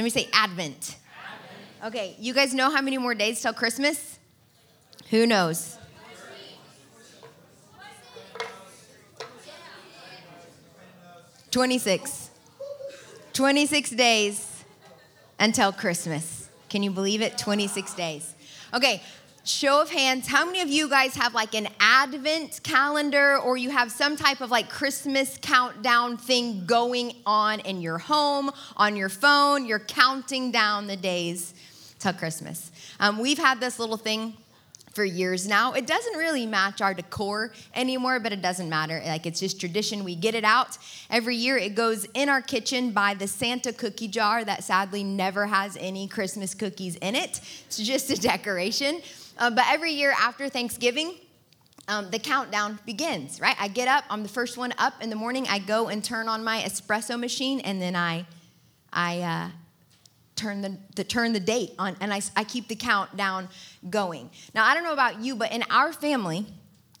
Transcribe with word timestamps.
Somebody 0.00 0.24
say 0.24 0.30
Advent. 0.32 0.96
Advent. 1.82 1.94
Okay, 1.94 2.16
you 2.18 2.32
guys 2.32 2.54
know 2.54 2.70
how 2.70 2.80
many 2.80 2.96
more 2.96 3.14
days 3.14 3.42
till 3.42 3.52
Christmas? 3.52 4.18
Who 5.10 5.26
knows? 5.26 5.76
Twenty-six. 11.50 12.30
Twenty-six 13.34 13.90
days 13.90 14.64
until 15.38 15.70
Christmas. 15.70 16.48
Can 16.70 16.82
you 16.82 16.90
believe 16.90 17.20
it? 17.20 17.36
Twenty-six 17.36 17.92
days. 17.92 18.34
Okay, 18.72 19.02
show 19.50 19.82
of 19.82 19.90
hands, 19.90 20.26
how 20.26 20.46
many 20.46 20.60
of 20.60 20.68
you 20.68 20.88
guys 20.88 21.14
have 21.16 21.34
like 21.34 21.54
an 21.54 21.68
advent 21.80 22.60
calendar 22.62 23.36
or 23.38 23.56
you 23.56 23.70
have 23.70 23.90
some 23.90 24.16
type 24.16 24.40
of 24.40 24.50
like 24.50 24.70
Christmas 24.70 25.38
countdown 25.42 26.16
thing 26.16 26.64
going 26.66 27.14
on 27.26 27.60
in 27.60 27.80
your 27.80 27.98
home, 27.98 28.50
on 28.76 28.96
your 28.96 29.08
phone? 29.08 29.66
You're 29.66 29.80
counting 29.80 30.50
down 30.52 30.86
the 30.86 30.96
days 30.96 31.54
till 31.98 32.12
Christmas. 32.12 32.70
Um, 33.00 33.18
we've 33.18 33.38
had 33.38 33.60
this 33.60 33.78
little 33.78 33.96
thing 33.96 34.34
for 34.92 35.04
years 35.04 35.46
now. 35.46 35.72
It 35.72 35.86
doesn't 35.86 36.16
really 36.16 36.46
match 36.46 36.80
our 36.80 36.94
decor 36.94 37.52
anymore, 37.74 38.18
but 38.18 38.32
it 38.32 38.42
doesn't 38.42 38.68
matter. 38.68 39.00
Like 39.04 39.24
it's 39.24 39.40
just 39.40 39.60
tradition. 39.60 40.02
We 40.04 40.16
get 40.16 40.34
it 40.34 40.44
out 40.44 40.78
every 41.10 41.36
year. 41.36 41.56
It 41.56 41.74
goes 41.74 42.06
in 42.14 42.28
our 42.28 42.42
kitchen 42.42 42.90
by 42.90 43.14
the 43.14 43.28
Santa 43.28 43.72
cookie 43.72 44.08
jar 44.08 44.44
that 44.44 44.64
sadly 44.64 45.04
never 45.04 45.46
has 45.46 45.76
any 45.78 46.08
Christmas 46.08 46.54
cookies 46.54 46.96
in 46.96 47.14
it. 47.14 47.40
It's 47.66 47.78
just 47.78 48.10
a 48.10 48.20
decoration. 48.20 49.00
Uh, 49.40 49.48
but 49.50 49.64
every 49.68 49.92
year 49.92 50.14
after 50.16 50.50
Thanksgiving, 50.50 51.14
um, 51.88 52.10
the 52.10 52.18
countdown 52.18 52.78
begins, 52.84 53.40
right? 53.40 53.56
I 53.58 53.68
get 53.68 53.88
up, 53.88 54.04
I'm 54.10 54.22
the 54.22 54.28
first 54.28 54.58
one 54.58 54.74
up 54.78 55.02
in 55.02 55.08
the 55.08 55.16
morning. 55.16 55.46
I 55.48 55.58
go 55.58 55.88
and 55.88 56.04
turn 56.04 56.28
on 56.28 56.44
my 56.44 56.60
espresso 56.60 57.18
machine, 57.18 57.60
and 57.60 57.80
then 57.80 57.96
I, 57.96 58.26
I 58.92 59.20
uh, 59.22 59.48
turn 60.36 60.60
the, 60.60 60.76
the, 60.94 61.04
turn 61.04 61.32
the 61.32 61.40
date 61.40 61.72
on, 61.78 61.96
and 62.00 62.12
I, 62.12 62.20
I 62.36 62.44
keep 62.44 62.68
the 62.68 62.76
countdown 62.76 63.48
going. 63.88 64.30
Now, 64.54 64.66
I 64.66 64.74
don't 64.74 64.84
know 64.84 64.92
about 64.92 65.20
you, 65.20 65.34
but 65.34 65.50
in 65.52 65.64
our 65.70 65.92
family, 65.92 66.46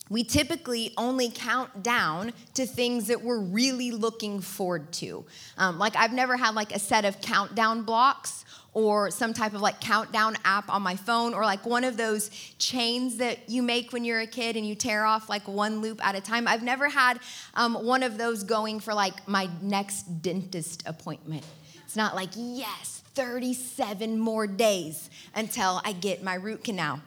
we 0.08 0.24
typically 0.24 0.92
only 0.96 1.30
count 1.30 1.82
down 1.82 2.32
to 2.54 2.66
things 2.66 3.06
that 3.06 3.22
we're 3.22 3.38
really 3.38 3.92
looking 3.92 4.40
forward 4.40 4.92
to. 4.94 5.24
Um, 5.56 5.78
like 5.78 5.94
I've 5.94 6.12
never 6.12 6.36
had 6.36 6.54
like 6.56 6.74
a 6.74 6.80
set 6.80 7.04
of 7.04 7.20
countdown 7.20 7.82
blocks 7.82 8.44
or 8.72 9.10
some 9.10 9.34
type 9.34 9.54
of 9.54 9.60
like 9.60 9.80
countdown 9.80 10.36
app 10.44 10.72
on 10.72 10.82
my 10.82 10.96
phone 10.96 11.34
or 11.34 11.44
like 11.44 11.66
one 11.66 11.84
of 11.84 11.96
those 11.96 12.28
chains 12.58 13.16
that 13.16 13.48
you 13.48 13.62
make 13.62 13.92
when 13.92 14.04
you're 14.04 14.20
a 14.20 14.26
kid 14.26 14.56
and 14.56 14.66
you 14.66 14.74
tear 14.74 15.04
off 15.04 15.28
like 15.28 15.46
one 15.48 15.80
loop 15.80 16.04
at 16.04 16.14
a 16.14 16.20
time. 16.20 16.46
I've 16.46 16.62
never 16.62 16.88
had 16.88 17.18
um, 17.54 17.74
one 17.74 18.02
of 18.02 18.16
those 18.16 18.44
going 18.44 18.80
for 18.80 18.94
like 18.94 19.26
my 19.26 19.48
next 19.60 20.22
dentist 20.22 20.82
appointment. 20.86 21.44
It's 21.84 21.96
not 21.96 22.14
like, 22.14 22.30
yes, 22.36 23.02
37 23.14 24.18
more 24.18 24.46
days 24.46 25.10
until 25.34 25.80
I 25.84 25.92
get 25.92 26.22
my 26.22 26.34
root 26.34 26.62
canal. 26.62 27.00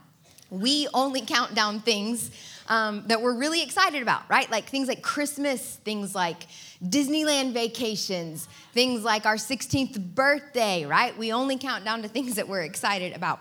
We 0.49 0.87
only 0.93 1.21
count 1.21 1.55
down 1.55 1.79
things 1.79 2.29
um, 2.67 3.03
that 3.07 3.21
we're 3.21 3.35
really 3.35 3.63
excited 3.63 4.01
about, 4.01 4.29
right? 4.29 4.49
Like 4.51 4.65
things 4.65 4.87
like 4.87 5.01
Christmas, 5.01 5.77
things 5.77 6.13
like 6.13 6.47
Disneyland 6.83 7.53
vacations, 7.53 8.47
things 8.73 9.03
like 9.03 9.25
our 9.25 9.35
16th 9.35 10.15
birthday, 10.15 10.85
right? 10.85 11.17
We 11.17 11.31
only 11.31 11.57
count 11.57 11.85
down 11.85 12.01
to 12.01 12.07
things 12.07 12.35
that 12.35 12.47
we're 12.47 12.61
excited 12.61 13.15
about. 13.15 13.39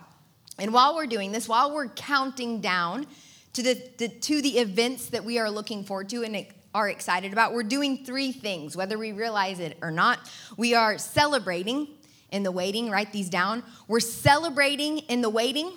And 0.58 0.72
while 0.72 0.94
we're 0.94 1.06
doing 1.06 1.32
this, 1.32 1.48
while 1.48 1.74
we're 1.74 1.88
counting 1.88 2.60
down 2.60 3.06
to 3.54 3.62
the, 3.62 3.82
the 3.98 4.08
to 4.08 4.40
the 4.40 4.58
events 4.58 5.06
that 5.08 5.24
we 5.24 5.38
are 5.38 5.50
looking 5.50 5.84
forward 5.84 6.08
to 6.10 6.22
and 6.22 6.46
are 6.74 6.88
excited 6.88 7.32
about, 7.32 7.52
we're 7.52 7.62
doing 7.62 8.04
three 8.04 8.32
things, 8.32 8.76
whether 8.76 8.96
we 8.96 9.12
realize 9.12 9.58
it 9.58 9.76
or 9.82 9.90
not. 9.90 10.20
We 10.56 10.74
are 10.74 10.96
celebrating 10.98 11.88
in 12.30 12.44
the 12.44 12.52
waiting, 12.52 12.90
write 12.90 13.12
these 13.12 13.28
down. 13.28 13.62
We're 13.88 14.00
celebrating 14.00 14.98
in 14.98 15.20
the 15.20 15.30
waiting 15.30 15.72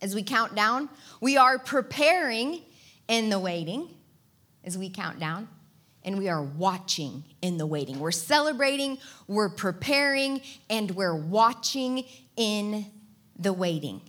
as 0.00 0.14
we 0.14 0.22
count 0.22 0.54
down. 0.54 0.88
We 1.20 1.36
are 1.36 1.58
preparing 1.58 2.62
in 3.08 3.30
the 3.30 3.38
waiting 3.38 3.94
as 4.64 4.76
we 4.76 4.90
count 4.90 5.20
down. 5.20 5.48
And 6.04 6.18
we 6.18 6.28
are 6.28 6.42
watching 6.42 7.24
in 7.42 7.58
the 7.58 7.66
waiting. 7.66 8.00
We're 8.00 8.10
celebrating, 8.10 8.98
we're 9.28 9.48
preparing, 9.48 10.40
and 10.68 10.90
we're 10.92 11.14
watching 11.14 12.04
in 12.36 12.86
the 13.38 13.52
waiting. 13.52 14.00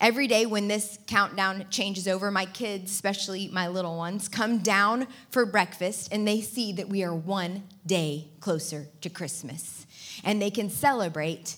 Every 0.00 0.28
day 0.28 0.46
when 0.46 0.68
this 0.68 0.98
countdown 1.08 1.66
changes 1.70 2.06
over, 2.06 2.30
my 2.30 2.46
kids, 2.46 2.92
especially 2.92 3.48
my 3.48 3.66
little 3.66 3.96
ones, 3.96 4.28
come 4.28 4.58
down 4.58 5.08
for 5.30 5.44
breakfast 5.44 6.12
and 6.12 6.26
they 6.26 6.40
see 6.40 6.72
that 6.74 6.88
we 6.88 7.02
are 7.02 7.14
one 7.14 7.64
day 7.84 8.28
closer 8.38 8.86
to 9.00 9.10
Christmas. 9.10 9.86
And 10.22 10.40
they 10.40 10.50
can 10.50 10.70
celebrate 10.70 11.56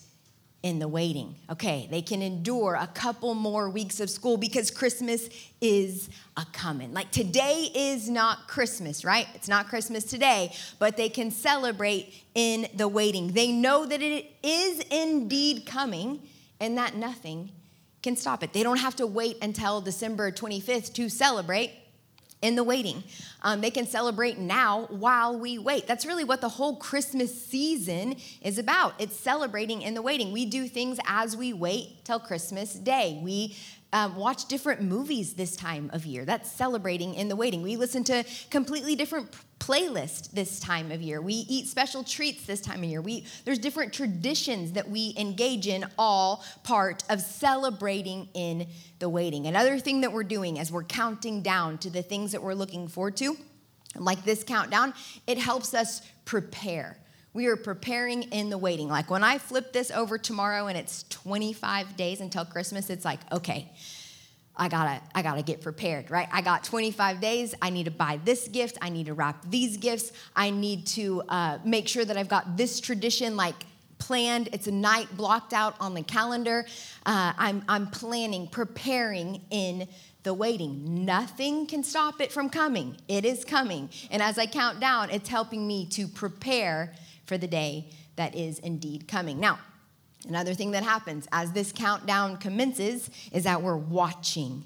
in 0.62 0.78
the 0.78 0.88
waiting. 0.88 1.34
Okay, 1.48 1.88
they 1.90 2.02
can 2.02 2.20
endure 2.20 2.74
a 2.74 2.86
couple 2.86 3.34
more 3.34 3.70
weeks 3.70 3.98
of 3.98 4.10
school 4.10 4.36
because 4.36 4.70
Christmas 4.70 5.30
is 5.60 6.10
a 6.36 6.44
coming. 6.52 6.92
Like 6.92 7.10
today 7.10 7.70
is 7.74 8.10
not 8.10 8.46
Christmas, 8.46 9.04
right? 9.04 9.26
It's 9.34 9.48
not 9.48 9.68
Christmas 9.68 10.04
today, 10.04 10.54
but 10.78 10.96
they 10.96 11.08
can 11.08 11.30
celebrate 11.30 12.12
in 12.34 12.68
the 12.74 12.88
waiting. 12.88 13.32
They 13.32 13.52
know 13.52 13.86
that 13.86 14.02
it 14.02 14.32
is 14.42 14.80
indeed 14.90 15.64
coming 15.64 16.20
and 16.60 16.76
that 16.76 16.94
nothing 16.94 17.52
can 18.02 18.16
stop 18.16 18.42
it. 18.42 18.52
They 18.52 18.62
don't 18.62 18.78
have 18.78 18.96
to 18.96 19.06
wait 19.06 19.38
until 19.42 19.80
December 19.80 20.30
25th 20.30 20.92
to 20.94 21.08
celebrate 21.08 21.72
in 22.42 22.56
the 22.56 22.64
waiting. 22.64 23.04
Um, 23.42 23.60
they 23.60 23.70
can 23.70 23.86
celebrate 23.86 24.38
now 24.38 24.86
while 24.90 25.38
we 25.38 25.58
wait. 25.58 25.86
That's 25.86 26.06
really 26.06 26.24
what 26.24 26.40
the 26.40 26.48
whole 26.48 26.76
Christmas 26.76 27.46
season 27.46 28.16
is 28.40 28.58
about. 28.58 28.94
It's 28.98 29.16
celebrating 29.16 29.82
in 29.82 29.94
the 29.94 30.02
waiting. 30.02 30.32
We 30.32 30.46
do 30.46 30.68
things 30.68 30.98
as 31.06 31.36
we 31.36 31.52
wait 31.52 32.04
till 32.04 32.18
Christmas 32.18 32.74
Day. 32.74 33.20
We 33.22 33.56
um, 33.92 34.16
watch 34.16 34.46
different 34.46 34.82
movies 34.82 35.34
this 35.34 35.56
time 35.56 35.90
of 35.92 36.06
year. 36.06 36.24
That's 36.24 36.50
celebrating 36.50 37.14
in 37.14 37.28
the 37.28 37.36
waiting. 37.36 37.62
We 37.62 37.76
listen 37.76 38.04
to 38.04 38.24
completely 38.50 38.94
different 38.94 39.34
playlist 39.60 40.32
this 40.32 40.58
time 40.58 40.90
of 40.90 41.00
year. 41.00 41.20
We 41.20 41.34
eat 41.34 41.68
special 41.68 42.02
treats 42.02 42.46
this 42.46 42.60
time 42.60 42.82
of 42.82 42.88
year. 42.88 43.00
We, 43.00 43.26
there's 43.44 43.58
different 43.58 43.92
traditions 43.92 44.72
that 44.72 44.88
we 44.88 45.14
engage 45.16 45.68
in, 45.68 45.84
all 45.96 46.42
part 46.64 47.04
of 47.08 47.20
celebrating 47.20 48.28
in 48.34 48.66
the 48.98 49.08
waiting. 49.08 49.46
Another 49.46 49.78
thing 49.78 50.00
that 50.00 50.12
we're 50.12 50.24
doing 50.24 50.58
as 50.58 50.72
we're 50.72 50.82
counting 50.82 51.42
down 51.42 51.78
to 51.78 51.90
the 51.90 52.02
things 52.02 52.32
that 52.32 52.42
we're 52.42 52.54
looking 52.54 52.88
forward 52.88 53.16
to, 53.18 53.36
like 53.96 54.24
this 54.24 54.42
countdown, 54.42 54.94
it 55.26 55.38
helps 55.38 55.74
us 55.74 56.02
prepare. 56.24 56.96
We 57.32 57.46
are 57.46 57.56
preparing 57.56 58.24
in 58.24 58.50
the 58.50 58.58
waiting. 58.58 58.88
Like 58.88 59.10
when 59.10 59.22
I 59.22 59.38
flip 59.38 59.72
this 59.72 59.90
over 59.90 60.18
tomorrow 60.18 60.66
and 60.66 60.76
it's 60.76 61.04
25 61.10 61.96
days 61.96 62.20
until 62.20 62.44
Christmas, 62.44 62.90
it's 62.90 63.04
like, 63.04 63.20
okay, 63.30 63.70
I 64.56 64.68
gotta, 64.68 65.00
I 65.14 65.22
gotta 65.22 65.42
get 65.42 65.62
prepared, 65.62 66.10
right? 66.10 66.28
I 66.32 66.42
got 66.42 66.64
25 66.64 67.20
days. 67.20 67.54
I 67.62 67.70
need 67.70 67.84
to 67.84 67.90
buy 67.90 68.20
this 68.24 68.48
gift. 68.48 68.78
I 68.82 68.90
need 68.90 69.06
to 69.06 69.14
wrap 69.14 69.44
these 69.48 69.76
gifts. 69.76 70.12
I 70.36 70.50
need 70.50 70.86
to 70.88 71.22
uh, 71.28 71.58
make 71.64 71.88
sure 71.88 72.04
that 72.04 72.16
I've 72.16 72.28
got 72.28 72.56
this 72.56 72.80
tradition 72.80 73.36
like 73.36 73.54
planned. 73.98 74.48
It's 74.52 74.66
a 74.66 74.72
night 74.72 75.08
blocked 75.16 75.52
out 75.52 75.76
on 75.80 75.94
the 75.94 76.02
calendar. 76.02 76.66
Uh, 77.06 77.32
I'm, 77.38 77.62
I'm 77.68 77.86
planning, 77.86 78.48
preparing 78.48 79.42
in 79.50 79.86
the 80.24 80.34
waiting. 80.34 81.04
Nothing 81.04 81.66
can 81.66 81.82
stop 81.84 82.20
it 82.20 82.32
from 82.32 82.50
coming. 82.50 82.96
It 83.08 83.24
is 83.24 83.44
coming. 83.44 83.88
And 84.10 84.22
as 84.22 84.38
I 84.38 84.46
count 84.46 84.80
down, 84.80 85.10
it's 85.10 85.28
helping 85.28 85.66
me 85.66 85.86
to 85.90 86.08
prepare 86.08 86.92
for 87.24 87.38
the 87.38 87.46
day 87.46 87.90
that 88.16 88.34
is 88.34 88.58
indeed 88.58 89.06
coming. 89.06 89.38
Now, 89.40 89.60
another 90.28 90.54
thing 90.54 90.72
that 90.72 90.82
happens 90.82 91.26
as 91.32 91.52
this 91.52 91.72
countdown 91.72 92.36
commences 92.36 93.10
is 93.32 93.44
that 93.44 93.62
we're 93.62 93.76
watching 93.76 94.64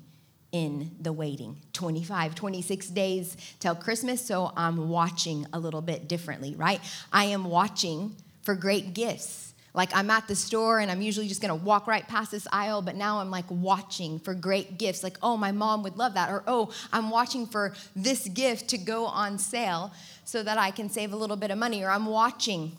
in 0.52 0.90
the 1.00 1.12
waiting 1.12 1.56
25 1.72 2.34
26 2.34 2.88
days 2.88 3.36
till 3.58 3.74
christmas 3.74 4.24
so 4.24 4.52
i'm 4.56 4.88
watching 4.88 5.46
a 5.52 5.58
little 5.58 5.82
bit 5.82 6.06
differently 6.08 6.54
right 6.54 6.80
i 7.12 7.24
am 7.24 7.44
watching 7.44 8.14
for 8.42 8.54
great 8.54 8.94
gifts 8.94 9.54
like 9.74 9.90
I'm 9.92 10.08
at 10.08 10.28
the 10.28 10.36
store 10.36 10.78
and 10.78 10.90
I'm 10.90 11.02
usually 11.02 11.26
just 11.26 11.42
gonna 11.42 11.56
walk 11.56 11.88
right 11.88 12.06
past 12.06 12.30
this 12.30 12.46
aisle, 12.52 12.80
but 12.80 12.94
now 12.94 13.18
I'm 13.18 13.30
like 13.30 13.44
watching 13.48 14.20
for 14.20 14.32
great 14.32 14.78
gifts. 14.78 15.02
Like, 15.02 15.18
oh, 15.20 15.36
my 15.36 15.50
mom 15.50 15.82
would 15.82 15.96
love 15.96 16.14
that. 16.14 16.30
Or, 16.30 16.44
oh, 16.46 16.70
I'm 16.92 17.10
watching 17.10 17.44
for 17.46 17.74
this 17.96 18.28
gift 18.28 18.68
to 18.68 18.78
go 18.78 19.04
on 19.04 19.36
sale 19.36 19.92
so 20.24 20.44
that 20.44 20.58
I 20.58 20.70
can 20.70 20.88
save 20.88 21.12
a 21.12 21.16
little 21.16 21.36
bit 21.36 21.50
of 21.50 21.58
money. 21.58 21.82
Or 21.82 21.90
I'm 21.90 22.06
watching 22.06 22.76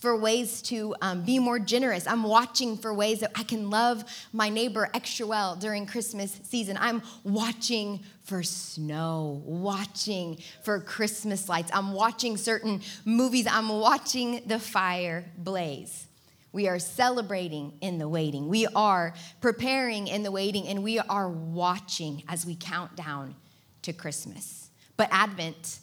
for 0.00 0.16
ways 0.16 0.62
to 0.62 0.94
um, 1.02 1.22
be 1.22 1.38
more 1.38 1.58
generous. 1.58 2.06
I'm 2.06 2.22
watching 2.22 2.78
for 2.78 2.92
ways 2.92 3.20
that 3.20 3.32
I 3.36 3.42
can 3.42 3.68
love 3.68 4.02
my 4.32 4.48
neighbor 4.48 4.90
extra 4.94 5.26
well 5.26 5.56
during 5.56 5.86
Christmas 5.86 6.40
season. 6.42 6.78
I'm 6.80 7.02
watching 7.22 8.00
for 8.22 8.42
snow, 8.42 9.42
watching 9.44 10.38
for 10.62 10.80
Christmas 10.80 11.48
lights. 11.48 11.70
I'm 11.74 11.92
watching 11.92 12.38
certain 12.38 12.80
movies. 13.04 13.46
I'm 13.48 13.68
watching 13.68 14.42
the 14.46 14.58
fire 14.58 15.26
blaze. 15.36 16.06
We 16.52 16.66
are 16.66 16.78
celebrating 16.78 17.74
in 17.80 17.98
the 17.98 18.08
waiting. 18.08 18.48
We 18.48 18.66
are 18.68 19.14
preparing 19.40 20.08
in 20.08 20.22
the 20.22 20.32
waiting, 20.32 20.66
and 20.66 20.82
we 20.82 20.98
are 20.98 21.28
watching 21.28 22.24
as 22.26 22.46
we 22.46 22.56
count 22.56 22.96
down 22.96 23.36
to 23.82 23.92
Christmas. 23.92 24.70
But 24.96 25.08
Advent 25.12 25.78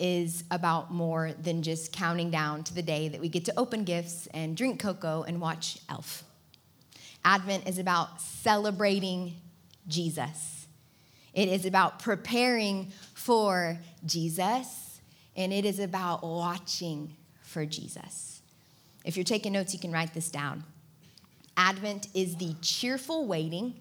is 0.00 0.44
about 0.50 0.90
more 0.90 1.32
than 1.40 1.62
just 1.62 1.92
counting 1.92 2.30
down 2.30 2.64
to 2.64 2.74
the 2.74 2.82
day 2.82 3.08
that 3.08 3.20
we 3.20 3.28
get 3.28 3.44
to 3.44 3.52
open 3.58 3.84
gifts 3.84 4.26
and 4.32 4.56
drink 4.56 4.80
cocoa 4.80 5.22
and 5.22 5.40
watch 5.40 5.78
Elf. 5.88 6.24
Advent 7.24 7.68
is 7.68 7.78
about 7.78 8.20
celebrating 8.20 9.34
Jesus. 9.86 10.66
It 11.34 11.48
is 11.48 11.66
about 11.66 11.98
preparing 11.98 12.92
for 13.14 13.78
Jesus, 14.06 15.00
and 15.36 15.52
it 15.52 15.64
is 15.64 15.78
about 15.78 16.22
watching 16.22 17.14
for 17.42 17.66
Jesus. 17.66 18.40
If 19.04 19.16
you're 19.16 19.24
taking 19.24 19.52
notes, 19.52 19.74
you 19.74 19.80
can 19.80 19.92
write 19.92 20.14
this 20.14 20.30
down. 20.30 20.64
Advent 21.56 22.08
is 22.14 22.36
the 22.36 22.54
cheerful 22.62 23.26
waiting. 23.26 23.74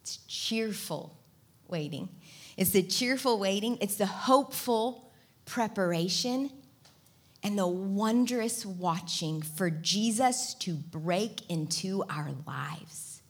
It's 0.00 0.18
cheerful 0.28 1.16
waiting. 1.68 2.08
It's 2.56 2.70
the 2.70 2.82
cheerful 2.82 3.38
waiting. 3.38 3.76
It's 3.80 3.96
the 3.96 4.06
hopeful 4.06 5.05
preparation 5.46 6.50
and 7.42 7.58
the 7.58 7.66
wondrous 7.66 8.66
watching 8.66 9.40
for 9.40 9.70
Jesus 9.70 10.52
to 10.54 10.74
break 10.74 11.48
into 11.48 12.04
our 12.10 12.32
lives. 12.46 13.22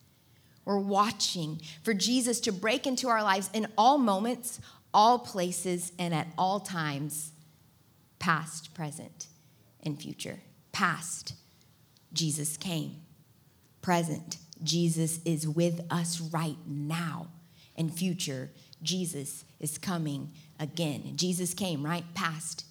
We're 0.64 0.78
watching 0.78 1.60
for 1.82 1.94
Jesus 1.94 2.40
to 2.40 2.52
break 2.52 2.86
into 2.86 3.08
our 3.08 3.22
lives 3.22 3.50
in 3.52 3.68
all 3.78 3.98
moments, 3.98 4.58
all 4.92 5.18
places, 5.20 5.92
and 5.98 6.12
at 6.12 6.26
all 6.36 6.58
times, 6.58 7.30
past, 8.18 8.74
present, 8.74 9.28
and 9.82 10.00
future. 10.00 10.40
Past, 10.72 11.34
Jesus 12.12 12.56
came. 12.56 12.96
Present, 13.80 14.38
Jesus 14.62 15.20
is 15.24 15.46
with 15.46 15.80
us 15.90 16.20
right 16.20 16.56
now. 16.66 17.28
And 17.76 17.94
future, 17.94 18.50
Jesus 18.82 19.44
is 19.60 19.78
coming 19.78 20.32
again. 20.58 21.12
Jesus 21.16 21.54
came, 21.54 21.84
right? 21.84 22.04
Past. 22.14 22.64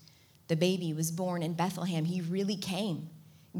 The 0.47 0.55
baby 0.55 0.93
was 0.93 1.11
born 1.11 1.41
in 1.41 1.53
Bethlehem. 1.53 2.05
He 2.05 2.21
really 2.21 2.55
came. 2.55 3.09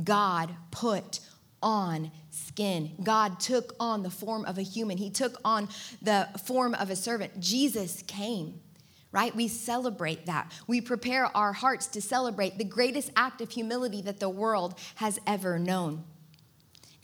God 0.04 0.56
put 0.72 1.20
on 1.64 2.12
skin. 2.30 2.92
God 3.02 3.40
took 3.40 3.76
on 3.80 4.04
the 4.04 4.10
form 4.10 4.46
of 4.46 4.58
a 4.58 4.62
human. 4.62 4.98
He 4.98 5.10
took 5.10 5.40
on 5.44 5.70
the 6.02 6.30
form 6.46 6.76
of 6.76 6.90
a 6.90 6.96
servant. 6.96 7.40
Jesus 7.40 8.04
came, 8.04 8.60
right? 9.12 9.36
We 9.36 9.48
celebrate 9.48 10.28
that. 10.28 10.52
We 10.68 10.82
prepare 10.82 11.36
our 11.36 11.54
hearts 11.54 11.88
to 11.88 12.02
celebrate 12.02 12.58
the 12.58 12.66
greatest 12.66 13.10
act 13.16 13.42
of 13.42 13.50
humility 13.50 14.02
that 14.04 14.20
the 14.20 14.30
world 14.30 14.76
has 14.96 15.20
ever 15.26 15.58
known 15.58 16.04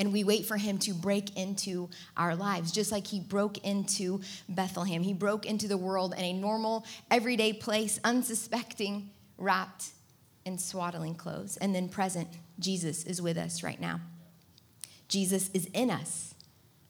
and 0.01 0.11
we 0.11 0.23
wait 0.23 0.47
for 0.47 0.57
him 0.57 0.79
to 0.79 0.95
break 0.95 1.37
into 1.37 1.87
our 2.17 2.35
lives, 2.35 2.71
just 2.71 2.91
like 2.91 3.05
he 3.05 3.19
broke 3.19 3.59
into 3.59 4.19
Bethlehem. 4.49 5.03
He 5.03 5.13
broke 5.13 5.45
into 5.45 5.67
the 5.67 5.77
world 5.77 6.15
in 6.17 6.23
a 6.23 6.33
normal, 6.33 6.87
everyday 7.11 7.53
place, 7.53 7.99
unsuspecting, 8.03 9.11
wrapped 9.37 9.89
in 10.43 10.57
swaddling 10.57 11.13
clothes. 11.13 11.55
And 11.57 11.75
then 11.75 11.87
present, 11.87 12.27
Jesus 12.57 13.03
is 13.03 13.21
with 13.21 13.37
us 13.37 13.61
right 13.61 13.79
now. 13.79 14.01
Jesus 15.07 15.51
is 15.53 15.67
in 15.71 15.91
us, 15.91 16.33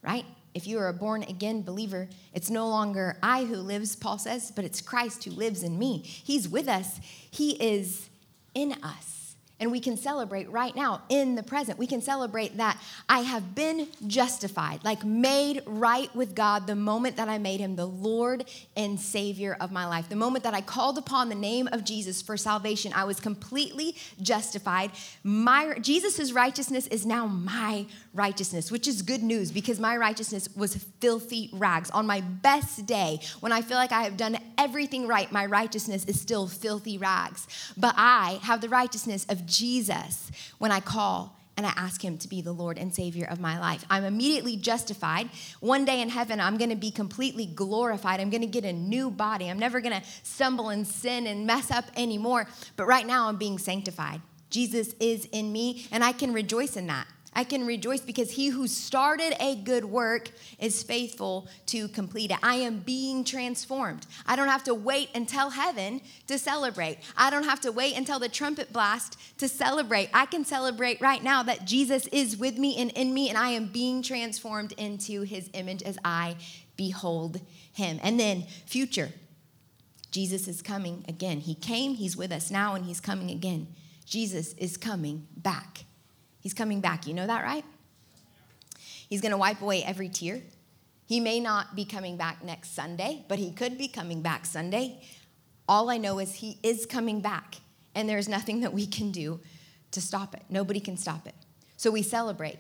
right? 0.02 0.26
If 0.54 0.66
you 0.66 0.80
are 0.80 0.88
a 0.88 0.94
born 0.94 1.24
again 1.24 1.64
believer, 1.64 2.08
it's 2.34 2.50
no 2.50 2.70
longer 2.70 3.18
I 3.22 3.44
who 3.44 3.58
lives, 3.58 3.94
Paul 3.94 4.20
says, 4.20 4.54
but 4.56 4.64
it's 4.64 4.80
Christ 4.80 5.26
who 5.26 5.32
lives 5.32 5.64
in 5.64 5.78
me. 5.78 6.02
He's 6.06 6.48
with 6.48 6.70
us, 6.70 7.02
He 7.30 7.62
is 7.62 8.08
in 8.54 8.72
us. 8.82 9.21
And 9.62 9.72
we 9.72 9.80
can 9.80 9.96
celebrate 9.96 10.50
right 10.50 10.76
now 10.76 11.04
in 11.08 11.36
the 11.36 11.44
present. 11.44 11.78
We 11.78 11.88
can 11.88 12.02
celebrate 12.02 12.58
that 12.58 12.82
I 13.08 13.20
have 13.20 13.56
been 13.56 13.88
justified, 14.08 14.84
like 14.84 15.06
made 15.06 15.62
right 15.66 16.14
with 16.16 16.36
God 16.36 16.68
the 16.68 16.76
moment 16.76 17.16
that 17.18 17.30
I 17.30 17.38
made 17.38 17.60
him 17.60 17.76
the 17.76 17.86
Lord 17.86 18.46
and 18.76 19.00
Savior 19.00 19.56
of 19.62 19.72
my 19.72 19.86
life. 19.86 20.10
The 20.10 20.16
moment 20.16 20.44
that 20.44 20.56
I 20.56 20.62
called 20.62 20.98
upon 20.98 21.30
the 21.30 21.36
name 21.36 21.70
of 21.72 21.86
Jesus 21.86 22.22
for 22.22 22.36
salvation, 22.38 22.92
I 22.94 23.04
was 23.04 23.20
completely 23.20 23.96
justified. 24.20 24.92
My 25.24 25.78
Jesus' 25.80 26.32
righteousness 26.32 26.88
is 26.88 27.06
now 27.06 27.28
my 27.28 27.86
righteousness, 28.14 28.72
which 28.72 28.88
is 28.88 29.04
good 29.04 29.24
news 29.24 29.52
because 29.52 29.80
my 29.80 29.96
righteousness 29.96 30.50
was 30.56 30.76
filthy 31.00 31.50
rags. 31.54 31.92
On 31.92 32.08
my 32.08 32.22
best 32.22 32.86
day, 32.86 33.20
when 33.40 33.52
I 33.52 33.62
feel 33.62 33.78
like 33.78 33.92
I 33.92 34.04
have 34.04 34.18
done 34.18 34.38
everything 34.58 35.08
right, 35.08 35.32
my 35.32 35.46
righteousness 35.46 36.06
is 36.06 36.20
still 36.20 36.48
filthy 36.48 36.98
rags. 36.98 37.48
But 37.78 37.94
I 37.96 38.40
have 38.42 38.62
the 38.62 38.70
righteousness 38.70 39.26
of 39.30 39.46
Jesus 39.52 40.32
when 40.58 40.72
I 40.72 40.80
call 40.80 41.36
and 41.58 41.66
I 41.66 41.74
ask 41.76 42.04
him 42.04 42.18
to 42.20 42.28
be 42.28 42.42
the 42.42 42.52
Lord 42.52 42.78
and 42.78 42.94
Savior 42.94 43.26
of 43.26 43.40
my 43.40 43.60
life. 43.60 43.86
I'm 43.90 44.04
immediately 44.04 44.56
justified. 44.58 45.30
One 45.60 45.86
day 45.86 46.02
in 46.02 46.10
heaven, 46.10 46.40
I'm 46.40 46.58
gonna 46.58 46.76
be 46.76 46.92
completely 46.92 47.46
glorified. 47.46 48.20
I'm 48.20 48.30
gonna 48.30 48.48
get 48.48 48.66
a 48.66 48.74
new 48.74 49.12
body. 49.12 49.50
I'm 49.50 49.60
never 49.60 49.82
gonna 49.82 50.02
stumble 50.24 50.70
and 50.70 50.88
sin 50.88 51.28
and 51.28 51.46
mess 51.46 51.70
up 51.70 51.86
anymore. 51.96 52.48
But 52.78 52.86
right 52.86 53.06
now, 53.06 53.28
I'm 53.28 53.38
being 53.38 53.60
sanctified. 53.60 54.22
Jesus 54.50 54.94
is 55.00 55.26
in 55.32 55.52
me, 55.52 55.88
and 55.92 56.04
I 56.04 56.14
can 56.14 56.34
rejoice 56.34 56.78
in 56.78 56.88
that. 56.88 57.08
I 57.34 57.46
can 57.46 57.66
rejoice 57.66 58.02
because 58.02 58.32
he 58.32 58.50
who 58.50 58.68
started 58.68 59.34
a 59.40 59.56
good 59.56 59.86
work 59.86 60.30
is 60.60 60.84
faithful 60.84 61.48
to 61.68 61.88
complete 61.88 62.32
it. 62.32 62.38
I 62.44 62.56
am 62.56 62.80
being 62.80 63.24
transformed. 63.24 64.06
I 64.26 64.36
don't 64.36 64.50
have 64.50 64.66
to 64.66 64.74
wait 64.74 65.10
until 65.16 65.50
heaven 65.50 66.02
to 66.28 66.38
celebrate. 66.38 66.98
I 67.16 67.30
don't 67.30 67.46
have 67.46 67.62
to 67.62 67.72
wait 67.72 67.96
until 67.96 68.20
the 68.20 68.28
trumpet 68.28 68.74
blast 68.74 69.18
to 69.38 69.48
celebrate. 69.48 70.10
I 70.14 70.26
can 70.26 70.44
celebrate 70.44 71.00
right 71.00 71.24
now 71.24 71.42
that 71.44 71.66
Jesus 71.66 72.06
is 72.08 72.36
with 72.36 72.58
me 72.58 72.76
and 72.78 72.92
in 72.92 73.14
me, 73.14 73.30
and 73.30 73.38
I 73.38 73.52
am 73.52 73.68
being 73.68 74.02
transformed 74.04 74.74
into 74.74 75.22
his 75.22 75.50
image 75.54 75.84
as 75.84 75.98
I 76.04 76.36
behold 76.76 77.40
him. 77.72 78.00
And 78.04 78.20
then, 78.20 78.44
future. 78.66 79.12
Jesus 80.12 80.50
is 80.50 80.62
coming 80.62 81.06
again. 81.08 81.40
He 81.40 81.56
came, 81.56 81.96
he's 81.96 82.18
with 82.18 82.34
us 82.34 82.52
now, 82.52 82.76
and 82.76 82.84
he's 82.84 83.00
coming 83.00 83.32
again. 83.32 83.68
Jesus 84.06 84.52
is 84.56 84.76
coming 84.76 85.28
back. 85.38 85.86
He's 86.42 86.54
coming 86.54 86.82
back. 86.82 87.08
You 87.08 87.14
know 87.14 87.28
that, 87.28 87.44
right? 87.44 87.64
He's 89.08 89.22
going 89.22 89.32
to 89.32 89.38
wipe 89.38 89.62
away 89.62 89.84
every 89.84 90.10
tear. 90.10 90.42
He 91.06 91.20
may 91.20 91.40
not 91.40 91.76
be 91.76 91.86
coming 91.86 92.18
back 92.18 92.44
next 92.44 92.74
Sunday, 92.74 93.26
but 93.28 93.38
he 93.38 93.52
could 93.52 93.78
be 93.78 93.88
coming 93.88 94.22
back 94.22 94.46
Sunday. 94.46 95.02
All 95.68 95.90
I 95.90 95.98
know 95.98 96.20
is 96.20 96.36
he 96.36 96.58
is 96.64 96.86
coming 96.86 97.22
back, 97.22 97.56
and 97.94 98.10
there's 98.10 98.28
nothing 98.28 98.62
that 98.62 98.74
we 98.74 98.88
can 98.88 99.12
do 99.12 99.40
to 99.92 100.02
stop 100.02 100.34
it. 100.34 100.44
Nobody 100.50 100.80
can 100.80 100.98
stop 100.98 101.28
it. 101.28 101.36
So 101.78 101.92
we 101.92 102.02
celebrate 102.02 102.58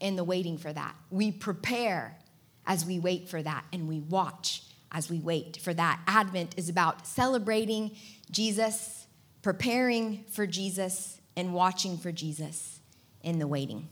in 0.00 0.16
the 0.16 0.24
waiting 0.24 0.58
for 0.58 0.72
that. 0.72 0.94
We 1.10 1.32
prepare 1.32 2.18
as 2.66 2.84
we 2.84 2.98
wait 2.98 3.28
for 3.28 3.42
that, 3.42 3.64
and 3.72 3.88
we 3.88 4.00
watch 4.00 4.62
as 4.92 5.10
we 5.10 5.18
wait 5.18 5.56
for 5.56 5.74
that. 5.74 6.00
Advent 6.06 6.54
is 6.58 6.68
about 6.68 7.06
celebrating 7.06 7.96
Jesus, 8.30 9.06
preparing 9.42 10.24
for 10.30 10.46
Jesus, 10.46 11.20
and 11.36 11.54
watching 11.54 11.96
for 11.96 12.12
Jesus 12.12 12.73
in 13.24 13.38
the 13.38 13.46
waiting. 13.46 13.88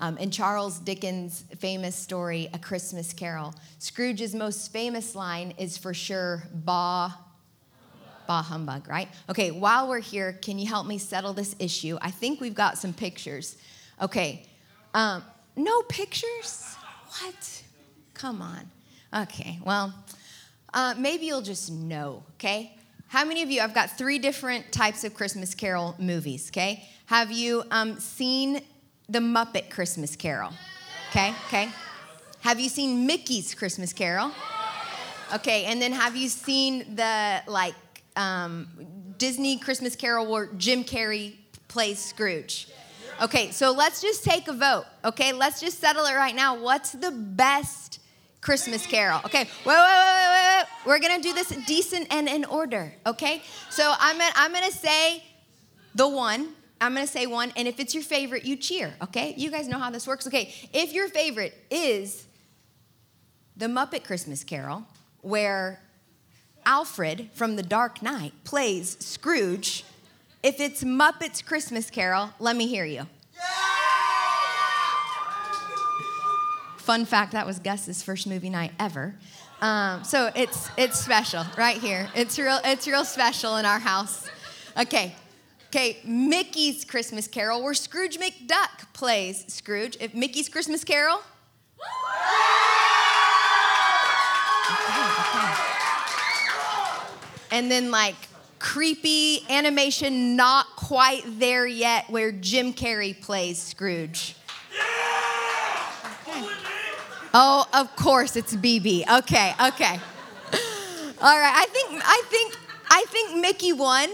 Um, 0.00 0.16
in 0.18 0.30
Charles 0.30 0.78
Dickens' 0.78 1.44
famous 1.58 1.96
story, 1.96 2.48
A 2.54 2.58
Christmas 2.58 3.12
Carol, 3.12 3.52
Scrooge's 3.80 4.34
most 4.34 4.72
famous 4.72 5.16
line 5.16 5.54
is 5.58 5.76
for 5.76 5.92
sure, 5.92 6.44
Bah, 6.54 7.10
bah 8.28 8.42
humbug, 8.42 8.86
right? 8.88 9.08
Okay, 9.28 9.50
while 9.50 9.88
we're 9.88 9.98
here, 9.98 10.38
can 10.40 10.58
you 10.58 10.68
help 10.68 10.86
me 10.86 10.98
settle 10.98 11.32
this 11.32 11.56
issue? 11.58 11.98
I 12.00 12.12
think 12.12 12.40
we've 12.40 12.54
got 12.54 12.78
some 12.78 12.92
pictures. 12.92 13.56
Okay, 14.00 14.46
um, 14.94 15.24
no 15.56 15.82
pictures? 15.82 16.76
What? 17.20 17.62
Come 18.14 18.40
on. 18.40 18.70
Okay, 19.22 19.58
well, 19.64 19.92
uh, 20.72 20.94
maybe 20.96 21.26
you'll 21.26 21.42
just 21.42 21.72
know, 21.72 22.22
okay? 22.34 22.76
How 23.08 23.24
many 23.24 23.42
of 23.42 23.50
you, 23.50 23.62
I've 23.62 23.74
got 23.74 23.96
three 23.96 24.18
different 24.18 24.70
types 24.70 25.02
of 25.02 25.14
Christmas 25.14 25.54
Carol 25.54 25.96
movies, 25.98 26.50
okay? 26.50 26.86
Have 27.08 27.32
you 27.32 27.64
um, 27.70 27.98
seen 27.98 28.60
the 29.08 29.20
Muppet 29.20 29.70
Christmas 29.70 30.14
Carol? 30.14 30.52
Okay, 31.08 31.32
okay. 31.46 31.70
Have 32.40 32.60
you 32.60 32.68
seen 32.68 33.06
Mickey's 33.06 33.54
Christmas 33.54 33.94
Carol? 33.94 34.30
Okay, 35.32 35.64
and 35.64 35.80
then 35.80 35.90
have 35.92 36.16
you 36.16 36.28
seen 36.28 36.96
the 36.96 37.40
like 37.46 37.74
um, 38.14 38.68
Disney 39.16 39.56
Christmas 39.56 39.96
Carol 39.96 40.30
where 40.30 40.50
Jim 40.58 40.84
Carrey 40.84 41.36
plays 41.68 41.98
Scrooge? 41.98 42.68
Okay, 43.22 43.52
so 43.52 43.72
let's 43.72 44.02
just 44.02 44.22
take 44.22 44.46
a 44.46 44.52
vote. 44.52 44.84
Okay, 45.02 45.32
let's 45.32 45.62
just 45.62 45.80
settle 45.80 46.04
it 46.04 46.14
right 46.14 46.34
now. 46.34 46.60
What's 46.60 46.92
the 46.92 47.10
best 47.10 48.00
Christmas 48.42 48.86
Carol? 48.86 49.22
Okay, 49.24 49.44
wait, 49.44 49.48
wait, 49.64 49.76
wait, 49.76 50.28
wait, 50.28 50.58
wait. 50.58 50.64
We're 50.84 50.98
gonna 50.98 51.22
do 51.22 51.32
this 51.32 51.48
decent 51.66 52.08
and 52.10 52.28
in 52.28 52.44
order. 52.44 52.92
Okay, 53.06 53.40
so 53.70 53.94
I'm 53.98 54.18
gonna, 54.18 54.32
I'm 54.36 54.52
gonna 54.52 54.70
say 54.70 55.22
the 55.94 56.06
one. 56.06 56.50
I'm 56.80 56.94
gonna 56.94 57.06
say 57.06 57.26
one, 57.26 57.52
and 57.56 57.66
if 57.66 57.80
it's 57.80 57.94
your 57.94 58.04
favorite, 58.04 58.44
you 58.44 58.56
cheer, 58.56 58.94
okay? 59.02 59.34
You 59.36 59.50
guys 59.50 59.68
know 59.68 59.78
how 59.78 59.90
this 59.90 60.06
works. 60.06 60.26
Okay, 60.26 60.54
if 60.72 60.92
your 60.92 61.08
favorite 61.08 61.54
is 61.70 62.26
the 63.56 63.66
Muppet 63.66 64.04
Christmas 64.04 64.44
Carol, 64.44 64.84
where 65.20 65.80
Alfred 66.64 67.30
from 67.32 67.56
The 67.56 67.62
Dark 67.62 68.02
Knight 68.02 68.32
plays 68.44 68.96
Scrooge, 69.00 69.84
if 70.42 70.60
it's 70.60 70.84
Muppet's 70.84 71.42
Christmas 71.42 71.90
Carol, 71.90 72.30
let 72.38 72.54
me 72.54 72.68
hear 72.68 72.84
you. 72.84 73.06
Yeah! 73.34 73.40
Fun 76.76 77.04
fact 77.04 77.32
that 77.32 77.44
was 77.44 77.58
Gus's 77.58 78.02
first 78.02 78.26
movie 78.26 78.50
night 78.50 78.70
ever. 78.78 79.16
Um, 79.60 80.04
so 80.04 80.30
it's 80.36 80.70
it's 80.76 80.98
special 80.98 81.44
right 81.56 81.76
here. 81.76 82.08
It's 82.14 82.38
real 82.38 82.60
it's 82.64 82.86
real 82.86 83.04
special 83.04 83.56
in 83.56 83.64
our 83.64 83.80
house. 83.80 84.28
Okay. 84.78 85.16
Okay, 85.68 85.98
Mickey's 86.02 86.82
Christmas 86.84 87.28
Carol, 87.28 87.62
where 87.62 87.74
Scrooge 87.74 88.18
McDuck 88.18 88.92
plays 88.94 89.44
Scrooge. 89.52 89.98
If 90.00 90.14
Mickey's 90.14 90.48
Christmas 90.48 90.82
Carol. 90.82 91.20
And 97.50 97.70
then 97.70 97.90
like 97.90 98.14
creepy 98.58 99.44
animation, 99.50 100.36
not 100.36 100.66
quite 100.76 101.22
there 101.38 101.66
yet, 101.66 102.08
where 102.08 102.32
Jim 102.32 102.72
Carrey 102.72 103.20
plays 103.20 103.58
Scrooge. 103.58 104.36
Oh, 107.34 107.66
of 107.74 107.94
course 107.94 108.36
it's 108.36 108.56
BB. 108.56 109.06
Okay, 109.18 109.52
okay. 109.66 110.00
All 111.20 111.38
right. 111.38 111.54
I 111.54 111.66
think 111.70 112.02
I 112.04 112.22
think 112.30 112.56
I 112.88 113.04
think 113.08 113.40
Mickey 113.40 113.74
won. 113.74 114.08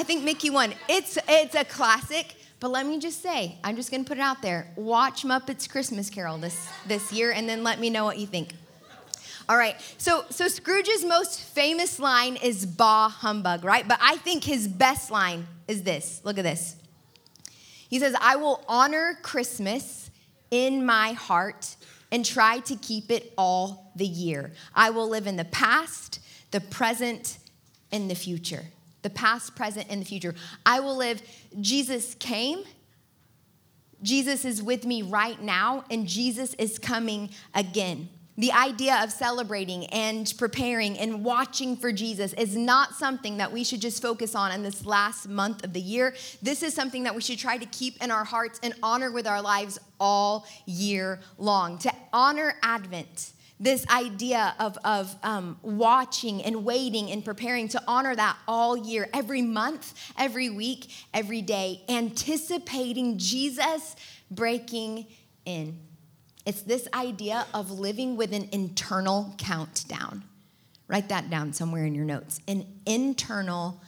I 0.00 0.02
think 0.02 0.24
Mickey 0.24 0.48
won. 0.48 0.72
It's 0.88 1.18
it's 1.28 1.54
a 1.54 1.62
classic, 1.62 2.34
but 2.58 2.70
let 2.70 2.86
me 2.86 2.98
just 2.98 3.20
say, 3.20 3.58
I'm 3.62 3.76
just 3.76 3.90
going 3.90 4.02
to 4.02 4.08
put 4.08 4.16
it 4.16 4.22
out 4.22 4.40
there. 4.40 4.72
Watch 4.74 5.24
Muppets 5.24 5.68
Christmas 5.68 6.08
Carol 6.08 6.38
this 6.38 6.70
this 6.86 7.12
year 7.12 7.32
and 7.32 7.46
then 7.46 7.62
let 7.62 7.78
me 7.78 7.90
know 7.90 8.06
what 8.06 8.16
you 8.16 8.26
think. 8.26 8.54
All 9.46 9.58
right. 9.58 9.76
So 9.98 10.24
so 10.30 10.48
Scrooge's 10.48 11.04
most 11.04 11.42
famous 11.42 11.98
line 11.98 12.36
is 12.36 12.64
bah 12.64 13.10
humbug, 13.10 13.62
right? 13.62 13.86
But 13.86 13.98
I 14.00 14.16
think 14.16 14.42
his 14.42 14.66
best 14.68 15.10
line 15.10 15.46
is 15.68 15.82
this. 15.82 16.22
Look 16.24 16.38
at 16.38 16.44
this. 16.44 16.76
He 17.90 17.98
says, 17.98 18.16
"I 18.22 18.36
will 18.36 18.64
honor 18.66 19.18
Christmas 19.20 20.10
in 20.50 20.86
my 20.86 21.12
heart 21.12 21.76
and 22.10 22.24
try 22.24 22.60
to 22.60 22.76
keep 22.76 23.10
it 23.10 23.34
all 23.36 23.92
the 23.94 24.06
year. 24.06 24.52
I 24.74 24.88
will 24.88 25.10
live 25.10 25.26
in 25.26 25.36
the 25.36 25.44
past, 25.44 26.20
the 26.52 26.60
present, 26.62 27.36
and 27.92 28.10
the 28.10 28.14
future. 28.14 28.64
The 29.02 29.10
past, 29.10 29.56
present, 29.56 29.86
and 29.90 30.00
the 30.00 30.06
future. 30.06 30.34
I 30.64 30.80
will 30.80 30.96
live. 30.96 31.22
Jesus 31.60 32.14
came. 32.14 32.64
Jesus 34.02 34.44
is 34.44 34.62
with 34.62 34.86
me 34.86 35.02
right 35.02 35.40
now, 35.42 35.84
and 35.90 36.06
Jesus 36.06 36.54
is 36.54 36.78
coming 36.78 37.30
again. 37.54 38.08
The 38.38 38.52
idea 38.52 39.02
of 39.04 39.12
celebrating 39.12 39.84
and 39.88 40.32
preparing 40.38 40.98
and 40.98 41.22
watching 41.22 41.76
for 41.76 41.92
Jesus 41.92 42.32
is 42.32 42.56
not 42.56 42.94
something 42.94 43.36
that 43.36 43.52
we 43.52 43.64
should 43.64 43.82
just 43.82 44.00
focus 44.00 44.34
on 44.34 44.50
in 44.52 44.62
this 44.62 44.86
last 44.86 45.28
month 45.28 45.62
of 45.62 45.74
the 45.74 45.80
year. 45.80 46.14
This 46.40 46.62
is 46.62 46.72
something 46.72 47.02
that 47.02 47.14
we 47.14 47.20
should 47.20 47.38
try 47.38 47.58
to 47.58 47.66
keep 47.66 48.02
in 48.02 48.10
our 48.10 48.24
hearts 48.24 48.58
and 48.62 48.72
honor 48.82 49.10
with 49.10 49.26
our 49.26 49.42
lives 49.42 49.78
all 49.98 50.46
year 50.64 51.20
long. 51.36 51.76
To 51.80 51.92
honor 52.14 52.54
Advent, 52.62 53.32
this 53.60 53.86
idea 53.88 54.54
of, 54.58 54.78
of 54.84 55.14
um, 55.22 55.58
watching 55.62 56.42
and 56.42 56.64
waiting 56.64 57.10
and 57.10 57.22
preparing 57.22 57.68
to 57.68 57.82
honor 57.86 58.16
that 58.16 58.38
all 58.48 58.74
year, 58.74 59.06
every 59.12 59.42
month, 59.42 59.92
every 60.18 60.48
week, 60.48 60.90
every 61.12 61.42
day, 61.42 61.82
anticipating 61.88 63.18
Jesus 63.18 63.96
breaking 64.30 65.06
in. 65.44 65.78
It's 66.46 66.62
this 66.62 66.88
idea 66.94 67.46
of 67.52 67.70
living 67.70 68.16
with 68.16 68.32
an 68.32 68.48
internal 68.50 69.34
countdown. 69.36 70.24
Write 70.88 71.10
that 71.10 71.28
down 71.28 71.52
somewhere 71.52 71.84
in 71.84 71.94
your 71.94 72.06
notes. 72.06 72.40
An 72.48 72.66
internal 72.86 73.80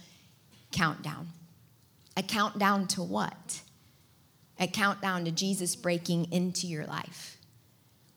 countdown. 0.70 1.28
A 2.14 2.22
countdown 2.22 2.86
to 2.88 3.02
what? 3.02 3.62
A 4.60 4.66
countdown 4.66 5.24
to 5.24 5.30
Jesus 5.30 5.74
breaking 5.74 6.30
into 6.30 6.66
your 6.66 6.84
life. 6.84 7.38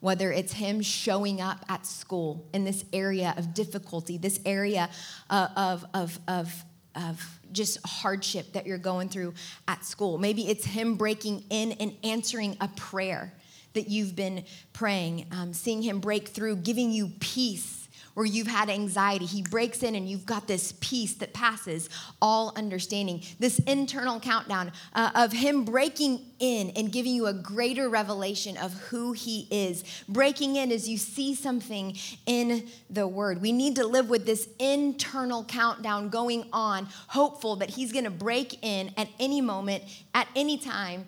Whether 0.05 0.31
it's 0.31 0.53
Him 0.53 0.83
showing 0.83 1.41
up 1.41 1.65
at 1.67 1.83
school 1.83 2.47
in 2.53 2.63
this 2.63 2.85
area 2.93 3.33
of 3.37 3.55
difficulty, 3.55 4.19
this 4.19 4.39
area 4.45 4.87
uh, 5.31 5.47
of, 5.57 5.83
of, 5.95 6.19
of, 6.27 6.63
of 6.95 7.39
just 7.51 7.79
hardship 7.83 8.53
that 8.53 8.67
you're 8.67 8.77
going 8.77 9.09
through 9.09 9.33
at 9.67 9.83
school. 9.83 10.19
Maybe 10.19 10.47
it's 10.47 10.63
Him 10.63 10.93
breaking 10.93 11.45
in 11.49 11.71
and 11.71 11.97
answering 12.03 12.55
a 12.61 12.67
prayer 12.67 13.33
that 13.73 13.89
you've 13.89 14.15
been 14.15 14.45
praying, 14.73 15.25
um, 15.31 15.53
seeing 15.55 15.81
Him 15.81 16.01
break 16.01 16.27
through, 16.27 16.57
giving 16.57 16.91
you 16.91 17.11
peace 17.19 17.84
where 18.15 18.25
you've 18.25 18.47
had 18.47 18.69
anxiety. 18.69 19.25
He 19.25 19.43
breaks 19.43 19.83
in 19.83 19.93
and 19.93 20.09
you've 20.09 20.25
got 20.25 20.47
this 20.47 20.73
peace 20.79 21.13
that 21.15 21.33
passes 21.33 21.89
all 22.21 22.53
understanding. 22.55 23.21
This 23.39 23.59
internal 23.59 24.19
countdown 24.19 24.71
uh, 24.93 25.11
of 25.13 25.31
Him 25.31 25.63
breaking 25.63 26.25
in 26.39 26.71
and 26.71 26.91
giving 26.91 27.13
you 27.13 27.27
a 27.27 27.33
greater 27.33 27.87
revelation 27.87 28.57
of 28.57 28.73
who 28.73 29.11
He 29.11 29.47
is. 29.51 29.83
Breaking 30.09 30.55
in 30.55 30.71
as 30.71 30.89
you 30.89 30.97
see 30.97 31.35
something 31.35 31.95
in 32.25 32.67
the 32.89 33.07
Word. 33.07 33.41
We 33.41 33.51
need 33.51 33.75
to 33.75 33.85
live 33.85 34.09
with 34.09 34.25
this 34.25 34.49
internal 34.59 35.43
countdown 35.43 36.09
going 36.09 36.47
on, 36.51 36.87
hopeful 37.07 37.57
that 37.57 37.69
He's 37.69 37.91
going 37.91 38.05
to 38.05 38.11
break 38.11 38.63
in 38.63 38.91
at 38.97 39.09
any 39.19 39.41
moment, 39.41 39.83
at 40.13 40.27
any 40.35 40.57
time, 40.57 41.05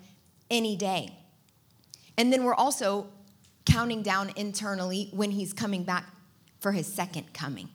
any 0.51 0.75
day. 0.75 1.17
And 2.17 2.33
then 2.33 2.43
we're 2.43 2.55
also 2.55 3.07
counting 3.65 4.01
down 4.01 4.31
internally 4.35 5.09
when 5.11 5.29
he's 5.29 5.53
coming 5.53 5.83
back 5.83 6.05
for 6.59 6.71
his 6.71 6.91
second 6.91 7.33
coming. 7.33 7.69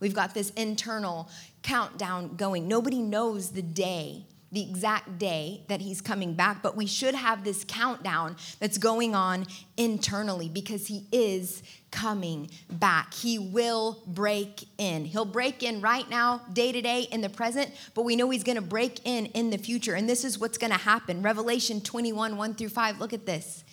We've 0.00 0.14
got 0.14 0.34
this 0.34 0.50
internal 0.50 1.28
countdown 1.62 2.36
going. 2.36 2.68
Nobody 2.68 3.00
knows 3.00 3.50
the 3.50 3.62
day, 3.62 4.26
the 4.52 4.62
exact 4.62 5.18
day 5.18 5.64
that 5.68 5.80
he's 5.80 6.00
coming 6.00 6.34
back, 6.34 6.62
but 6.62 6.76
we 6.76 6.86
should 6.86 7.14
have 7.14 7.42
this 7.44 7.64
countdown 7.66 8.36
that's 8.60 8.78
going 8.78 9.14
on 9.14 9.46
internally 9.76 10.48
because 10.48 10.86
he 10.86 11.06
is 11.10 11.62
coming 11.90 12.50
back. 12.70 13.12
He 13.12 13.38
will 13.38 14.02
break 14.06 14.68
in. 14.78 15.04
He'll 15.04 15.24
break 15.24 15.62
in 15.62 15.80
right 15.80 16.08
now, 16.08 16.42
day 16.52 16.70
to 16.70 16.80
day, 16.80 17.02
in 17.10 17.20
the 17.20 17.28
present, 17.28 17.70
but 17.94 18.02
we 18.02 18.14
know 18.14 18.30
he's 18.30 18.44
going 18.44 18.56
to 18.56 18.62
break 18.62 19.00
in 19.04 19.26
in 19.26 19.50
the 19.50 19.58
future. 19.58 19.94
And 19.94 20.08
this 20.08 20.24
is 20.24 20.38
what's 20.38 20.58
going 20.58 20.72
to 20.72 20.78
happen. 20.78 21.22
Revelation 21.22 21.80
21, 21.80 22.36
1 22.36 22.54
through 22.54 22.68
5. 22.68 23.00
Look 23.00 23.12
at 23.12 23.26
this 23.26 23.64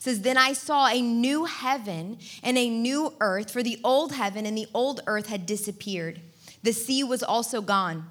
says, 0.00 0.22
Then 0.22 0.36
I 0.36 0.54
saw 0.54 0.88
a 0.88 1.00
new 1.00 1.44
heaven 1.44 2.18
and 2.42 2.58
a 2.58 2.68
new 2.68 3.14
earth, 3.20 3.52
for 3.52 3.62
the 3.62 3.78
old 3.84 4.12
heaven 4.12 4.44
and 4.46 4.58
the 4.58 4.66
old 4.74 5.00
earth 5.06 5.26
had 5.26 5.46
disappeared. 5.46 6.20
The 6.64 6.72
sea 6.72 7.04
was 7.04 7.22
also 7.22 7.60
gone. 7.60 8.08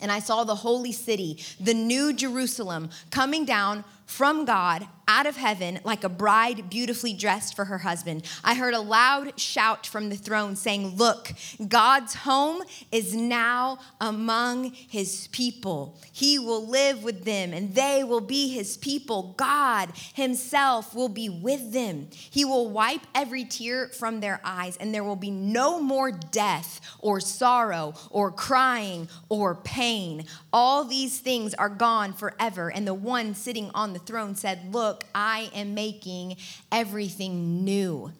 And 0.00 0.12
I 0.12 0.20
saw 0.20 0.44
the 0.44 0.54
holy 0.54 0.92
city, 0.92 1.42
the 1.58 1.74
new 1.74 2.12
Jerusalem, 2.12 2.90
coming 3.10 3.44
down 3.44 3.84
from 4.06 4.44
God 4.44 4.86
out 5.08 5.26
of 5.26 5.36
heaven 5.36 5.78
like 5.84 6.04
a 6.04 6.08
bride 6.08 6.68
beautifully 6.68 7.12
dressed 7.12 7.54
for 7.54 7.66
her 7.66 7.78
husband. 7.78 8.24
I 8.42 8.54
heard 8.54 8.74
a 8.74 8.80
loud 8.80 9.38
shout 9.38 9.86
from 9.86 10.08
the 10.08 10.16
throne 10.16 10.56
saying, 10.56 10.96
Look, 10.96 11.32
God's 11.68 12.14
home 12.14 12.62
is 12.90 13.14
now 13.14 13.78
among 14.00 14.72
his 14.72 15.28
people. 15.28 15.98
He 16.12 16.38
will 16.38 16.66
live 16.66 17.04
with 17.04 17.24
them 17.24 17.52
and 17.52 17.74
they 17.74 18.02
will 18.04 18.20
be 18.20 18.48
his 18.48 18.76
people. 18.76 19.34
God 19.36 19.90
himself 20.14 20.94
will 20.94 21.08
be 21.08 21.28
with 21.28 21.72
them. 21.72 22.08
He 22.12 22.44
will 22.44 22.68
wipe 22.70 23.06
every 23.14 23.44
tear 23.44 23.88
from 23.88 24.20
their 24.20 24.40
eyes, 24.44 24.76
and 24.76 24.94
there 24.94 25.04
will 25.04 25.16
be 25.16 25.30
no 25.30 25.80
more 25.80 26.10
death 26.10 26.80
or 26.98 27.20
sorrow 27.20 27.94
or 28.10 28.30
crying 28.30 29.08
or 29.28 29.54
pain. 29.54 30.24
All 30.52 30.84
these 30.84 31.18
things 31.20 31.54
are 31.54 31.68
gone 31.68 32.12
forever. 32.12 32.70
And 32.70 32.86
the 32.86 32.94
one 32.94 33.34
sitting 33.34 33.70
on 33.74 33.92
the 33.92 33.98
throne 33.98 34.34
said, 34.34 34.72
Look, 34.72 34.95
Look, 34.96 35.04
I 35.14 35.50
am 35.54 35.74
making 35.74 36.38
everything 36.72 37.66
new. 37.66 38.12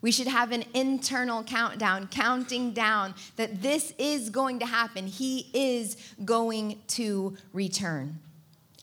We 0.00 0.10
should 0.10 0.26
have 0.26 0.52
an 0.52 0.64
internal 0.72 1.42
countdown, 1.42 2.08
counting 2.08 2.72
down 2.72 3.12
that 3.36 3.60
this 3.60 3.92
is 3.98 4.30
going 4.30 4.60
to 4.60 4.64
happen. 4.64 5.06
He 5.06 5.50
is 5.52 5.98
going 6.24 6.78
to 6.88 7.36
return. 7.52 8.20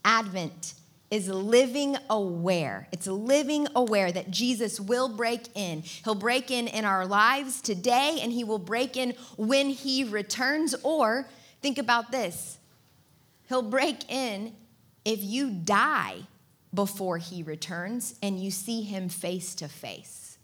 Advent 0.05 0.75
is 1.09 1.29
living 1.29 1.97
aware. 2.11 2.87
It's 2.91 3.07
living 3.07 3.67
aware 3.75 4.11
that 4.11 4.29
Jesus 4.29 4.79
will 4.79 5.09
break 5.09 5.47
in. 5.55 5.81
He'll 5.81 6.13
break 6.13 6.51
in 6.51 6.67
in 6.67 6.85
our 6.85 7.07
lives 7.07 7.59
today, 7.59 8.19
and 8.21 8.31
He 8.31 8.43
will 8.43 8.59
break 8.59 8.97
in 8.97 9.15
when 9.35 9.71
He 9.71 10.03
returns. 10.03 10.75
Or 10.83 11.27
think 11.59 11.79
about 11.79 12.11
this 12.11 12.59
He'll 13.49 13.63
break 13.63 14.11
in 14.11 14.53
if 15.03 15.23
you 15.23 15.49
die 15.49 16.27
before 16.73 17.17
he 17.17 17.43
returns 17.43 18.15
and 18.21 18.39
you 18.39 18.51
see 18.51 18.81
him 18.81 19.09
face 19.09 19.55
to 19.55 19.67
face. 19.67 20.37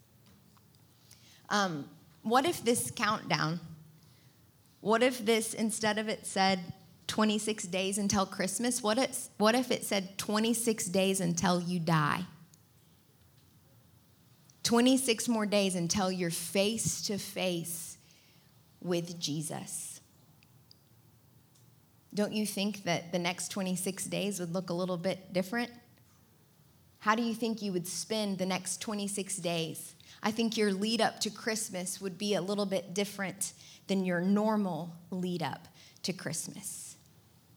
Um, 1.50 1.89
what 2.24 2.46
if 2.46 2.63
this 2.63 2.91
countdown, 2.91 3.60
what 4.81 5.01
if 5.01 5.25
this, 5.25 5.53
instead 5.53 5.98
of 5.98 6.10
it 6.10 6.25
said 6.25 6.60
26 7.07 7.63
days 7.65 7.98
until 7.98 8.25
Christmas, 8.25 8.84
what 8.84 8.98
if, 8.98 9.27
what 9.38 9.55
if 9.55 9.72
it 9.72 9.86
said 9.86 10.17
26 10.17 10.86
days 10.88 11.22
until 11.22 11.62
you 11.62 11.79
die? 11.79 12.25
26 14.63 15.29
more 15.29 15.46
days 15.46 15.75
until 15.75 16.12
you're 16.12 16.29
face 16.29 17.01
to 17.03 17.17
face 17.17 17.98
with 18.81 19.17
Jesus. 19.17 20.01
Don't 22.13 22.34
you 22.34 22.46
think 22.46 22.84
that 22.84 23.13
the 23.13 23.19
next 23.19 23.50
26 23.50 24.03
days 24.05 24.41
would 24.41 24.53
look 24.53 24.69
a 24.69 24.74
little 24.74 24.98
bit 24.98 25.31
different? 25.31 25.72
How 27.00 27.16
do 27.16 27.24
you 27.24 27.34
think 27.34 27.62
you 27.62 27.72
would 27.74 27.88
spend 27.88 28.38
the 28.38 28.46
next 28.46 28.82
26 28.82 29.38
days? 29.38 29.96
I 30.24 30.32
think 30.32 30.58
your 30.58 30.72
lead 30.74 31.00
up 31.00 31.20
to 31.22 31.30
Christmas 31.30 32.01
would 32.01 32.18
be 32.18 32.34
a 32.34 32.42
little 32.42 32.66
bit 32.66 32.94
different 32.94 33.54
than 33.88 34.04
your 34.04 34.22
normal 34.22 34.96
lead 35.12 35.44
up 35.44 35.68
to 36.04 36.13
Christmas. 36.13 36.96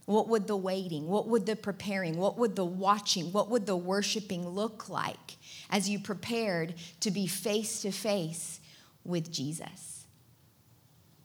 What 0.07 0.29
would 0.29 0.47
the 0.47 0.57
waiting, 0.57 1.07
what 1.07 1.29
would 1.29 1.47
the 1.47 1.57
preparing, 1.57 2.17
what 2.17 2.37
would 2.37 2.57
the 2.57 2.65
watching, 2.65 3.33
what 3.33 3.49
would 3.49 3.67
the 3.67 3.77
worshiping 3.77 4.49
look 4.49 4.89
like 4.89 5.37
as 5.71 5.89
you 5.89 6.01
prepared 6.01 6.75
to 7.01 7.11
be 7.11 7.27
face 7.27 7.83
to 7.83 7.93
face 7.93 8.61
with 9.05 9.31
Jesus? 9.31 10.07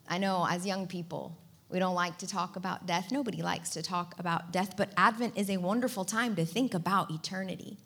I 0.08 0.20
know 0.20 0.46
as 0.48 0.66
young 0.68 0.86
people, 0.86 1.36
we 1.68 1.80
don't 1.80 1.96
like 1.96 2.20
to 2.20 2.28
talk 2.28 2.56
about 2.56 2.86
death. 2.86 3.12
Nobody 3.12 3.42
likes 3.42 3.72
to 3.72 3.82
talk 3.82 4.14
about 4.20 4.52
death, 4.52 4.78
but 4.78 4.94
Advent 4.96 5.34
is 5.36 5.50
a 5.50 5.58
wonderful 5.58 6.06
time 6.06 6.36
to 6.36 6.46
think 6.46 6.76
about 6.76 7.10
eternity. 7.10 7.78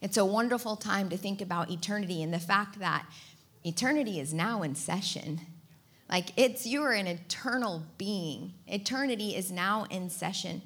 It's 0.00 0.16
a 0.16 0.24
wonderful 0.24 0.76
time 0.76 1.08
to 1.10 1.16
think 1.16 1.40
about 1.40 1.70
eternity 1.70 2.22
and 2.22 2.32
the 2.32 2.38
fact 2.38 2.78
that 2.78 3.06
eternity 3.64 4.20
is 4.20 4.32
now 4.32 4.62
in 4.62 4.74
session. 4.74 5.40
Like 6.08 6.30
it's 6.36 6.66
you 6.66 6.82
are 6.82 6.92
an 6.92 7.06
eternal 7.06 7.82
being. 7.98 8.54
Eternity 8.66 9.34
is 9.34 9.50
now 9.50 9.86
in 9.90 10.08
session. 10.08 10.62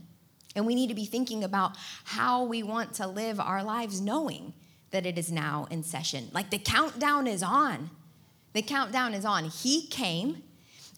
And 0.55 0.67
we 0.67 0.75
need 0.75 0.89
to 0.89 0.95
be 0.95 1.07
thinking 1.07 1.45
about 1.45 1.77
how 2.05 2.45
we 2.45 2.63
want 2.63 2.95
to 2.95 3.07
live 3.07 3.41
our 3.41 3.65
lives 3.65 4.01
knowing 4.01 4.53
that 4.91 5.07
it 5.07 5.17
is 5.17 5.33
now 5.33 5.67
in 5.71 5.83
session. 5.83 6.29
Like 6.33 6.51
the 6.51 6.59
countdown 6.59 7.27
is 7.27 7.43
on. 7.43 7.91
The 8.53 8.63
countdown 8.63 9.15
is 9.15 9.25
on. 9.25 9.45
He 9.45 9.87
came 9.87 10.43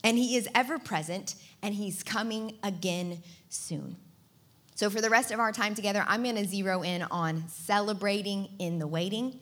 and 0.02 0.18
he 0.18 0.36
is 0.36 0.48
ever 0.54 0.78
present 0.78 1.36
and 1.62 1.74
he's 1.74 2.02
coming 2.02 2.58
again 2.62 3.22
soon. 3.48 3.96
So, 4.76 4.90
for 4.90 5.00
the 5.00 5.10
rest 5.10 5.30
of 5.30 5.38
our 5.38 5.52
time 5.52 5.74
together, 5.74 6.04
I'm 6.06 6.24
going 6.24 6.34
to 6.36 6.46
zero 6.46 6.82
in 6.82 7.02
on 7.02 7.48
celebrating 7.48 8.48
in 8.58 8.78
the 8.78 8.86
waiting. 8.86 9.38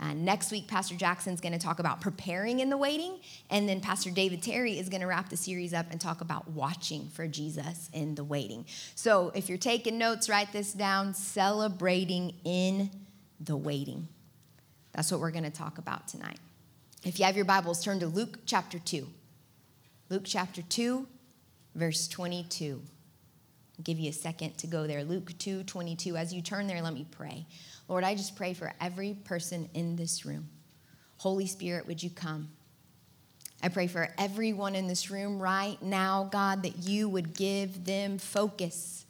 Uh, 0.00 0.12
next 0.14 0.52
week, 0.52 0.68
Pastor 0.68 0.94
Jackson's 0.94 1.40
going 1.40 1.52
to 1.52 1.58
talk 1.58 1.80
about 1.80 2.00
preparing 2.00 2.60
in 2.60 2.70
the 2.70 2.76
waiting. 2.76 3.18
And 3.50 3.68
then 3.68 3.80
Pastor 3.80 4.10
David 4.10 4.40
Terry 4.40 4.78
is 4.78 4.88
going 4.88 5.00
to 5.00 5.08
wrap 5.08 5.28
the 5.28 5.36
series 5.36 5.74
up 5.74 5.86
and 5.90 6.00
talk 6.00 6.20
about 6.20 6.48
watching 6.52 7.08
for 7.08 7.26
Jesus 7.26 7.90
in 7.92 8.14
the 8.14 8.22
waiting. 8.22 8.64
So 8.94 9.32
if 9.34 9.48
you're 9.48 9.58
taking 9.58 9.98
notes, 9.98 10.28
write 10.28 10.52
this 10.52 10.72
down 10.72 11.14
celebrating 11.14 12.34
in 12.44 12.90
the 13.40 13.56
waiting. 13.56 14.06
That's 14.92 15.10
what 15.10 15.20
we're 15.20 15.32
going 15.32 15.44
to 15.44 15.50
talk 15.50 15.78
about 15.78 16.06
tonight. 16.06 16.38
If 17.04 17.18
you 17.18 17.24
have 17.24 17.34
your 17.34 17.44
Bibles, 17.44 17.82
turn 17.82 17.98
to 17.98 18.06
Luke 18.06 18.38
chapter 18.46 18.78
2. 18.78 19.08
Luke 20.10 20.22
chapter 20.24 20.62
2, 20.62 21.08
verse 21.74 22.06
22. 22.06 22.80
I'll 23.78 23.84
give 23.84 24.00
you 24.00 24.10
a 24.10 24.12
second 24.12 24.58
to 24.58 24.66
go 24.66 24.86
there. 24.86 25.04
Luke 25.04 25.32
2 25.38 25.62
22. 25.62 26.16
As 26.16 26.34
you 26.34 26.42
turn 26.42 26.66
there, 26.66 26.82
let 26.82 26.94
me 26.94 27.06
pray. 27.10 27.46
Lord, 27.86 28.02
I 28.02 28.14
just 28.14 28.34
pray 28.34 28.52
for 28.52 28.72
every 28.80 29.14
person 29.14 29.68
in 29.72 29.94
this 29.94 30.26
room. 30.26 30.48
Holy 31.18 31.46
Spirit, 31.46 31.86
would 31.86 32.02
you 32.02 32.10
come? 32.10 32.48
I 33.62 33.68
pray 33.68 33.86
for 33.86 34.08
everyone 34.18 34.74
in 34.74 34.88
this 34.88 35.10
room 35.10 35.40
right 35.40 35.80
now, 35.80 36.28
God, 36.30 36.62
that 36.64 36.78
you 36.78 37.08
would 37.08 37.34
give 37.34 37.84
them 37.84 38.18
focus, 38.18 39.04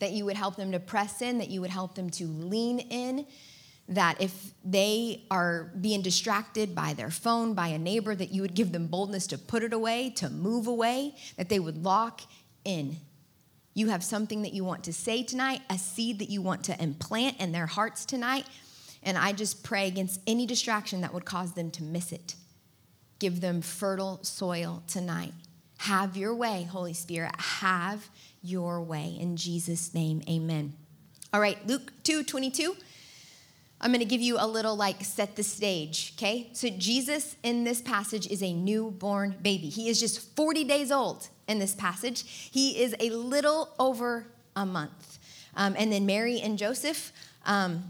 that 0.00 0.12
you 0.12 0.24
would 0.24 0.36
help 0.36 0.56
them 0.56 0.72
to 0.72 0.80
press 0.80 1.22
in, 1.22 1.38
that 1.38 1.48
you 1.48 1.60
would 1.60 1.70
help 1.70 1.94
them 1.94 2.10
to 2.10 2.26
lean 2.26 2.78
in, 2.78 3.26
that 3.88 4.20
if 4.20 4.52
they 4.64 5.24
are 5.30 5.72
being 5.80 6.02
distracted 6.02 6.74
by 6.74 6.94
their 6.94 7.10
phone, 7.10 7.54
by 7.54 7.68
a 7.68 7.78
neighbor, 7.78 8.14
that 8.14 8.30
you 8.30 8.42
would 8.42 8.54
give 8.54 8.70
them 8.70 8.86
boldness 8.86 9.26
to 9.28 9.38
put 9.38 9.64
it 9.64 9.72
away, 9.72 10.10
to 10.10 10.30
move 10.30 10.68
away, 10.68 11.14
that 11.36 11.48
they 11.48 11.58
would 11.58 11.82
lock 11.82 12.20
in 12.64 12.96
you 13.80 13.88
have 13.88 14.04
something 14.04 14.42
that 14.42 14.52
you 14.52 14.62
want 14.62 14.84
to 14.84 14.92
say 14.92 15.22
tonight, 15.22 15.62
a 15.70 15.78
seed 15.78 16.18
that 16.18 16.28
you 16.28 16.42
want 16.42 16.62
to 16.64 16.80
implant 16.82 17.40
in 17.40 17.50
their 17.50 17.66
hearts 17.66 18.04
tonight. 18.04 18.46
And 19.02 19.16
I 19.16 19.32
just 19.32 19.64
pray 19.64 19.88
against 19.88 20.20
any 20.26 20.46
distraction 20.46 21.00
that 21.00 21.14
would 21.14 21.24
cause 21.24 21.54
them 21.54 21.70
to 21.72 21.82
miss 21.82 22.12
it. 22.12 22.34
Give 23.18 23.40
them 23.40 23.62
fertile 23.62 24.22
soil 24.22 24.82
tonight. 24.86 25.32
Have 25.78 26.14
your 26.14 26.34
way, 26.34 26.68
Holy 26.70 26.92
Spirit. 26.92 27.32
Have 27.38 28.10
your 28.42 28.82
way. 28.82 29.16
In 29.18 29.38
Jesus' 29.38 29.94
name, 29.94 30.22
amen. 30.28 30.74
All 31.32 31.40
right, 31.40 31.58
Luke 31.66 31.92
2 32.02 32.22
22. 32.24 32.76
I'm 33.80 33.92
going 33.92 34.00
to 34.00 34.04
give 34.04 34.20
you 34.20 34.36
a 34.38 34.46
little 34.46 34.76
like 34.76 35.02
set 35.02 35.36
the 35.36 35.42
stage, 35.42 36.12
okay? 36.18 36.50
So, 36.52 36.68
Jesus 36.68 37.36
in 37.42 37.64
this 37.64 37.80
passage 37.80 38.26
is 38.26 38.42
a 38.42 38.52
newborn 38.52 39.36
baby. 39.40 39.70
He 39.70 39.88
is 39.88 39.98
just 39.98 40.36
40 40.36 40.64
days 40.64 40.92
old 40.92 41.28
in 41.50 41.58
this 41.58 41.74
passage. 41.74 42.24
He 42.50 42.80
is 42.82 42.94
a 43.00 43.10
little 43.10 43.70
over 43.78 44.26
a 44.54 44.64
month. 44.64 45.18
Um, 45.56 45.74
and 45.76 45.92
then 45.92 46.06
Mary 46.06 46.40
and 46.40 46.56
Joseph 46.56 47.12
um, 47.44 47.82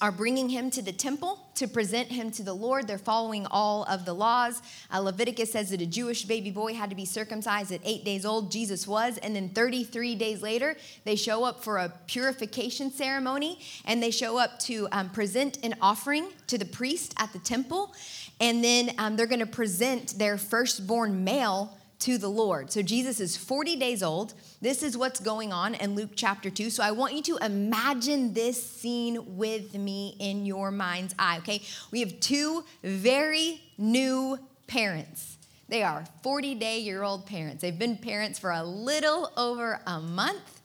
are 0.00 0.10
bringing 0.10 0.48
him 0.48 0.70
to 0.70 0.82
the 0.82 0.92
temple 0.92 1.38
to 1.54 1.68
present 1.68 2.08
him 2.08 2.30
to 2.32 2.42
the 2.42 2.54
Lord. 2.54 2.88
They're 2.88 2.98
following 2.98 3.46
all 3.50 3.84
of 3.84 4.06
the 4.06 4.14
laws. 4.14 4.62
Uh, 4.90 5.00
Leviticus 5.00 5.52
says 5.52 5.70
that 5.70 5.82
a 5.82 5.86
Jewish 5.86 6.24
baby 6.24 6.50
boy 6.50 6.74
had 6.74 6.88
to 6.90 6.96
be 6.96 7.04
circumcised 7.04 7.70
at 7.70 7.80
eight 7.84 8.04
days 8.04 8.24
old. 8.24 8.50
Jesus 8.50 8.88
was. 8.88 9.18
And 9.18 9.36
then 9.36 9.50
33 9.50 10.14
days 10.14 10.40
later, 10.42 10.74
they 11.04 11.14
show 11.14 11.44
up 11.44 11.62
for 11.62 11.76
a 11.76 11.92
purification 12.06 12.90
ceremony 12.90 13.60
and 13.84 14.02
they 14.02 14.10
show 14.10 14.38
up 14.38 14.58
to 14.60 14.88
um, 14.90 15.10
present 15.10 15.58
an 15.62 15.74
offering 15.82 16.28
to 16.46 16.56
the 16.56 16.64
priest 16.64 17.14
at 17.18 17.32
the 17.34 17.38
temple. 17.38 17.94
And 18.40 18.64
then 18.64 18.92
um, 18.98 19.16
they're 19.16 19.26
going 19.26 19.40
to 19.40 19.46
present 19.46 20.18
their 20.18 20.38
firstborn 20.38 21.22
male 21.22 21.78
to 22.02 22.18
the 22.18 22.28
Lord. 22.28 22.72
So 22.72 22.82
Jesus 22.82 23.20
is 23.20 23.36
40 23.36 23.76
days 23.76 24.02
old. 24.02 24.34
This 24.60 24.82
is 24.82 24.96
what's 24.98 25.20
going 25.20 25.52
on 25.52 25.74
in 25.76 25.94
Luke 25.94 26.10
chapter 26.16 26.50
2. 26.50 26.68
So 26.68 26.82
I 26.82 26.90
want 26.90 27.14
you 27.14 27.22
to 27.22 27.36
imagine 27.44 28.34
this 28.34 28.60
scene 28.60 29.36
with 29.36 29.74
me 29.74 30.16
in 30.18 30.44
your 30.44 30.72
mind's 30.72 31.14
eye, 31.16 31.38
okay? 31.38 31.62
We 31.92 32.00
have 32.00 32.18
two 32.18 32.64
very 32.82 33.60
new 33.78 34.36
parents. 34.66 35.36
They 35.68 35.84
are 35.84 36.04
40 36.24 36.56
day 36.56 36.80
year 36.80 37.04
old 37.04 37.24
parents. 37.24 37.62
They've 37.62 37.78
been 37.78 37.96
parents 37.96 38.36
for 38.36 38.50
a 38.50 38.64
little 38.64 39.30
over 39.36 39.80
a 39.86 40.00
month, 40.00 40.60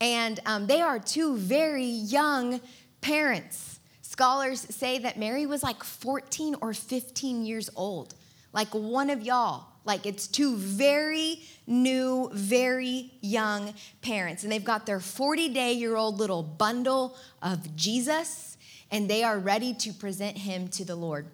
and 0.00 0.40
um, 0.46 0.66
they 0.66 0.80
are 0.80 0.98
two 0.98 1.36
very 1.36 1.86
young 1.86 2.60
parents. 3.00 3.78
Scholars 4.02 4.66
say 4.74 4.98
that 4.98 5.16
Mary 5.16 5.46
was 5.46 5.62
like 5.62 5.84
14 5.84 6.56
or 6.60 6.74
15 6.74 7.46
years 7.46 7.70
old, 7.76 8.14
like 8.52 8.74
one 8.74 9.10
of 9.10 9.22
y'all 9.22 9.71
like 9.84 10.06
it's 10.06 10.26
two 10.26 10.56
very 10.56 11.40
new, 11.66 12.30
very 12.32 13.12
young 13.20 13.74
parents, 14.00 14.42
and 14.42 14.52
they've 14.52 14.64
got 14.64 14.86
their 14.86 15.00
40 15.00 15.48
day 15.50 15.72
year 15.72 15.96
old 15.96 16.18
little 16.18 16.42
bundle 16.42 17.16
of 17.42 17.74
Jesus, 17.76 18.56
and 18.90 19.08
they 19.08 19.22
are 19.22 19.38
ready 19.38 19.74
to 19.74 19.92
present 19.92 20.38
him 20.38 20.68
to 20.68 20.84
the 20.84 20.94
Lord. 20.94 21.26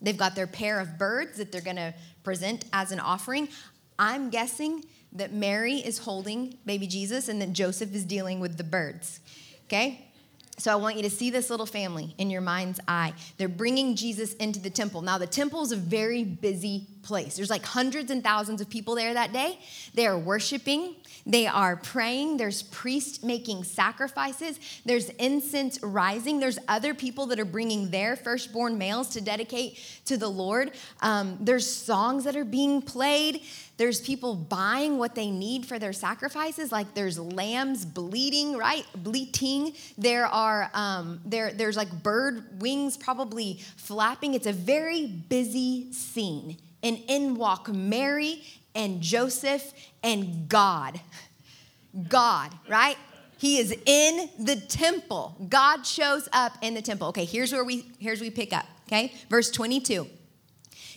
They've 0.00 0.16
got 0.16 0.34
their 0.34 0.46
pair 0.46 0.80
of 0.80 0.98
birds 0.98 1.38
that 1.38 1.52
they're 1.52 1.60
gonna 1.60 1.94
present 2.22 2.64
as 2.72 2.92
an 2.92 3.00
offering. 3.00 3.48
I'm 3.98 4.30
guessing 4.30 4.84
that 5.12 5.32
Mary 5.32 5.76
is 5.76 5.98
holding 5.98 6.56
baby 6.64 6.86
Jesus 6.86 7.28
and 7.28 7.40
that 7.42 7.52
Joseph 7.52 7.94
is 7.94 8.04
dealing 8.04 8.40
with 8.40 8.56
the 8.56 8.64
birds, 8.64 9.20
okay? 9.66 10.09
So 10.60 10.70
I 10.70 10.76
want 10.76 10.96
you 10.96 11.02
to 11.02 11.10
see 11.10 11.30
this 11.30 11.48
little 11.48 11.64
family 11.64 12.14
in 12.18 12.28
your 12.28 12.42
mind's 12.42 12.80
eye. 12.86 13.14
They're 13.38 13.48
bringing 13.48 13.96
Jesus 13.96 14.34
into 14.34 14.60
the 14.60 14.68
temple. 14.68 15.00
Now, 15.00 15.16
the 15.16 15.26
temple 15.26 15.62
is 15.62 15.72
a 15.72 15.76
very 15.76 16.22
busy 16.22 16.86
place. 17.02 17.36
There's 17.36 17.48
like 17.48 17.64
hundreds 17.64 18.10
and 18.10 18.22
thousands 18.22 18.60
of 18.60 18.68
people 18.68 18.94
there 18.94 19.14
that 19.14 19.32
day. 19.32 19.58
They 19.94 20.06
are 20.06 20.18
worshiping, 20.18 20.96
they 21.24 21.46
are 21.46 21.76
praying. 21.76 22.36
There's 22.36 22.62
priests 22.62 23.22
making 23.22 23.64
sacrifices, 23.64 24.60
there's 24.84 25.08
incense 25.10 25.82
rising. 25.82 26.40
There's 26.40 26.58
other 26.68 26.92
people 26.92 27.26
that 27.26 27.40
are 27.40 27.46
bringing 27.46 27.90
their 27.90 28.16
firstborn 28.16 28.76
males 28.76 29.08
to 29.10 29.20
dedicate 29.20 29.80
to 30.04 30.18
the 30.18 30.28
Lord. 30.28 30.72
Um, 31.00 31.38
there's 31.40 31.66
songs 31.66 32.24
that 32.24 32.36
are 32.36 32.44
being 32.44 32.82
played. 32.82 33.42
There's 33.80 33.98
people 33.98 34.34
buying 34.34 34.98
what 34.98 35.14
they 35.14 35.30
need 35.30 35.64
for 35.64 35.78
their 35.78 35.94
sacrifices, 35.94 36.70
like 36.70 36.92
there's 36.92 37.18
lambs 37.18 37.86
bleeding, 37.86 38.58
right? 38.58 38.84
Bleating. 38.94 39.72
There 39.96 40.26
are 40.26 40.70
um, 40.74 41.22
there 41.24 41.54
there's 41.54 41.78
like 41.78 41.90
bird 42.02 42.60
wings 42.60 42.98
probably 42.98 43.58
flapping. 43.78 44.34
It's 44.34 44.46
a 44.46 44.52
very 44.52 45.06
busy 45.06 45.90
scene. 45.94 46.58
And 46.82 47.02
in 47.08 47.36
walk 47.36 47.70
Mary 47.70 48.42
and 48.74 49.00
Joseph 49.00 49.72
and 50.02 50.46
God. 50.46 51.00
God, 52.06 52.52
right? 52.68 52.98
He 53.38 53.56
is 53.56 53.74
in 53.86 54.28
the 54.38 54.56
temple. 54.56 55.36
God 55.48 55.86
shows 55.86 56.28
up 56.34 56.52
in 56.60 56.74
the 56.74 56.82
temple. 56.82 57.08
Okay, 57.08 57.24
here's 57.24 57.50
where 57.50 57.64
we 57.64 57.86
here's 57.98 58.20
where 58.20 58.26
we 58.26 58.30
pick 58.30 58.52
up. 58.52 58.66
Okay, 58.88 59.14
verse 59.30 59.50
22. 59.50 60.06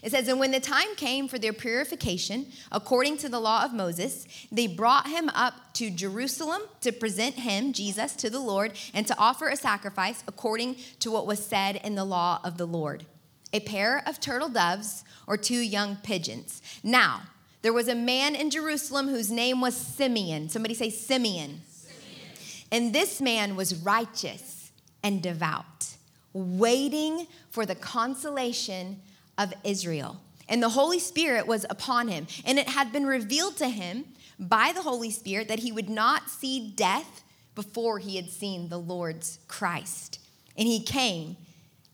It 0.04 0.12
says, 0.12 0.28
And 0.28 0.40
when 0.40 0.52
the 0.52 0.60
time 0.60 0.96
came 0.96 1.28
for 1.28 1.40
their 1.40 1.54
purification, 1.54 2.48
according 2.72 3.18
to 3.20 3.30
the 3.30 3.40
law 3.40 3.64
of 3.64 3.74
Moses, 3.74 4.28
they 4.52 4.68
brought 4.68 5.08
him 5.08 5.30
up 5.30 5.74
to 5.76 5.90
Jerusalem 5.90 6.62
to 6.82 6.92
present 6.92 7.36
him, 7.36 7.72
Jesus, 7.72 8.14
to 8.18 8.30
the 8.30 8.40
Lord, 8.40 8.74
and 8.94 9.08
to 9.08 9.18
offer 9.18 9.48
a 9.48 9.56
sacrifice 9.56 10.24
according 10.28 10.76
to 11.00 11.10
what 11.10 11.26
was 11.26 11.44
said 11.44 11.78
in 11.78 11.96
the 11.96 12.06
law 12.06 12.42
of 12.44 12.58
the 12.58 12.68
Lord 12.68 13.06
a 13.54 13.60
pair 13.60 14.04
of 14.08 14.20
turtle 14.20 14.50
doves 14.50 15.04
or 15.28 15.38
two 15.38 15.60
young 15.60 15.96
pigeons. 15.98 16.62
Now, 16.82 17.22
there 17.62 17.72
was 17.72 17.88
a 17.88 17.96
man 17.96 18.36
in 18.36 18.50
Jerusalem 18.50 19.08
whose 19.08 19.32
name 19.32 19.62
was 19.62 19.78
Simeon. 19.78 20.50
Somebody 20.50 20.74
say 20.74 20.90
Simeon. 20.90 21.62
Simeon. 21.70 22.32
And 22.72 22.94
this 22.94 23.22
man 23.22 23.56
was 23.56 23.76
righteous 23.76 24.72
and 25.04 25.22
devout 25.22 25.96
waiting 26.34 27.28
for 27.52 27.64
the 27.64 27.76
consolation 27.76 29.00
of 29.38 29.54
Israel. 29.64 30.20
And 30.50 30.62
the 30.62 30.70
Holy 30.70 31.00
Spirit 31.00 31.48
was 31.48 31.66
upon 31.70 32.08
him. 32.08 32.28
And 32.46 32.60
it 32.60 32.70
had 32.70 32.92
been 32.92 33.06
revealed 33.06 33.58
to 33.58 33.70
him 33.70 34.06
by 34.40 34.72
the 34.74 34.82
Holy 34.82 35.12
Spirit 35.12 35.48
that 35.48 35.60
he 35.60 35.72
would 35.72 35.90
not 35.90 36.30
see 36.30 36.74
death 36.76 37.24
before 37.56 38.00
he 38.00 38.16
had 38.16 38.30
seen 38.30 38.70
the 38.70 38.80
Lord's 38.80 39.40
Christ. 39.48 40.20
And 40.58 40.68
he 40.68 40.82
came 40.82 41.38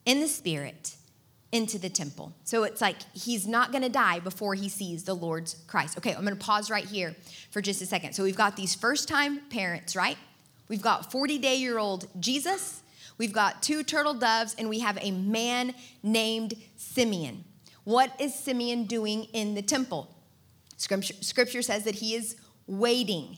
in 0.05 0.19
the 0.19 0.27
Spirit 0.27 0.95
into 1.51 1.79
the 1.79 1.89
temple. 1.89 2.31
So 2.43 2.63
it's 2.63 2.81
like 2.81 2.97
he's 3.13 3.47
not 3.47 3.71
going 3.71 3.81
to 3.81 3.89
die 3.89 4.19
before 4.19 4.53
he 4.53 4.69
sees 4.69 5.03
the 5.03 5.15
Lord's 5.15 5.55
Christ. 5.67 5.97
Okay, 5.97 6.13
I'm 6.13 6.23
going 6.23 6.37
to 6.37 6.43
pause 6.43 6.69
right 6.69 6.85
here 6.85 7.15
for 7.51 7.61
just 7.61 7.81
a 7.81 7.85
second. 7.85 8.13
So 8.13 8.23
we've 8.23 8.37
got 8.37 8.55
these 8.55 8.75
first 8.75 9.07
time 9.07 9.39
parents, 9.49 9.95
right? 9.95 10.17
We've 10.67 10.81
got 10.81 11.11
40 11.11 11.39
day 11.39 11.55
year 11.55 11.79
old 11.79 12.07
Jesus, 12.19 12.81
we've 13.19 13.33
got 13.33 13.61
two 13.61 13.83
turtle 13.83 14.15
doves, 14.15 14.55
and 14.57 14.67
we 14.67 14.79
have 14.79 14.97
a 14.99 15.11
man 15.11 15.75
named 16.01 16.55
Simeon. 16.75 17.43
What 17.83 18.11
is 18.19 18.33
Simeon 18.33 18.85
doing 18.85 19.25
in 19.25 19.53
the 19.53 19.61
temple? 19.61 20.15
Scripture, 20.77 21.13
scripture 21.21 21.61
says 21.61 21.83
that 21.83 21.95
he 21.95 22.15
is 22.15 22.35
waiting. 22.65 23.37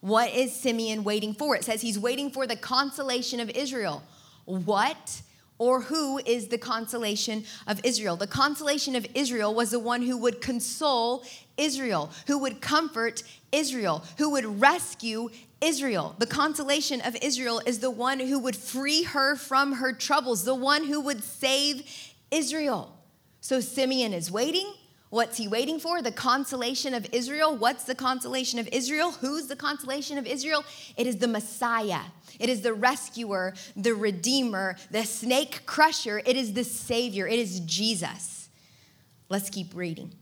What 0.00 0.34
is 0.34 0.54
Simeon 0.54 1.04
waiting 1.04 1.32
for? 1.32 1.54
It 1.54 1.64
says 1.64 1.80
he's 1.80 1.98
waiting 1.98 2.30
for 2.30 2.46
the 2.46 2.56
consolation 2.56 3.38
of 3.38 3.48
Israel. 3.50 4.02
What 4.44 5.22
or 5.58 5.82
who 5.82 6.18
is 6.26 6.48
the 6.48 6.58
consolation 6.58 7.44
of 7.68 7.80
Israel? 7.84 8.16
The 8.16 8.26
consolation 8.26 8.96
of 8.96 9.06
Israel 9.14 9.54
was 9.54 9.70
the 9.70 9.78
one 9.78 10.02
who 10.02 10.16
would 10.16 10.40
console 10.40 11.24
Israel, 11.56 12.10
who 12.26 12.38
would 12.38 12.60
comfort 12.60 13.22
Israel, 13.52 14.04
who 14.18 14.30
would 14.30 14.60
rescue 14.60 15.30
Israel. 15.60 16.16
The 16.18 16.26
consolation 16.26 17.00
of 17.02 17.16
Israel 17.22 17.60
is 17.64 17.78
the 17.78 17.90
one 17.90 18.20
who 18.20 18.38
would 18.40 18.56
free 18.56 19.04
her 19.04 19.36
from 19.36 19.74
her 19.74 19.92
troubles, 19.92 20.44
the 20.44 20.54
one 20.54 20.84
who 20.84 21.00
would 21.00 21.22
save 21.22 21.84
Israel. 22.30 22.98
So 23.40 23.60
Simeon 23.60 24.12
is 24.12 24.30
waiting. 24.30 24.72
What's 25.10 25.36
he 25.36 25.46
waiting 25.46 25.78
for? 25.78 26.00
The 26.00 26.10
consolation 26.10 26.94
of 26.94 27.06
Israel. 27.12 27.54
What's 27.54 27.84
the 27.84 27.94
consolation 27.94 28.58
of 28.58 28.68
Israel? 28.72 29.12
Who's 29.12 29.46
the 29.46 29.56
consolation 29.56 30.16
of 30.16 30.26
Israel? 30.26 30.64
It 30.96 31.06
is 31.06 31.18
the 31.18 31.28
Messiah. 31.28 32.00
It 32.40 32.48
is 32.48 32.62
the 32.62 32.72
rescuer, 32.72 33.52
the 33.76 33.94
redeemer, 33.94 34.76
the 34.90 35.04
snake 35.04 35.66
crusher. 35.66 36.22
It 36.24 36.36
is 36.36 36.54
the 36.54 36.64
savior. 36.64 37.28
It 37.28 37.38
is 37.38 37.60
Jesus. 37.60 38.48
Let's 39.28 39.50
keep 39.50 39.74
reading. 39.74 40.14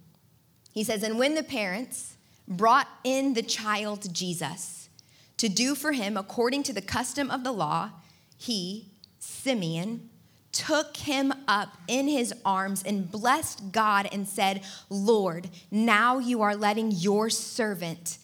He 0.73 0.85
says, 0.85 1.03
And 1.03 1.19
when 1.19 1.35
the 1.35 1.43
parents 1.43 2.17
brought 2.47 2.89
in 3.05 3.35
the 3.35 3.43
child 3.43 4.13
Jesus 4.13 4.89
to 5.37 5.49
do 5.49 5.75
for 5.75 5.93
him 5.93 6.17
according 6.17 6.63
to 6.65 6.73
the 6.73 6.83
custom 6.83 7.31
of 7.31 7.45
the 7.45 7.53
law, 7.53 7.91
he, 8.37 8.89
Simeon, 9.19 10.11
took 10.53 10.97
him 10.97 11.33
up 11.47 11.77
in 11.87 12.09
his 12.09 12.35
arms 12.45 12.83
and 12.83 13.11
blessed 13.11 13.73
God 13.73 14.09
and 14.13 14.27
said, 14.27 14.63
Lord, 14.89 15.49
now 15.71 16.19
you 16.19 16.43
are 16.43 16.57
letting 16.57 16.91
your 16.91 17.31
servant 17.31 18.19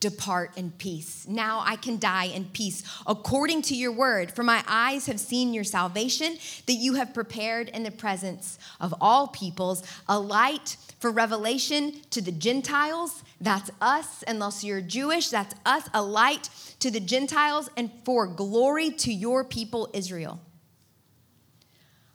depart 0.00 0.56
in 0.56 0.70
peace. 0.72 1.26
Now 1.28 1.62
I 1.64 1.76
can 1.76 1.98
die 1.98 2.24
in 2.24 2.46
peace 2.46 2.82
according 3.06 3.62
to 3.62 3.76
your 3.76 3.92
word. 3.92 4.32
For 4.32 4.42
my 4.42 4.64
eyes 4.66 5.06
have 5.06 5.20
seen 5.20 5.52
your 5.52 5.64
salvation 5.64 6.38
that 6.66 6.72
you 6.72 6.94
have 6.94 7.14
prepared 7.14 7.68
in 7.68 7.82
the 7.82 7.90
presence 7.90 8.58
of 8.80 8.94
all 9.00 9.28
peoples, 9.28 9.82
a 10.08 10.18
light 10.18 10.78
for 10.98 11.10
revelation 11.10 12.00
to 12.10 12.22
the 12.22 12.32
Gentiles. 12.32 13.22
That's 13.40 13.70
us, 13.80 14.24
unless 14.26 14.64
you're 14.64 14.80
Jewish. 14.80 15.28
That's 15.28 15.54
us, 15.66 15.88
a 15.92 16.02
light 16.02 16.48
to 16.80 16.90
the 16.90 17.00
Gentiles, 17.00 17.68
and 17.76 17.90
for 18.04 18.26
glory 18.26 18.90
to 18.90 19.12
your 19.12 19.44
people, 19.44 19.90
Israel. 19.92 20.40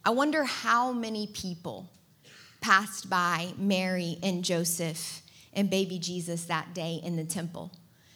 I 0.04 0.10
wonder 0.10 0.44
how 0.44 0.92
many 0.92 1.28
people 1.28 1.90
passed 2.62 3.10
by 3.10 3.54
Mary 3.58 4.18
and 4.24 4.44
Joseph 4.44 5.22
and 5.56 5.70
baby 5.70 6.00
Jesus 6.00 6.46
that 6.46 6.74
day 6.74 7.00
in 7.04 7.16
the 7.16 7.24
temple. 7.24 7.72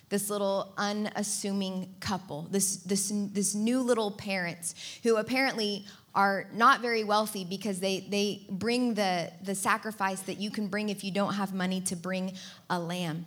This 0.10 0.30
little 0.30 0.74
unassuming 0.78 1.94
couple, 2.00 2.48
this, 2.50 2.78
this, 2.78 3.12
this 3.14 3.54
new 3.54 3.82
little 3.82 4.12
parents 4.12 4.74
who 5.04 5.18
apparently 5.18 5.86
are 6.16 6.48
not 6.54 6.82
very 6.82 7.04
wealthy 7.04 7.46
because 7.46 7.80
they, 7.80 8.00
they 8.10 8.46
bring 8.50 8.96
the, 8.96 9.32
the 9.44 9.54
sacrifice 9.54 10.22
that 10.22 10.40
you 10.40 10.50
can 10.50 10.68
bring 10.68 10.90
if 10.90 11.04
you 11.04 11.12
don't 11.12 11.34
have 11.34 11.54
money 11.54 11.80
to 11.82 11.96
bring 11.96 12.34
a 12.70 12.80
lamb. 12.80 13.26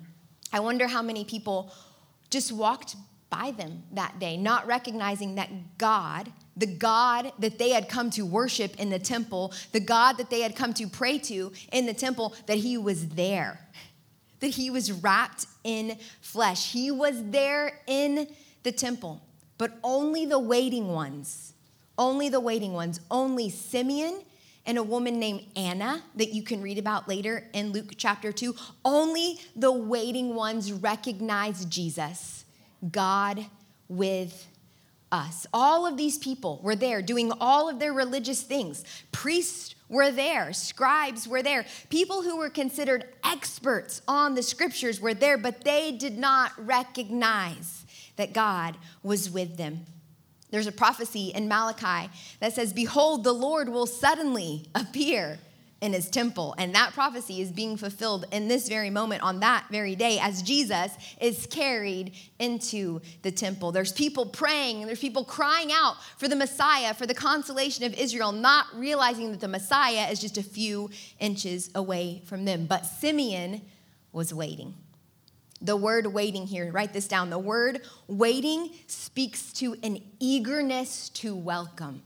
I 0.53 0.61
wonder 0.61 0.89
how 0.89 1.03
many 1.03 1.25
people 1.25 1.73
just 2.31 2.51
walked 2.51 2.97
by 3.31 3.53
them 3.53 3.83
that 3.93 4.19
day, 4.19 4.37
not 4.37 4.67
recognizing 4.67 5.37
that 5.37 5.79
God, 5.79 6.31
the 6.57 6.67
God 6.67 7.33
that 7.39 7.59
they 7.59 7.71
had 7.71 7.89
come 7.89 8.11
to 8.11 8.27
worship 8.27 8.79
in 8.79 8.91
the 8.91 8.99
temple, 8.99 9.55
the 9.71 9.81
God 9.81 10.19
that 10.19 10.29
they 10.29 10.41
had 10.41 10.55
come 10.55 10.75
to 10.75 10.87
pray 10.87 11.19
to 11.21 11.53
in 11.73 11.87
the 11.87 11.95
temple, 11.95 12.35
that 12.47 12.59
He 12.59 12.77
was 12.77 13.09
there 13.09 13.59
that 14.43 14.49
he 14.49 14.71
was 14.71 14.91
wrapped 14.91 15.47
in 15.63 15.97
flesh. 16.21 16.73
He 16.73 16.91
was 16.91 17.15
there 17.31 17.79
in 17.87 18.27
the 18.65 18.73
temple, 18.73 19.23
but 19.57 19.79
only 19.85 20.27
the 20.27 20.39
waiting 20.39 20.89
ones, 20.89 21.55
only 21.97 22.29
the 22.29 22.41
waiting 22.41 22.73
ones, 22.73 23.01
only 23.09 23.49
Simeon 23.49 24.21
and 24.67 24.79
a 24.79 24.83
woman 24.83 25.21
named 25.21 25.47
Anna 25.55 26.03
that 26.17 26.35
you 26.35 26.43
can 26.43 26.61
read 26.61 26.77
about 26.77 27.09
later 27.09 27.49
in 27.53 27.71
Luke 27.71 27.93
chapter 27.97 28.33
2, 28.33 28.55
only 28.85 29.39
the 29.55 29.71
waiting 29.71 30.35
ones 30.35 30.73
recognize 30.73 31.65
Jesus, 31.67 32.45
God 32.91 33.47
with 33.89 34.49
us. 35.13 35.47
All 35.53 35.87
of 35.87 35.97
these 35.97 36.19
people 36.19 36.59
were 36.63 36.75
there 36.75 37.03
doing 37.03 37.31
all 37.41 37.69
of 37.69 37.79
their 37.79 37.93
religious 37.93 38.43
things. 38.43 38.85
Priests 39.13 39.75
were 39.89 40.11
there, 40.11 40.53
scribes 40.55 41.29
were 41.29 41.43
there, 41.43 41.67
people 41.91 42.23
who 42.23 42.39
were 42.39 42.49
considered 42.49 43.05
experts 43.23 44.01
on 44.09 44.35
the 44.35 44.43
scriptures 44.43 45.01
were 45.01 45.15
there, 45.15 45.37
but 45.37 45.65
they 45.65 45.93
did 45.93 46.17
not 46.17 46.53
recognize 46.57 47.85
that 48.17 48.33
God 48.33 48.77
was 49.03 49.31
with 49.31 49.59
them. 49.59 49.85
There's 50.51 50.67
a 50.67 50.73
prophecy 50.73 51.33
in 51.35 51.49
Malachi 51.49 52.11
that 52.41 52.55
says, 52.55 52.73
Behold, 52.73 53.25
the 53.25 53.33
Lord 53.33 53.69
will 53.69 53.87
suddenly 53.87 54.67
appear 54.75 55.39
in 55.83 55.93
his 55.93 56.09
temple. 56.09 56.55
And 56.59 56.75
that 56.77 56.93
prophecy 56.95 57.43
is 57.43 57.51
being 57.51 57.77
fulfilled 57.77 58.25
in 58.31 58.47
this 58.47 58.69
very 58.69 58.89
moment, 58.89 59.23
on 59.23 59.41
that 59.41 59.67
very 59.69 59.97
day, 59.97 60.21
as 60.23 60.41
Jesus 60.41 60.93
is 61.21 61.47
carried 61.51 62.13
into 62.39 63.01
the 63.23 63.33
temple. 63.33 63.73
There's 63.73 63.93
people 63.93 64.27
praying 64.27 64.79
and 64.79 64.89
there's 64.89 65.01
people 65.01 65.25
crying 65.25 65.71
out 65.73 65.97
for 66.17 66.29
the 66.29 66.37
Messiah, 66.37 66.95
for 66.95 67.05
the 67.05 67.15
consolation 67.15 67.85
of 67.85 67.95
Israel, 67.95 68.31
not 68.31 68.67
realizing 68.75 69.33
that 69.33 69.41
the 69.41 69.49
Messiah 69.49 70.09
is 70.09 70.21
just 70.21 70.39
a 70.39 70.43
few 70.43 70.89
inches 71.19 71.69
away 71.75 72.23
from 72.27 72.45
them. 72.45 72.67
But 72.67 72.87
Simeon 72.87 73.61
was 74.13 74.33
waiting. 74.33 74.75
The 75.61 75.77
word 75.77 76.07
waiting 76.07 76.47
here, 76.47 76.71
write 76.71 76.93
this 76.93 77.09
down. 77.09 77.31
The 77.31 77.41
word 77.41 77.83
waiting 78.07 78.71
speaks 78.87 79.53
to 79.55 79.77
an 79.83 79.99
eagerness 80.21 81.09
to 81.11 81.35
welcome, 81.35 82.03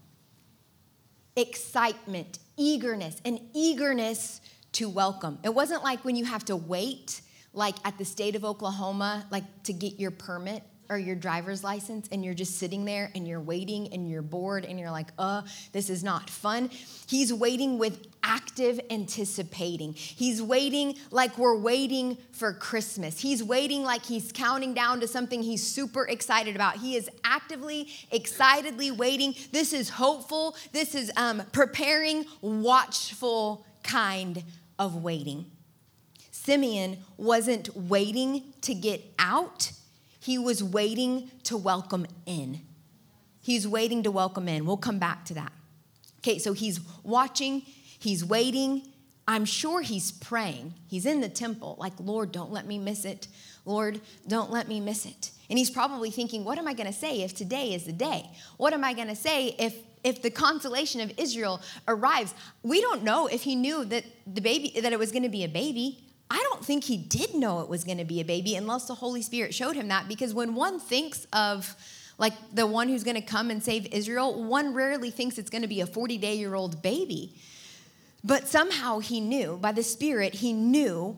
excitement, 1.37 2.39
eagerness, 2.57 3.21
an 3.25 3.41
eagerness 3.55 4.41
to 4.73 4.89
welcome. 4.89 5.39
It 5.43 5.55
wasn't 5.55 5.83
like 5.83 6.05
when 6.05 6.17
you 6.17 6.25
have 6.25 6.45
to 6.47 6.57
wait, 6.57 7.21
like 7.53 7.77
at 7.85 7.99
the 7.99 8.05
state 8.05 8.37
of 8.37 8.45
Oklahoma, 8.45 9.27
like 9.31 9.45
to 9.65 9.73
get 9.73 9.99
your 9.99 10.11
permit 10.11 10.63
or 10.89 10.99
your 10.99 11.17
driver's 11.17 11.65
license 11.65 12.09
and 12.13 12.25
you're 12.25 12.35
just 12.35 12.59
sitting 12.59 12.85
there 12.85 13.11
and 13.15 13.27
you're 13.27 13.41
waiting 13.41 13.93
and 13.93 14.09
you're 14.09 14.23
bored 14.23 14.65
and 14.65 14.79
you're 14.79 14.91
like, 14.91 15.09
uh, 15.19 15.43
this 15.73 15.91
is 15.91 16.05
not 16.05 16.31
fun. 16.31 16.71
He's 17.07 17.33
waiting 17.33 17.79
with 17.79 18.07
active 18.23 18.81
anticipating. 18.91 19.93
He's 19.93 20.43
waiting 20.43 20.97
like 21.11 21.39
we're 21.39 21.59
waiting 21.59 22.19
for 22.33 22.53
Christmas. 22.53 23.21
He's 23.21 23.43
waiting 23.43 23.83
like 23.83 24.05
he's 24.05 24.33
counting 24.33 24.75
down 24.75 25.01
to 25.01 25.09
something 25.09 25.43
he's 25.43 25.67
super 25.67 26.07
excited 26.07 26.57
about. 26.57 26.77
He 26.77 26.97
is 26.97 27.09
actively, 27.25 27.89
excitedly 28.11 28.91
waiting. 28.91 29.35
This 29.53 29.73
is 29.73 29.91
hopeful. 29.91 30.57
This 30.73 30.95
is 30.95 31.13
um, 31.17 31.43
preparing, 31.53 32.25
watchful 32.41 33.65
kind 33.83 34.43
of 34.79 35.03
waiting. 35.03 35.47
Simeon 36.31 36.99
wasn't 37.17 37.77
waiting 37.77 38.55
to 38.61 38.75
get 38.75 39.03
out 39.19 39.73
he 40.27 40.39
was 40.39 40.61
waiting 40.61 41.31
to 41.45 41.57
welcome 41.57 42.05
in. 42.27 42.61
He's 43.41 43.67
waiting 43.69 44.03
to 44.03 44.11
welcome 44.11 44.49
in. 44.49 44.67
We'll 44.67 44.77
come 44.77 44.99
back 44.99 45.25
to 45.27 45.35
that. 45.35 45.53
Okay, 46.19 46.41
so 46.41 46.53
he's 46.53 46.81
watching, 47.05 47.63
he's 47.97 48.25
waiting. 48.25 48.83
I'm 49.29 49.45
sure 49.45 49.83
he's 49.83 50.11
praying. 50.11 50.75
He's 50.89 51.07
in 51.07 51.21
the 51.21 51.29
temple, 51.29 51.77
like, 51.79 51.93
Lord, 52.01 52.33
don't 52.33 52.51
let 52.51 52.67
me 52.67 52.77
miss 52.77 53.05
it. 53.05 53.29
Lord, 53.65 54.01
don't 54.27 54.51
let 54.51 54.67
me 54.67 54.81
miss 54.81 55.07
it. 55.07 55.31
And 55.49 55.61
he's 55.61 55.71
probably 55.71 56.11
thinking, 56.11 56.45
what 56.45 56.59
am 56.59 56.67
I 56.67 56.75
going 56.75 56.89
to 56.89 56.93
say 56.93 57.23
if 57.23 57.33
today 57.33 57.73
is 57.73 57.85
the 57.85 57.93
day? 57.93 58.29
What 58.57 58.73
am 58.73 58.83
I 58.83 58.95
going 58.95 59.09
to 59.09 59.17
say 59.17 59.55
if 59.61 59.77
if 60.03 60.23
the 60.23 60.31
consolation 60.31 61.01
of 61.01 61.13
Israel 61.17 61.61
arrives? 61.87 62.35
We 62.65 62.81
don't 62.81 63.05
know 63.05 63.29
if 63.29 63.43
he 63.43 63.55
knew 63.55 63.85
that 63.85 64.05
the 64.27 64.41
baby 64.41 64.73
that 64.81 64.93
it 64.93 64.99
was 64.99 65.13
going 65.13 65.23
to 65.23 65.29
be 65.29 65.45
a 65.45 65.49
baby. 65.49 66.06
I 66.31 66.39
don't 66.51 66.65
think 66.65 66.85
he 66.85 66.97
did 66.97 67.35
know 67.35 67.61
it 67.61 67.69
was 67.69 67.85
going 67.85 67.99
to 67.99 68.05
be 68.05 68.21
a 68.21 68.25
baby 68.25 68.57
unless 68.57 68.87
the 68.87 68.95
Holy 68.95 69.23
Spirit 69.23 69.55
showed 69.55 69.77
him 69.77 69.89
that. 69.89 70.09
Because 70.09 70.35
when 70.35 70.55
one 70.55 70.81
thinks 70.81 71.27
of 71.33 71.77
like 72.19 72.33
the 72.53 72.67
one 72.67 72.89
who's 72.89 73.05
going 73.05 73.17
to 73.17 73.21
come 73.21 73.51
and 73.51 73.63
save 73.63 73.87
Israel, 73.93 74.43
one 74.45 74.75
rarely 74.75 75.11
thinks 75.11 75.39
it's 75.39 75.51
going 75.51 75.63
to 75.63 75.69
be 75.69 75.81
a 75.81 75.87
40 75.87 76.19
day 76.19 76.37
year 76.37 76.55
old 76.55 76.83
baby. 76.83 77.35
But 78.25 78.49
somehow 78.49 78.99
he 78.99 79.21
knew, 79.21 79.57
by 79.57 79.73
the 79.73 79.85
Spirit, 79.85 80.35
he 80.35 80.53
knew 80.53 81.17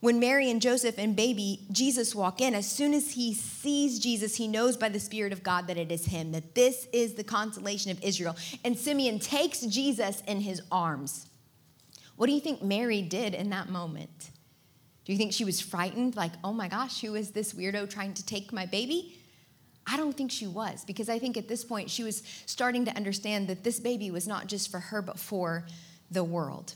when 0.00 0.20
Mary 0.20 0.50
and 0.50 0.62
Joseph 0.62 0.96
and 0.98 1.14
baby 1.14 1.66
Jesus 1.70 2.14
walk 2.14 2.40
in, 2.40 2.54
as 2.54 2.68
soon 2.70 2.94
as 2.94 3.12
he 3.12 3.34
sees 3.34 3.98
Jesus, 3.98 4.36
he 4.36 4.48
knows 4.48 4.76
by 4.76 4.88
the 4.88 5.00
Spirit 5.00 5.32
of 5.32 5.42
God 5.42 5.66
that 5.66 5.76
it 5.76 5.92
is 5.92 6.06
him, 6.06 6.32
that 6.32 6.54
this 6.54 6.88
is 6.92 7.14
the 7.14 7.24
consolation 7.24 7.90
of 7.90 8.02
Israel. 8.02 8.36
And 8.64 8.76
Simeon 8.76 9.18
takes 9.18 9.60
Jesus 9.62 10.22
in 10.26 10.40
his 10.40 10.62
arms. 10.70 11.26
What 12.16 12.26
do 12.26 12.32
you 12.32 12.40
think 12.40 12.62
Mary 12.62 13.02
did 13.02 13.34
in 13.34 13.50
that 13.50 13.68
moment? 13.68 14.30
Do 15.08 15.12
you 15.14 15.18
think 15.18 15.32
she 15.32 15.46
was 15.46 15.58
frightened, 15.58 16.16
like, 16.16 16.32
oh 16.44 16.52
my 16.52 16.68
gosh, 16.68 17.00
who 17.00 17.14
is 17.14 17.30
this 17.30 17.54
weirdo 17.54 17.88
trying 17.88 18.12
to 18.12 18.26
take 18.26 18.52
my 18.52 18.66
baby? 18.66 19.18
I 19.86 19.96
don't 19.96 20.14
think 20.14 20.30
she 20.30 20.46
was, 20.46 20.84
because 20.84 21.08
I 21.08 21.18
think 21.18 21.38
at 21.38 21.48
this 21.48 21.64
point 21.64 21.88
she 21.88 22.04
was 22.04 22.22
starting 22.44 22.84
to 22.84 22.94
understand 22.94 23.48
that 23.48 23.64
this 23.64 23.80
baby 23.80 24.10
was 24.10 24.28
not 24.28 24.48
just 24.48 24.70
for 24.70 24.80
her, 24.80 25.00
but 25.00 25.18
for 25.18 25.64
the 26.10 26.22
world. 26.22 26.74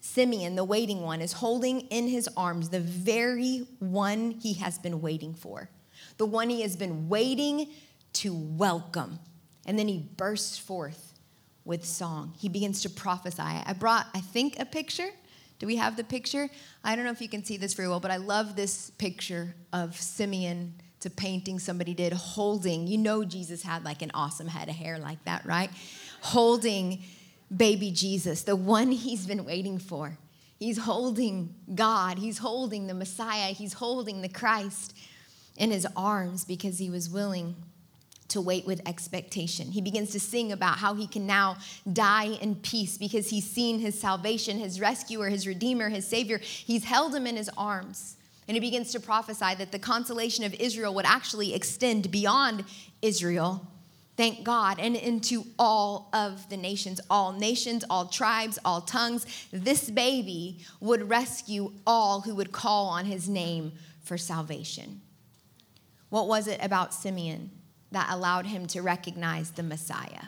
Simeon, 0.00 0.56
the 0.56 0.64
waiting 0.64 1.02
one, 1.02 1.20
is 1.20 1.34
holding 1.34 1.82
in 1.82 2.08
his 2.08 2.28
arms 2.36 2.70
the 2.70 2.80
very 2.80 3.68
one 3.78 4.32
he 4.32 4.54
has 4.54 4.76
been 4.76 5.00
waiting 5.00 5.32
for, 5.32 5.70
the 6.16 6.26
one 6.26 6.50
he 6.50 6.62
has 6.62 6.74
been 6.74 7.08
waiting 7.08 7.68
to 8.14 8.34
welcome. 8.34 9.20
And 9.66 9.78
then 9.78 9.86
he 9.86 9.98
bursts 10.16 10.58
forth 10.58 11.14
with 11.64 11.84
song. 11.84 12.34
He 12.36 12.48
begins 12.48 12.82
to 12.82 12.90
prophesy. 12.90 13.40
I 13.40 13.72
brought, 13.78 14.08
I 14.16 14.20
think, 14.20 14.58
a 14.58 14.64
picture. 14.64 15.10
Do 15.62 15.68
we 15.68 15.76
have 15.76 15.96
the 15.96 16.02
picture? 16.02 16.50
I 16.82 16.96
don't 16.96 17.04
know 17.04 17.12
if 17.12 17.20
you 17.20 17.28
can 17.28 17.44
see 17.44 17.56
this 17.56 17.74
very 17.74 17.86
well, 17.86 18.00
but 18.00 18.10
I 18.10 18.16
love 18.16 18.56
this 18.56 18.90
picture 18.90 19.54
of 19.72 19.96
Simeon. 19.96 20.74
It's 20.96 21.06
a 21.06 21.10
painting 21.10 21.60
somebody 21.60 21.94
did 21.94 22.12
holding. 22.12 22.88
You 22.88 22.98
know, 22.98 23.22
Jesus 23.22 23.62
had 23.62 23.84
like 23.84 24.02
an 24.02 24.10
awesome 24.12 24.48
head 24.48 24.68
of 24.68 24.74
hair 24.74 24.98
like 24.98 25.24
that, 25.24 25.46
right? 25.46 25.70
Holding 26.20 27.04
baby 27.56 27.92
Jesus, 27.92 28.42
the 28.42 28.56
one 28.56 28.90
he's 28.90 29.24
been 29.24 29.44
waiting 29.44 29.78
for. 29.78 30.18
He's 30.58 30.78
holding 30.78 31.54
God, 31.72 32.18
he's 32.18 32.38
holding 32.38 32.88
the 32.88 32.94
Messiah, 32.94 33.52
he's 33.52 33.74
holding 33.74 34.20
the 34.20 34.28
Christ 34.28 34.96
in 35.56 35.70
his 35.70 35.86
arms 35.96 36.44
because 36.44 36.78
he 36.78 36.90
was 36.90 37.08
willing 37.08 37.54
to 38.32 38.40
wait 38.40 38.66
with 38.66 38.86
expectation. 38.86 39.70
He 39.70 39.80
begins 39.80 40.10
to 40.10 40.20
sing 40.20 40.52
about 40.52 40.78
how 40.78 40.94
he 40.94 41.06
can 41.06 41.26
now 41.26 41.56
die 41.92 42.36
in 42.40 42.56
peace 42.56 42.98
because 42.98 43.30
he's 43.30 43.48
seen 43.48 43.78
his 43.78 43.98
salvation, 43.98 44.58
his 44.58 44.80
rescuer, 44.80 45.28
his 45.28 45.46
redeemer, 45.46 45.88
his 45.88 46.06
savior. 46.06 46.38
He's 46.38 46.84
held 46.84 47.14
him 47.14 47.26
in 47.26 47.36
his 47.36 47.50
arms. 47.56 48.16
And 48.48 48.56
he 48.56 48.60
begins 48.60 48.92
to 48.92 49.00
prophesy 49.00 49.54
that 49.54 49.72
the 49.72 49.78
consolation 49.78 50.44
of 50.44 50.52
Israel 50.54 50.94
would 50.94 51.06
actually 51.06 51.54
extend 51.54 52.10
beyond 52.10 52.64
Israel 53.00 53.66
thank 54.16 54.44
God, 54.44 54.78
and 54.78 54.94
into 54.94 55.44
all 55.58 56.08
of 56.12 56.48
the 56.48 56.56
nations, 56.56 57.00
all 57.08 57.32
nations, 57.32 57.84
all 57.88 58.06
tribes, 58.06 58.58
all 58.64 58.80
tongues. 58.82 59.26
This 59.50 59.90
baby 59.90 60.58
would 60.80 61.08
rescue 61.08 61.72
all 61.86 62.20
who 62.20 62.34
would 62.34 62.52
call 62.52 62.86
on 62.86 63.06
his 63.06 63.28
name 63.28 63.72
for 64.02 64.18
salvation. 64.18 65.00
What 66.10 66.28
was 66.28 66.46
it 66.46 66.62
about 66.62 66.92
Simeon 66.92 67.50
that 67.92 68.08
allowed 68.10 68.46
him 68.46 68.66
to 68.68 68.82
recognize 68.82 69.52
the 69.52 69.62
Messiah? 69.62 70.26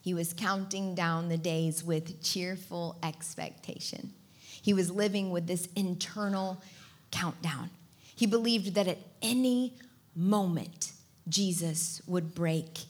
He 0.00 0.14
was 0.14 0.32
counting 0.32 0.94
down 0.94 1.28
the 1.28 1.36
days 1.36 1.84
with 1.84 2.22
cheerful 2.22 2.98
expectation. 3.02 4.12
He 4.38 4.72
was 4.72 4.90
living 4.90 5.30
with 5.30 5.46
this 5.46 5.68
internal 5.76 6.62
countdown. 7.10 7.70
He 8.14 8.26
believed 8.26 8.74
that 8.74 8.88
at 8.88 8.98
any 9.20 9.74
moment, 10.14 10.92
Jesus 11.28 12.00
would 12.06 12.34
break 12.34 12.80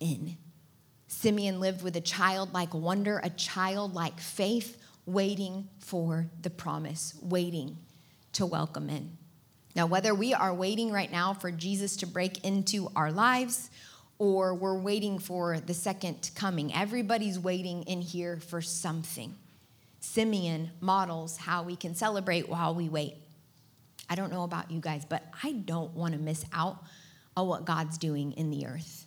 in. 0.00 0.36
Simeon 1.08 1.60
lived 1.60 1.82
with 1.82 1.96
a 1.96 2.00
childlike 2.00 2.74
wonder, 2.74 3.20
a 3.22 3.30
childlike 3.30 4.20
faith, 4.20 4.76
waiting 5.06 5.68
for 5.78 6.26
the 6.42 6.50
promise, 6.50 7.14
waiting 7.22 7.78
to 8.32 8.44
welcome 8.44 8.90
in. 8.90 9.16
Now, 9.76 9.84
whether 9.84 10.14
we 10.14 10.32
are 10.32 10.54
waiting 10.54 10.90
right 10.90 11.12
now 11.12 11.34
for 11.34 11.52
Jesus 11.52 11.96
to 11.98 12.06
break 12.06 12.42
into 12.46 12.90
our 12.96 13.12
lives 13.12 13.70
or 14.18 14.54
we're 14.54 14.78
waiting 14.78 15.18
for 15.18 15.60
the 15.60 15.74
second 15.74 16.30
coming, 16.34 16.74
everybody's 16.74 17.38
waiting 17.38 17.82
in 17.82 18.00
here 18.00 18.40
for 18.40 18.62
something. 18.62 19.36
Simeon 20.00 20.70
models 20.80 21.36
how 21.36 21.62
we 21.62 21.76
can 21.76 21.94
celebrate 21.94 22.48
while 22.48 22.74
we 22.74 22.88
wait. 22.88 23.16
I 24.08 24.14
don't 24.14 24.32
know 24.32 24.44
about 24.44 24.70
you 24.70 24.80
guys, 24.80 25.04
but 25.04 25.22
I 25.42 25.52
don't 25.52 25.92
want 25.94 26.14
to 26.14 26.18
miss 26.18 26.46
out 26.54 26.82
on 27.36 27.46
what 27.46 27.66
God's 27.66 27.98
doing 27.98 28.32
in 28.32 28.48
the 28.48 28.66
earth. 28.66 29.05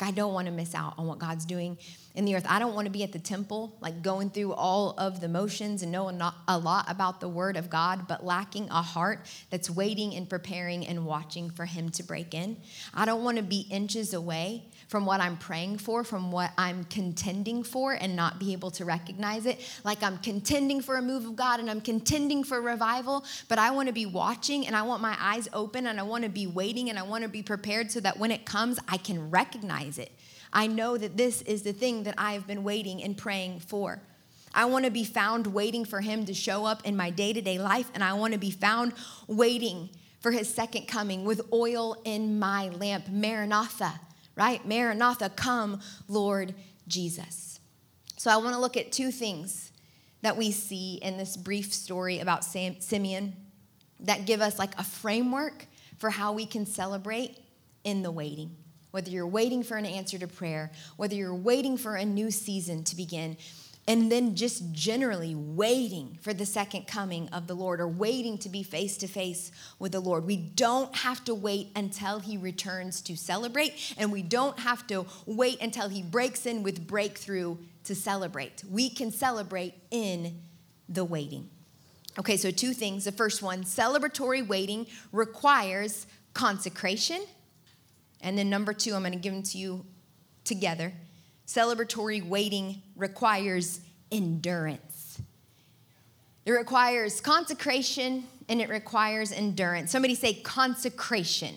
I 0.00 0.10
don't 0.10 0.32
want 0.32 0.46
to 0.46 0.52
miss 0.52 0.74
out 0.74 0.94
on 0.98 1.06
what 1.06 1.18
God's 1.18 1.44
doing 1.44 1.78
in 2.18 2.24
the 2.24 2.34
earth. 2.34 2.46
I 2.48 2.58
don't 2.58 2.74
want 2.74 2.86
to 2.86 2.90
be 2.90 3.04
at 3.04 3.12
the 3.12 3.18
temple, 3.20 3.76
like 3.80 4.02
going 4.02 4.30
through 4.30 4.52
all 4.52 4.94
of 4.98 5.20
the 5.20 5.28
motions 5.28 5.84
and 5.84 5.92
knowing 5.92 6.20
a 6.48 6.58
lot 6.58 6.90
about 6.90 7.20
the 7.20 7.28
word 7.28 7.56
of 7.56 7.70
God, 7.70 8.08
but 8.08 8.24
lacking 8.24 8.68
a 8.70 8.82
heart 8.82 9.24
that's 9.50 9.70
waiting 9.70 10.14
and 10.16 10.28
preparing 10.28 10.84
and 10.84 11.06
watching 11.06 11.48
for 11.48 11.64
Him 11.64 11.90
to 11.90 12.02
break 12.02 12.34
in. 12.34 12.56
I 12.92 13.04
don't 13.04 13.22
want 13.22 13.36
to 13.36 13.44
be 13.44 13.66
inches 13.70 14.14
away 14.14 14.64
from 14.88 15.06
what 15.06 15.20
I'm 15.20 15.36
praying 15.36 15.78
for, 15.78 16.02
from 16.02 16.32
what 16.32 16.50
I'm 16.58 16.84
contending 16.84 17.62
for, 17.62 17.92
and 17.92 18.16
not 18.16 18.40
be 18.40 18.52
able 18.52 18.72
to 18.72 18.84
recognize 18.84 19.46
it. 19.46 19.60
Like 19.84 20.02
I'm 20.02 20.18
contending 20.18 20.80
for 20.80 20.96
a 20.96 21.02
move 21.02 21.24
of 21.24 21.36
God 21.36 21.60
and 21.60 21.70
I'm 21.70 21.80
contending 21.80 22.42
for 22.42 22.60
revival, 22.60 23.24
but 23.46 23.60
I 23.60 23.70
want 23.70 23.86
to 23.88 23.94
be 23.94 24.06
watching 24.06 24.66
and 24.66 24.74
I 24.74 24.82
want 24.82 25.02
my 25.02 25.16
eyes 25.20 25.48
open 25.52 25.86
and 25.86 26.00
I 26.00 26.02
want 26.02 26.24
to 26.24 26.30
be 26.30 26.48
waiting 26.48 26.90
and 26.90 26.98
I 26.98 27.02
want 27.02 27.22
to 27.22 27.28
be 27.28 27.42
prepared 27.42 27.92
so 27.92 28.00
that 28.00 28.18
when 28.18 28.32
it 28.32 28.44
comes, 28.44 28.80
I 28.88 28.96
can 28.96 29.30
recognize 29.30 29.87
it. 29.96 30.12
I 30.52 30.66
know 30.66 30.98
that 30.98 31.16
this 31.16 31.40
is 31.42 31.62
the 31.62 31.72
thing 31.72 32.02
that 32.02 32.16
I 32.18 32.34
have 32.34 32.46
been 32.46 32.64
waiting 32.64 33.02
and 33.02 33.16
praying 33.16 33.60
for. 33.60 34.02
I 34.52 34.66
want 34.66 34.84
to 34.84 34.90
be 34.90 35.04
found 35.04 35.46
waiting 35.46 35.86
for 35.86 36.02
him 36.02 36.26
to 36.26 36.34
show 36.34 36.66
up 36.66 36.84
in 36.84 36.96
my 36.96 37.08
day 37.08 37.32
to 37.32 37.40
day 37.40 37.58
life, 37.58 37.90
and 37.94 38.04
I 38.04 38.12
want 38.14 38.34
to 38.34 38.38
be 38.38 38.50
found 38.50 38.92
waiting 39.26 39.88
for 40.20 40.32
his 40.32 40.52
second 40.52 40.88
coming 40.88 41.24
with 41.24 41.40
oil 41.52 41.96
in 42.04 42.38
my 42.38 42.68
lamp. 42.70 43.08
Maranatha 43.08 44.00
right? 44.38 44.64
Maranatha, 44.64 45.28
come, 45.30 45.80
Lord 46.06 46.54
Jesus. 46.86 47.58
So 48.16 48.30
I 48.30 48.36
want 48.36 48.54
to 48.54 48.60
look 48.60 48.76
at 48.76 48.92
two 48.92 49.10
things 49.10 49.72
that 50.22 50.36
we 50.36 50.52
see 50.52 50.94
in 51.02 51.18
this 51.18 51.36
brief 51.36 51.74
story 51.74 52.20
about 52.20 52.44
Simeon 52.44 53.34
that 54.00 54.26
give 54.26 54.40
us 54.40 54.58
like 54.58 54.78
a 54.78 54.84
framework 54.84 55.66
for 55.98 56.10
how 56.10 56.32
we 56.32 56.46
can 56.46 56.66
celebrate 56.66 57.36
in 57.82 58.02
the 58.02 58.12
waiting. 58.12 58.54
Whether 58.90 59.10
you're 59.10 59.26
waiting 59.26 59.62
for 59.62 59.76
an 59.76 59.86
answer 59.86 60.18
to 60.18 60.26
prayer, 60.26 60.70
whether 60.96 61.14
you're 61.14 61.34
waiting 61.34 61.76
for 61.76 61.96
a 61.96 62.04
new 62.04 62.30
season 62.30 62.84
to 62.84 62.96
begin, 62.96 63.36
and 63.86 64.12
then 64.12 64.36
just 64.36 64.70
generally 64.70 65.34
waiting 65.34 66.18
for 66.20 66.34
the 66.34 66.44
second 66.44 66.86
coming 66.86 67.26
of 67.30 67.46
the 67.46 67.54
Lord 67.54 67.80
or 67.80 67.88
waiting 67.88 68.36
to 68.38 68.50
be 68.50 68.62
face 68.62 68.98
to 68.98 69.08
face 69.08 69.50
with 69.78 69.92
the 69.92 70.00
Lord. 70.00 70.26
We 70.26 70.36
don't 70.36 70.94
have 70.94 71.24
to 71.24 71.34
wait 71.34 71.68
until 71.74 72.18
he 72.18 72.36
returns 72.36 73.00
to 73.02 73.16
celebrate, 73.16 73.94
and 73.96 74.12
we 74.12 74.22
don't 74.22 74.58
have 74.58 74.86
to 74.88 75.06
wait 75.24 75.62
until 75.62 75.88
he 75.88 76.02
breaks 76.02 76.44
in 76.44 76.62
with 76.62 76.86
breakthrough 76.86 77.56
to 77.84 77.94
celebrate. 77.94 78.62
We 78.70 78.90
can 78.90 79.10
celebrate 79.10 79.72
in 79.90 80.42
the 80.86 81.04
waiting. 81.04 81.48
Okay, 82.18 82.36
so 82.36 82.50
two 82.50 82.74
things. 82.74 83.04
The 83.04 83.12
first 83.12 83.42
one 83.42 83.64
celebratory 83.64 84.46
waiting 84.46 84.86
requires 85.12 86.06
consecration. 86.34 87.22
And 88.20 88.36
then 88.36 88.50
number 88.50 88.72
two, 88.72 88.94
I'm 88.94 89.02
going 89.02 89.12
to 89.12 89.18
give 89.18 89.32
them 89.32 89.42
to 89.44 89.58
you 89.58 89.84
together 90.44 90.92
Celebratory 91.48 92.22
waiting 92.22 92.82
requires 92.94 93.80
endurance. 94.12 95.18
It 96.44 96.52
requires 96.52 97.22
consecration 97.22 98.24
and 98.50 98.60
it 98.60 98.68
requires 98.68 99.32
endurance. 99.32 99.90
Somebody 99.90 100.14
say 100.14 100.34
consecration. 100.34 101.54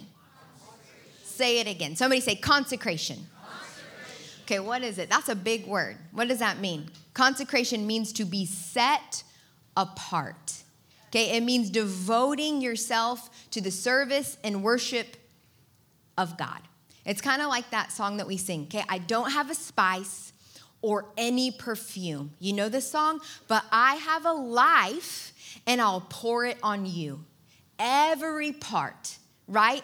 consecration. 0.64 1.26
Say 1.26 1.60
it 1.60 1.68
again. 1.68 1.98
Somebody 1.98 2.22
say 2.22 2.36
consecration. 2.36 3.28
consecration. 3.46 4.44
Okay, 4.46 4.60
what 4.62 4.82
is 4.82 4.98
it? 4.98 5.10
That's 5.10 5.28
a 5.28 5.36
big 5.36 5.68
word. 5.68 5.98
What 6.14 6.30
does 6.30 6.40
that 6.40 6.60
mean? 6.60 6.90
Consecration 7.14 7.86
means 7.86 8.14
to 8.14 8.24
be 8.24 8.46
set 8.46 9.24
apart. 9.76 10.64
Okay, 11.10 11.36
it 11.36 11.44
means 11.44 11.70
devoting 11.70 12.62
yourself 12.62 13.30
to 13.52 13.60
the 13.60 13.72
service 13.72 14.38
and 14.42 14.64
worship 14.64 15.18
of 16.22 16.38
God. 16.38 16.60
It's 17.04 17.20
kind 17.20 17.42
of 17.42 17.50
like 17.50 17.70
that 17.72 17.92
song 17.92 18.18
that 18.18 18.28
we 18.28 18.38
sing, 18.38 18.64
okay? 18.64 18.84
I 18.88 19.00
don't 19.00 19.32
have 19.32 19.50
a 19.50 19.56
spice 19.56 20.34
or 20.82 21.06
any 21.18 21.52
perfume. 21.52 22.32
You 22.40 22.54
know 22.54 22.70
this 22.70 22.90
song? 22.90 23.22
But 23.48 23.66
I 23.72 23.96
have 23.96 24.26
a 24.26 24.32
life 24.32 25.34
and 25.66 25.82
I'll 25.82 26.06
pour 26.10 26.46
it 26.46 26.58
on 26.62 26.86
you. 26.86 27.26
Every 27.80 28.52
part, 28.52 29.18
right? 29.48 29.84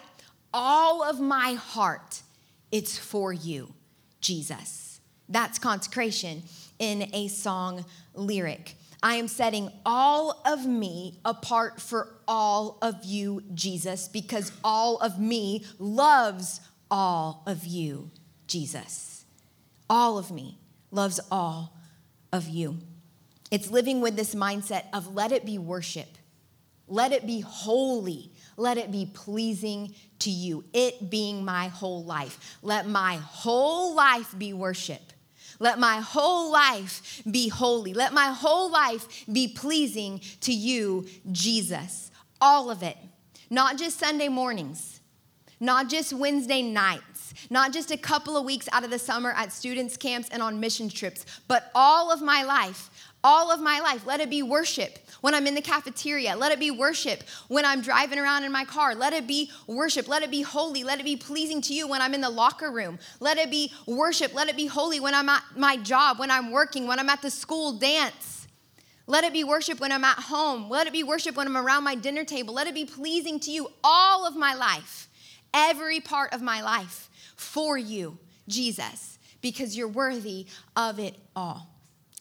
All 0.54 1.02
of 1.02 1.20
my 1.20 1.54
heart, 1.54 2.22
it's 2.70 2.96
for 2.96 3.32
you, 3.32 3.74
Jesus. 4.20 5.00
That's 5.28 5.58
consecration 5.58 6.44
in 6.78 7.10
a 7.12 7.28
song 7.28 7.84
lyric. 8.14 8.76
I 9.02 9.14
am 9.16 9.28
setting 9.28 9.70
all 9.86 10.42
of 10.44 10.66
me 10.66 11.20
apart 11.24 11.80
for 11.80 12.08
all 12.26 12.78
of 12.82 13.04
you, 13.04 13.42
Jesus, 13.54 14.08
because 14.08 14.50
all 14.64 14.98
of 14.98 15.20
me 15.20 15.64
loves 15.78 16.60
all 16.90 17.42
of 17.46 17.64
you, 17.64 18.10
Jesus. 18.46 19.24
All 19.88 20.18
of 20.18 20.30
me 20.30 20.58
loves 20.90 21.20
all 21.30 21.76
of 22.32 22.48
you. 22.48 22.78
It's 23.50 23.70
living 23.70 24.00
with 24.00 24.16
this 24.16 24.34
mindset 24.34 24.84
of 24.92 25.14
let 25.14 25.32
it 25.32 25.46
be 25.46 25.58
worship, 25.58 26.08
let 26.88 27.12
it 27.12 27.26
be 27.26 27.40
holy, 27.40 28.32
let 28.56 28.78
it 28.78 28.90
be 28.90 29.06
pleasing 29.06 29.94
to 30.18 30.30
you. 30.30 30.64
It 30.72 31.08
being 31.08 31.44
my 31.44 31.68
whole 31.68 32.04
life. 32.04 32.58
Let 32.62 32.86
my 32.88 33.16
whole 33.16 33.94
life 33.94 34.34
be 34.36 34.52
worship. 34.52 35.12
Let 35.58 35.78
my 35.78 36.00
whole 36.00 36.52
life 36.52 37.22
be 37.30 37.48
holy. 37.48 37.94
Let 37.94 38.12
my 38.12 38.26
whole 38.26 38.70
life 38.70 39.24
be 39.30 39.48
pleasing 39.48 40.20
to 40.42 40.52
you, 40.52 41.06
Jesus. 41.32 42.10
All 42.40 42.70
of 42.70 42.82
it. 42.82 42.96
Not 43.50 43.78
just 43.78 43.98
Sunday 43.98 44.28
mornings, 44.28 45.00
not 45.58 45.88
just 45.88 46.12
Wednesday 46.12 46.62
nights, 46.62 47.34
not 47.50 47.72
just 47.72 47.90
a 47.90 47.96
couple 47.96 48.36
of 48.36 48.44
weeks 48.44 48.68
out 48.72 48.84
of 48.84 48.90
the 48.90 48.98
summer 48.98 49.32
at 49.32 49.52
students' 49.52 49.96
camps 49.96 50.28
and 50.30 50.42
on 50.42 50.60
mission 50.60 50.88
trips, 50.88 51.24
but 51.48 51.70
all 51.74 52.12
of 52.12 52.20
my 52.20 52.42
life 52.42 52.90
all 53.24 53.50
of 53.50 53.60
my 53.60 53.80
life. 53.80 54.06
Let 54.06 54.20
it 54.20 54.30
be 54.30 54.42
worship 54.42 54.98
when 55.20 55.34
I'm 55.34 55.46
in 55.46 55.54
the 55.54 55.62
cafeteria. 55.62 56.36
Let 56.36 56.52
it 56.52 56.60
be 56.60 56.70
worship 56.70 57.22
when 57.48 57.64
I'm 57.64 57.80
driving 57.80 58.18
around 58.18 58.44
in 58.44 58.52
my 58.52 58.64
car. 58.64 58.94
Let 58.94 59.12
it 59.12 59.26
be 59.26 59.50
worship. 59.66 60.08
Let 60.08 60.22
it 60.22 60.30
be 60.30 60.42
holy. 60.42 60.84
Let 60.84 61.00
it 61.00 61.04
be 61.04 61.16
pleasing 61.16 61.60
to 61.62 61.74
you 61.74 61.88
when 61.88 62.00
I'm 62.00 62.14
in 62.14 62.20
the 62.20 62.30
locker 62.30 62.70
room. 62.70 62.98
Let 63.20 63.38
it 63.38 63.50
be 63.50 63.72
worship. 63.86 64.34
Let 64.34 64.48
it 64.48 64.56
be 64.56 64.66
holy 64.66 65.00
when 65.00 65.14
I'm 65.14 65.28
at 65.28 65.42
my 65.56 65.76
job, 65.76 66.18
when 66.18 66.30
I'm 66.30 66.50
working, 66.50 66.86
when 66.86 66.98
I'm 66.98 67.08
at 67.08 67.22
the 67.22 67.30
school 67.30 67.72
dance. 67.72 68.46
Let 69.06 69.24
it 69.24 69.32
be 69.32 69.42
worship 69.42 69.80
when 69.80 69.90
I'm 69.90 70.04
at 70.04 70.18
home. 70.18 70.68
Let 70.68 70.86
it 70.86 70.92
be 70.92 71.02
worship 71.02 71.34
when 71.34 71.46
I'm 71.46 71.56
around 71.56 71.82
my 71.82 71.94
dinner 71.94 72.24
table. 72.24 72.54
Let 72.54 72.66
it 72.66 72.74
be 72.74 72.84
pleasing 72.84 73.40
to 73.40 73.50
you 73.50 73.68
all 73.82 74.26
of 74.26 74.36
my 74.36 74.54
life, 74.54 75.08
every 75.54 75.98
part 75.98 76.34
of 76.34 76.42
my 76.42 76.60
life 76.60 77.08
for 77.34 77.78
you, 77.78 78.18
Jesus, 78.48 79.18
because 79.40 79.76
you're 79.76 79.88
worthy 79.88 80.46
of 80.76 80.98
it 80.98 81.16
all. 81.34 81.77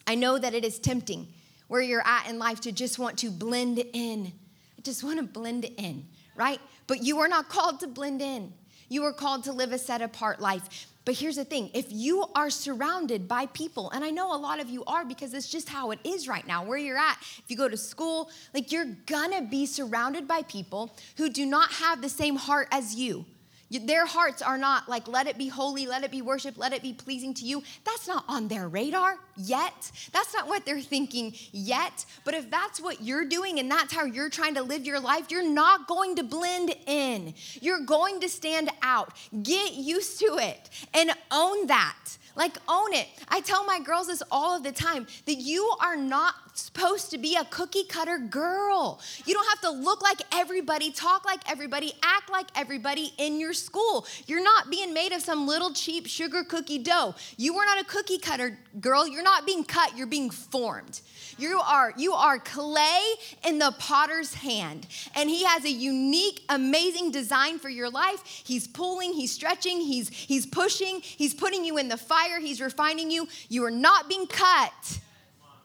I 0.07 0.15
know 0.15 0.37
that 0.37 0.53
it 0.53 0.63
is 0.63 0.79
tempting 0.79 1.27
where 1.67 1.81
you're 1.81 2.05
at 2.05 2.29
in 2.29 2.39
life 2.39 2.61
to 2.61 2.71
just 2.71 2.97
want 2.97 3.19
to 3.19 3.29
blend 3.29 3.83
in. 3.93 4.31
I 4.77 4.81
just 4.81 5.03
want 5.03 5.19
to 5.19 5.25
blend 5.25 5.65
in, 5.65 6.07
right? 6.35 6.61
But 6.87 7.03
you 7.03 7.19
are 7.19 7.27
not 7.27 7.49
called 7.49 7.81
to 7.81 7.87
blend 7.87 8.21
in. 8.21 8.53
You 8.89 9.03
are 9.03 9.11
called 9.11 9.43
to 9.43 9.51
live 9.51 9.73
a 9.73 9.77
set 9.77 10.01
apart 10.01 10.39
life. 10.39 10.87
But 11.03 11.15
here's 11.15 11.35
the 11.35 11.45
thing 11.45 11.69
if 11.73 11.87
you 11.89 12.25
are 12.35 12.49
surrounded 12.49 13.27
by 13.27 13.45
people, 13.47 13.89
and 13.91 14.03
I 14.03 14.09
know 14.09 14.33
a 14.33 14.39
lot 14.39 14.59
of 14.59 14.69
you 14.69 14.83
are 14.85 15.05
because 15.05 15.33
it's 15.33 15.49
just 15.49 15.69
how 15.69 15.91
it 15.91 15.99
is 16.03 16.27
right 16.27 16.45
now, 16.47 16.65
where 16.65 16.77
you're 16.77 16.97
at, 16.97 17.17
if 17.19 17.43
you 17.47 17.57
go 17.57 17.69
to 17.69 17.77
school, 17.77 18.29
like 18.53 18.71
you're 18.71 18.95
gonna 19.05 19.41
be 19.41 19.65
surrounded 19.65 20.27
by 20.27 20.41
people 20.43 20.93
who 21.17 21.29
do 21.29 21.45
not 21.45 21.71
have 21.71 22.01
the 22.01 22.09
same 22.09 22.35
heart 22.35 22.67
as 22.71 22.95
you 22.95 23.25
their 23.69 24.05
hearts 24.05 24.41
are 24.41 24.57
not 24.57 24.87
like, 24.87 25.07
let 25.07 25.27
it 25.27 25.37
be 25.37 25.47
holy, 25.47 25.87
let 25.87 26.03
it 26.03 26.11
be 26.11 26.21
worship, 26.21 26.57
let 26.57 26.73
it 26.73 26.81
be 26.81 26.93
pleasing 26.93 27.33
to 27.35 27.45
you. 27.45 27.63
That's 27.83 28.07
not 28.07 28.23
on 28.27 28.47
their 28.47 28.67
radar 28.67 29.17
yet. 29.35 29.91
That's 30.13 30.33
not 30.33 30.47
what 30.47 30.65
they're 30.65 30.81
thinking 30.81 31.33
yet. 31.51 32.05
But 32.23 32.33
if 32.33 32.49
that's 32.49 32.79
what 32.79 33.01
you're 33.01 33.25
doing 33.25 33.59
and 33.59 33.69
that's 33.69 33.93
how 33.93 34.05
you're 34.05 34.29
trying 34.29 34.55
to 34.55 34.63
live 34.63 34.85
your 34.85 34.99
life, 34.99 35.29
you're 35.29 35.47
not 35.47 35.87
going 35.87 36.15
to 36.15 36.23
blend 36.23 36.73
in. 36.85 37.33
You're 37.61 37.81
going 37.81 38.21
to 38.21 38.29
stand 38.29 38.69
out. 38.81 39.13
Get 39.43 39.73
used 39.73 40.19
to 40.19 40.37
it 40.37 40.69
and 40.93 41.11
own 41.31 41.67
that. 41.67 42.17
Like, 42.35 42.57
own 42.69 42.93
it. 42.93 43.07
I 43.29 43.41
tell 43.41 43.65
my 43.65 43.79
girls 43.79 44.07
this 44.07 44.21
all 44.29 44.55
of 44.55 44.61
the 44.63 44.71
time 44.71 45.07
that 45.25 45.37
you 45.37 45.73
are 45.81 45.95
not 45.95 46.35
supposed 46.61 47.11
to 47.11 47.17
be 47.17 47.35
a 47.35 47.45
cookie 47.45 47.83
cutter 47.83 48.17
girl. 48.17 48.99
You 49.25 49.33
don't 49.33 49.47
have 49.47 49.61
to 49.61 49.69
look 49.71 50.01
like 50.01 50.21
everybody, 50.33 50.91
talk 50.91 51.25
like 51.25 51.41
everybody, 51.49 51.93
act 52.03 52.29
like 52.29 52.47
everybody 52.55 53.13
in 53.17 53.39
your 53.39 53.53
school. 53.53 54.05
You're 54.25 54.43
not 54.43 54.69
being 54.69 54.93
made 54.93 55.11
of 55.11 55.21
some 55.21 55.47
little 55.47 55.73
cheap 55.73 56.07
sugar 56.07 56.43
cookie 56.43 56.79
dough. 56.79 57.15
You 57.37 57.55
are 57.57 57.65
not 57.65 57.81
a 57.81 57.85
cookie 57.85 58.17
cutter 58.17 58.57
girl. 58.79 59.07
You're 59.07 59.23
not 59.23 59.45
being 59.45 59.63
cut, 59.63 59.97
you're 59.97 60.07
being 60.07 60.29
formed. 60.29 61.01
You 61.37 61.59
are 61.59 61.93
you 61.97 62.13
are 62.13 62.39
clay 62.39 63.01
in 63.45 63.59
the 63.59 63.73
potter's 63.77 64.33
hand. 64.33 64.87
And 65.15 65.29
he 65.29 65.43
has 65.43 65.65
a 65.65 65.71
unique 65.71 66.43
amazing 66.49 67.11
design 67.11 67.59
for 67.59 67.69
your 67.69 67.89
life. 67.89 68.21
He's 68.25 68.67
pulling, 68.67 69.13
he's 69.13 69.31
stretching, 69.31 69.79
he's 69.79 70.09
he's 70.09 70.45
pushing, 70.45 71.01
he's 71.01 71.33
putting 71.33 71.63
you 71.63 71.77
in 71.77 71.89
the 71.89 71.97
fire, 71.97 72.39
he's 72.39 72.61
refining 72.61 73.11
you. 73.11 73.27
You 73.49 73.65
are 73.65 73.71
not 73.71 74.09
being 74.09 74.27
cut. 74.27 74.99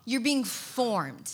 You're 0.05 0.21
being 0.21 0.45
formed. 0.45 1.31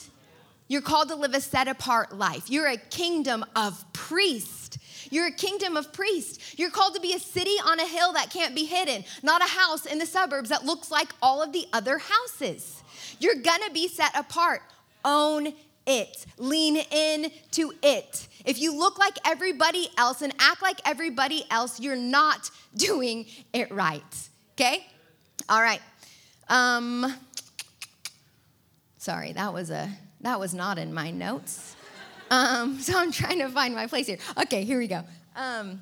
You're 0.69 0.83
called 0.83 1.09
to 1.09 1.15
live 1.17 1.35
a 1.35 1.41
set 1.41 1.67
apart 1.67 2.17
life. 2.17 2.51
You're 2.51 2.67
a 2.67 2.77
kingdom 2.77 3.45
of 3.57 3.83
priests. 3.93 4.79
You're 5.11 5.29
a 5.29 5.33
kingdom 5.33 5.77
of 5.79 5.93
priests. 5.95 6.59
You're 6.59 6.71
called 6.71 6.95
to 6.95 7.01
be 7.01 7.15
a 7.15 7.19
city 7.19 7.57
on 7.65 7.81
a 7.81 7.87
hill 7.87 8.13
that 8.13 8.31
can't 8.31 8.55
be 8.55 8.65
hidden, 8.65 9.05
not 9.23 9.43
a 9.43 9.49
house 9.49 9.87
in 9.87 9.99
the 9.99 10.05
suburbs 10.05 10.51
that 10.51 10.67
looks 10.67 10.91
like 10.91 11.09
all 11.23 11.43
of 11.43 11.53
the 11.53 11.67
other 11.73 11.99
houses. 11.99 12.83
You're 13.19 13.37
gonna 13.37 13.71
be 13.73 13.89
set 13.89 14.15
apart. 14.15 14.63
Own 15.05 15.55
it, 15.87 16.27
lean 16.37 16.77
in 16.77 17.31
to 17.53 17.73
it. 17.83 18.29
If 18.45 18.59
you 18.61 18.77
look 18.77 18.99
like 18.99 19.19
everybody 19.27 19.89
else 19.97 20.21
and 20.21 20.35
act 20.39 20.61
like 20.61 20.81
everybody 20.85 21.45
else, 21.51 21.81
you're 21.81 21.97
not 21.97 22.51
doing 22.77 23.27
it 23.53 23.71
right. 23.73 24.29
Okay? 24.53 24.87
All 25.49 25.63
right. 25.63 25.81
Um, 26.49 27.13
sorry, 28.99 29.33
that 29.33 29.53
was 29.53 29.71
a 29.71 29.89
that 30.21 30.39
was 30.39 30.53
not 30.53 30.79
in 30.79 30.93
my 30.93 31.11
notes. 31.11 31.77
Um, 32.31 32.79
so 32.81 32.99
I'm 32.99 33.13
trying 33.13 33.39
to 33.39 33.49
find 33.49 33.75
my 33.75 33.87
place 33.87 34.07
here. 34.07 34.19
Okay, 34.43 34.65
here 34.65 34.79
we 34.79 34.89
go. 34.89 35.03
Um, 35.35 35.81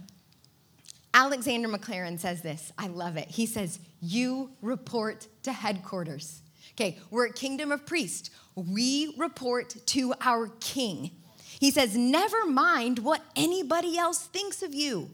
Alexander 1.15 1.69
Maclaren 1.69 2.21
says 2.21 2.43
this. 2.43 2.73
I 2.77 2.89
love 2.89 3.17
it. 3.17 3.29
He 3.29 3.47
says, 3.47 3.81
You 4.01 4.51
report 4.61 5.27
to 5.45 5.53
headquarters. 5.53 6.43
Okay, 6.75 6.99
we're 7.11 7.27
a 7.27 7.33
kingdom 7.33 7.73
of 7.73 7.87
priests. 7.87 8.31
We 8.55 9.15
report 9.17 9.75
to 9.87 10.15
our 10.21 10.49
king. 10.61 11.11
He 11.59 11.71
says, 11.71 11.97
Never 11.97 12.45
mind 12.45 12.99
what 12.99 13.23
anybody 13.35 13.97
else 13.97 14.27
thinks 14.27 14.63
of 14.63 14.75
you. 14.75 15.11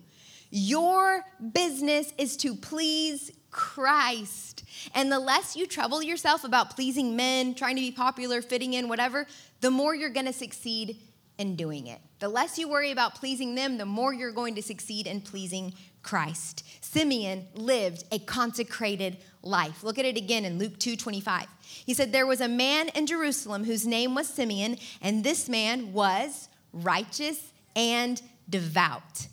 Your 0.51 1.25
business 1.53 2.13
is 2.19 2.37
to 2.39 2.57
please 2.57 3.31
Christ. 3.53 4.65
And 4.95 5.13
the 5.13 5.21
less 5.21 5.55
you 5.55 5.67
trouble 5.67 6.03
yourself 6.03 6.43
about 6.43 6.75
pleasing 6.75 7.15
men, 7.15 7.55
trying 7.55 7.77
to 7.77 7.83
be 7.83 7.93
popular, 7.93 8.43
fitting 8.43 8.75
in, 8.75 8.89
whatever, 8.89 9.27
the 9.61 9.71
more 9.71 9.95
you're 9.95 10.11
gonna 10.11 10.33
succeed 10.33 10.97
in 11.39 11.57
doing 11.57 11.87
it. 11.87 12.01
The 12.19 12.29
less 12.29 12.59
you 12.59 12.69
worry 12.69 12.91
about 12.91 13.15
pleasing 13.15 13.55
them, 13.55 13.79
the 13.79 13.87
more 13.87 14.13
you're 14.13 14.33
going 14.33 14.55
to 14.55 14.63
succeed 14.63 15.07
in 15.07 15.21
pleasing 15.21 15.75
Christ. 16.03 16.65
Simeon 16.81 17.47
lived 17.55 18.05
a 18.13 18.19
consecrated 18.19 19.19
life. 19.43 19.83
Look 19.83 19.99
at 19.99 20.05
it 20.05 20.17
again 20.17 20.45
in 20.45 20.59
Luke 20.59 20.79
2:25. 20.79 21.47
He 21.87 21.95
said 21.95 22.13
there 22.13 22.27
was 22.27 22.41
a 22.41 22.49
man 22.49 22.89
in 22.91 23.07
Jerusalem 23.07 23.65
whose 23.65 23.87
name 23.87 24.15
was 24.15 24.29
Simeon, 24.29 24.77
and 25.01 25.25
this 25.25 25.49
man 25.49 25.93
was 25.93 26.49
righteous 26.73 27.53
and 27.75 28.21
devout, 28.49 29.27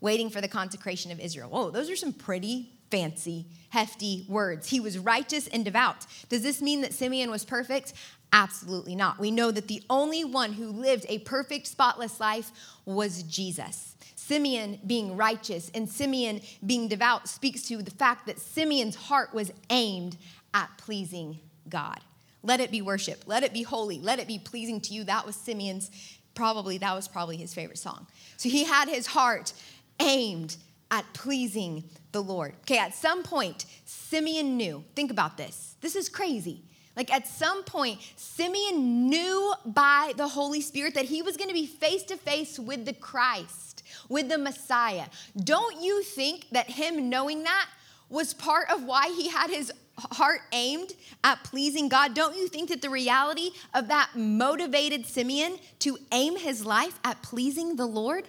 waiting 0.00 0.30
for 0.30 0.40
the 0.40 0.48
consecration 0.48 1.12
of 1.12 1.20
Israel. 1.20 1.48
Whoa, 1.48 1.70
those 1.70 1.90
are 1.90 1.96
some 1.96 2.12
pretty 2.12 2.73
fancy, 2.94 3.44
hefty 3.70 4.24
words. 4.28 4.68
He 4.68 4.78
was 4.78 4.98
righteous 4.98 5.48
and 5.48 5.64
devout. 5.64 6.06
Does 6.28 6.42
this 6.42 6.62
mean 6.62 6.82
that 6.82 6.94
Simeon 6.94 7.28
was 7.28 7.44
perfect? 7.44 7.92
Absolutely 8.32 8.94
not. 8.94 9.18
We 9.18 9.32
know 9.32 9.50
that 9.50 9.66
the 9.66 9.82
only 9.90 10.24
one 10.24 10.52
who 10.52 10.68
lived 10.68 11.04
a 11.08 11.18
perfect, 11.18 11.66
spotless 11.66 12.20
life 12.20 12.52
was 12.84 13.24
Jesus. 13.24 13.96
Simeon 14.14 14.78
being 14.86 15.16
righteous 15.16 15.72
and 15.74 15.88
Simeon 15.88 16.40
being 16.64 16.86
devout 16.86 17.28
speaks 17.28 17.62
to 17.62 17.82
the 17.82 17.90
fact 17.90 18.26
that 18.26 18.38
Simeon's 18.38 18.94
heart 18.94 19.34
was 19.34 19.52
aimed 19.70 20.16
at 20.54 20.70
pleasing 20.78 21.40
God. 21.68 21.98
Let 22.44 22.60
it 22.60 22.70
be 22.70 22.80
worship. 22.80 23.24
Let 23.26 23.42
it 23.42 23.52
be 23.52 23.62
holy. 23.62 23.98
Let 23.98 24.20
it 24.20 24.28
be 24.28 24.38
pleasing 24.38 24.80
to 24.82 24.94
you. 24.94 25.02
That 25.02 25.26
was 25.26 25.34
Simeon's 25.34 25.90
probably 26.36 26.78
that 26.78 26.94
was 26.94 27.08
probably 27.08 27.38
his 27.38 27.52
favorite 27.52 27.78
song. 27.78 28.06
So 28.36 28.48
he 28.48 28.62
had 28.62 28.88
his 28.88 29.08
heart 29.08 29.52
aimed 29.98 30.56
at 30.94 31.12
pleasing 31.12 31.82
the 32.12 32.22
Lord. 32.22 32.54
Okay, 32.60 32.78
at 32.78 32.94
some 32.94 33.24
point 33.24 33.66
Simeon 33.84 34.56
knew. 34.56 34.84
Think 34.94 35.10
about 35.10 35.36
this. 35.36 35.74
This 35.80 35.96
is 35.96 36.08
crazy. 36.08 36.62
Like 36.96 37.12
at 37.12 37.26
some 37.26 37.64
point, 37.64 37.98
Simeon 38.14 39.08
knew 39.08 39.52
by 39.66 40.12
the 40.16 40.28
Holy 40.28 40.60
Spirit 40.60 40.94
that 40.94 41.06
he 41.06 41.22
was 41.22 41.36
going 41.36 41.48
to 41.48 41.54
be 41.54 41.66
face 41.66 42.04
to 42.04 42.16
face 42.16 42.56
with 42.56 42.84
the 42.84 42.92
Christ, 42.92 43.82
with 44.08 44.28
the 44.28 44.38
Messiah. 44.38 45.06
Don't 45.36 45.82
you 45.82 46.04
think 46.04 46.46
that 46.52 46.70
him 46.70 47.08
knowing 47.10 47.42
that 47.42 47.68
was 48.08 48.32
part 48.32 48.70
of 48.70 48.84
why 48.84 49.08
he 49.08 49.28
had 49.28 49.50
his 49.50 49.72
heart 49.98 50.42
aimed 50.52 50.92
at 51.24 51.42
pleasing 51.42 51.88
God? 51.88 52.14
Don't 52.14 52.36
you 52.36 52.46
think 52.46 52.68
that 52.68 52.80
the 52.80 52.90
reality 52.90 53.50
of 53.74 53.88
that 53.88 54.10
motivated 54.14 55.04
Simeon 55.04 55.58
to 55.80 55.98
aim 56.12 56.36
his 56.36 56.64
life 56.64 57.00
at 57.02 57.20
pleasing 57.22 57.74
the 57.74 57.86
Lord? 57.86 58.28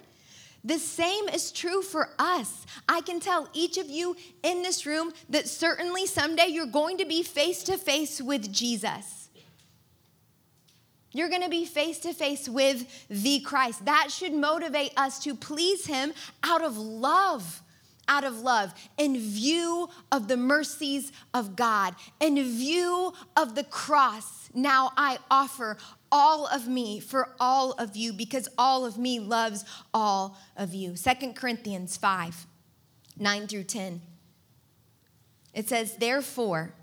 The 0.66 0.78
same 0.80 1.28
is 1.28 1.52
true 1.52 1.80
for 1.80 2.10
us. 2.18 2.66
I 2.88 3.00
can 3.00 3.20
tell 3.20 3.48
each 3.52 3.78
of 3.78 3.88
you 3.88 4.16
in 4.42 4.62
this 4.62 4.84
room 4.84 5.12
that 5.30 5.48
certainly 5.48 6.06
someday 6.06 6.48
you're 6.48 6.66
going 6.66 6.98
to 6.98 7.04
be 7.04 7.22
face 7.22 7.62
to 7.64 7.78
face 7.78 8.20
with 8.20 8.52
Jesus. 8.52 9.28
You're 11.12 11.28
going 11.28 11.44
to 11.44 11.48
be 11.48 11.66
face 11.66 12.00
to 12.00 12.12
face 12.12 12.48
with 12.48 12.84
the 13.08 13.38
Christ. 13.40 13.84
That 13.84 14.08
should 14.10 14.34
motivate 14.34 14.92
us 14.96 15.20
to 15.20 15.36
please 15.36 15.86
him 15.86 16.12
out 16.42 16.62
of 16.62 16.76
love, 16.76 17.62
out 18.08 18.24
of 18.24 18.40
love, 18.40 18.74
in 18.98 19.16
view 19.16 19.88
of 20.10 20.26
the 20.26 20.36
mercies 20.36 21.12
of 21.32 21.54
God, 21.54 21.94
in 22.18 22.34
view 22.34 23.12
of 23.36 23.54
the 23.54 23.64
cross, 23.64 24.46
now 24.56 24.90
I 24.96 25.18
offer 25.30 25.76
all 26.10 26.46
of 26.46 26.68
me 26.68 27.00
for 27.00 27.34
all 27.40 27.72
of 27.72 27.96
you 27.96 28.12
because 28.12 28.48
all 28.56 28.84
of 28.84 28.98
me 28.98 29.18
loves 29.18 29.64
all 29.92 30.38
of 30.56 30.74
you. 30.74 30.96
Second 30.96 31.34
Corinthians 31.34 31.96
5 31.96 32.46
9 33.18 33.46
through 33.46 33.64
10. 33.64 34.02
It 35.54 35.68
says, 35.68 35.96
Therefore, 35.96 36.74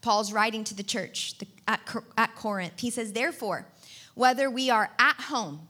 Paul's 0.00 0.32
writing 0.32 0.62
to 0.64 0.74
the 0.74 0.84
church 0.84 1.34
at, 1.66 1.80
at 2.16 2.36
Corinth. 2.36 2.78
He 2.78 2.90
says, 2.90 3.12
Therefore, 3.12 3.66
whether 4.14 4.48
we 4.48 4.70
are 4.70 4.90
at 4.98 5.16
home, 5.22 5.66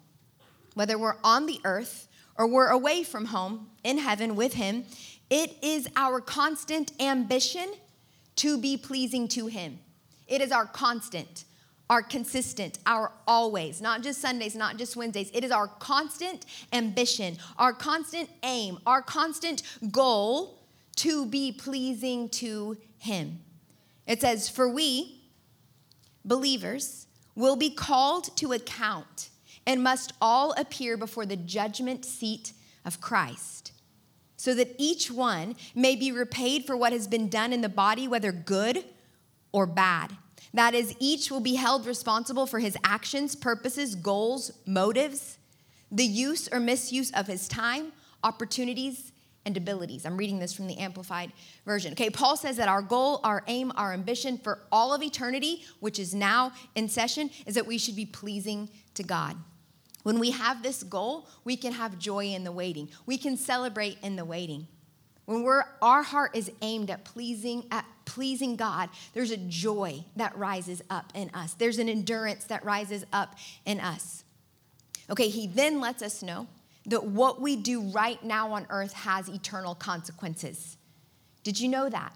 whether 0.74 0.98
we're 0.98 1.16
on 1.24 1.46
the 1.46 1.60
earth, 1.64 2.08
or 2.36 2.46
we're 2.46 2.68
away 2.68 3.02
from 3.02 3.26
home 3.26 3.68
in 3.82 3.98
heaven 3.98 4.36
with 4.36 4.54
him, 4.54 4.84
it 5.30 5.56
is 5.62 5.88
our 5.96 6.20
constant 6.20 6.92
ambition 7.00 7.72
to 8.36 8.58
be 8.58 8.76
pleasing 8.76 9.28
to 9.28 9.46
him. 9.46 9.78
It 10.26 10.40
is 10.40 10.50
our 10.50 10.66
constant, 10.66 11.44
our 11.90 12.02
consistent, 12.02 12.78
our 12.86 13.12
always, 13.26 13.80
not 13.80 14.02
just 14.02 14.20
Sundays, 14.20 14.56
not 14.56 14.78
just 14.78 14.96
Wednesdays. 14.96 15.30
It 15.34 15.44
is 15.44 15.50
our 15.50 15.68
constant 15.68 16.46
ambition, 16.72 17.36
our 17.58 17.72
constant 17.72 18.30
aim, 18.42 18.78
our 18.86 19.02
constant 19.02 19.62
goal 19.90 20.60
to 20.96 21.26
be 21.26 21.52
pleasing 21.52 22.28
to 22.30 22.78
him. 22.98 23.40
It 24.06 24.20
says, 24.20 24.48
For 24.48 24.68
we, 24.68 25.22
believers, 26.24 27.06
will 27.34 27.56
be 27.56 27.70
called 27.70 28.34
to 28.36 28.52
account 28.52 29.30
and 29.66 29.82
must 29.82 30.12
all 30.20 30.52
appear 30.52 30.96
before 30.96 31.26
the 31.26 31.36
judgment 31.36 32.04
seat 32.04 32.52
of 32.84 33.00
Christ, 33.00 33.72
so 34.36 34.54
that 34.54 34.74
each 34.78 35.10
one 35.10 35.56
may 35.74 35.96
be 35.96 36.12
repaid 36.12 36.66
for 36.66 36.76
what 36.76 36.92
has 36.92 37.08
been 37.08 37.28
done 37.28 37.52
in 37.52 37.62
the 37.62 37.68
body, 37.68 38.06
whether 38.06 38.30
good 38.30 38.84
or 39.52 39.66
bad. 39.66 40.16
That 40.54 40.74
is, 40.74 40.94
each 41.00 41.30
will 41.30 41.40
be 41.40 41.56
held 41.56 41.84
responsible 41.84 42.46
for 42.46 42.60
his 42.60 42.76
actions, 42.84 43.34
purposes, 43.34 43.96
goals, 43.96 44.52
motives, 44.66 45.38
the 45.90 46.04
use 46.04 46.48
or 46.50 46.60
misuse 46.60 47.10
of 47.10 47.26
his 47.26 47.48
time, 47.48 47.92
opportunities, 48.22 49.12
and 49.44 49.56
abilities. 49.56 50.06
I'm 50.06 50.16
reading 50.16 50.38
this 50.38 50.52
from 50.54 50.68
the 50.68 50.78
Amplified 50.78 51.32
Version. 51.66 51.92
Okay, 51.92 52.08
Paul 52.08 52.36
says 52.36 52.56
that 52.56 52.68
our 52.68 52.82
goal, 52.82 53.20
our 53.24 53.42
aim, 53.46 53.72
our 53.76 53.92
ambition 53.92 54.38
for 54.38 54.60
all 54.72 54.94
of 54.94 55.02
eternity, 55.02 55.64
which 55.80 55.98
is 55.98 56.14
now 56.14 56.52
in 56.74 56.88
session, 56.88 57.30
is 57.46 57.56
that 57.56 57.66
we 57.66 57.76
should 57.76 57.96
be 57.96 58.06
pleasing 58.06 58.70
to 58.94 59.02
God. 59.02 59.36
When 60.04 60.18
we 60.18 60.30
have 60.30 60.62
this 60.62 60.82
goal, 60.82 61.28
we 61.44 61.56
can 61.56 61.72
have 61.72 61.98
joy 61.98 62.26
in 62.26 62.44
the 62.44 62.52
waiting. 62.52 62.88
We 63.06 63.18
can 63.18 63.36
celebrate 63.36 63.98
in 64.02 64.16
the 64.16 64.24
waiting. 64.24 64.68
When 65.24 65.42
we're, 65.42 65.64
our 65.82 66.02
heart 66.02 66.36
is 66.36 66.50
aimed 66.62 66.90
at 66.90 67.04
pleasing, 67.04 67.66
at 67.70 67.86
pleasing 68.04 68.56
God, 68.56 68.88
there's 69.12 69.30
a 69.30 69.36
joy 69.36 70.04
that 70.16 70.36
rises 70.36 70.82
up 70.90 71.12
in 71.14 71.30
us. 71.34 71.54
There's 71.54 71.78
an 71.78 71.88
endurance 71.88 72.44
that 72.44 72.64
rises 72.64 73.04
up 73.12 73.36
in 73.64 73.80
us. 73.80 74.24
Okay, 75.10 75.28
he 75.28 75.46
then 75.46 75.80
lets 75.80 76.02
us 76.02 76.22
know 76.22 76.46
that 76.86 77.04
what 77.04 77.40
we 77.40 77.56
do 77.56 77.80
right 77.80 78.22
now 78.22 78.52
on 78.52 78.66
earth 78.70 78.92
has 78.92 79.28
eternal 79.28 79.74
consequences. 79.74 80.76
Did 81.42 81.60
you 81.60 81.68
know 81.68 81.88
that? 81.88 82.14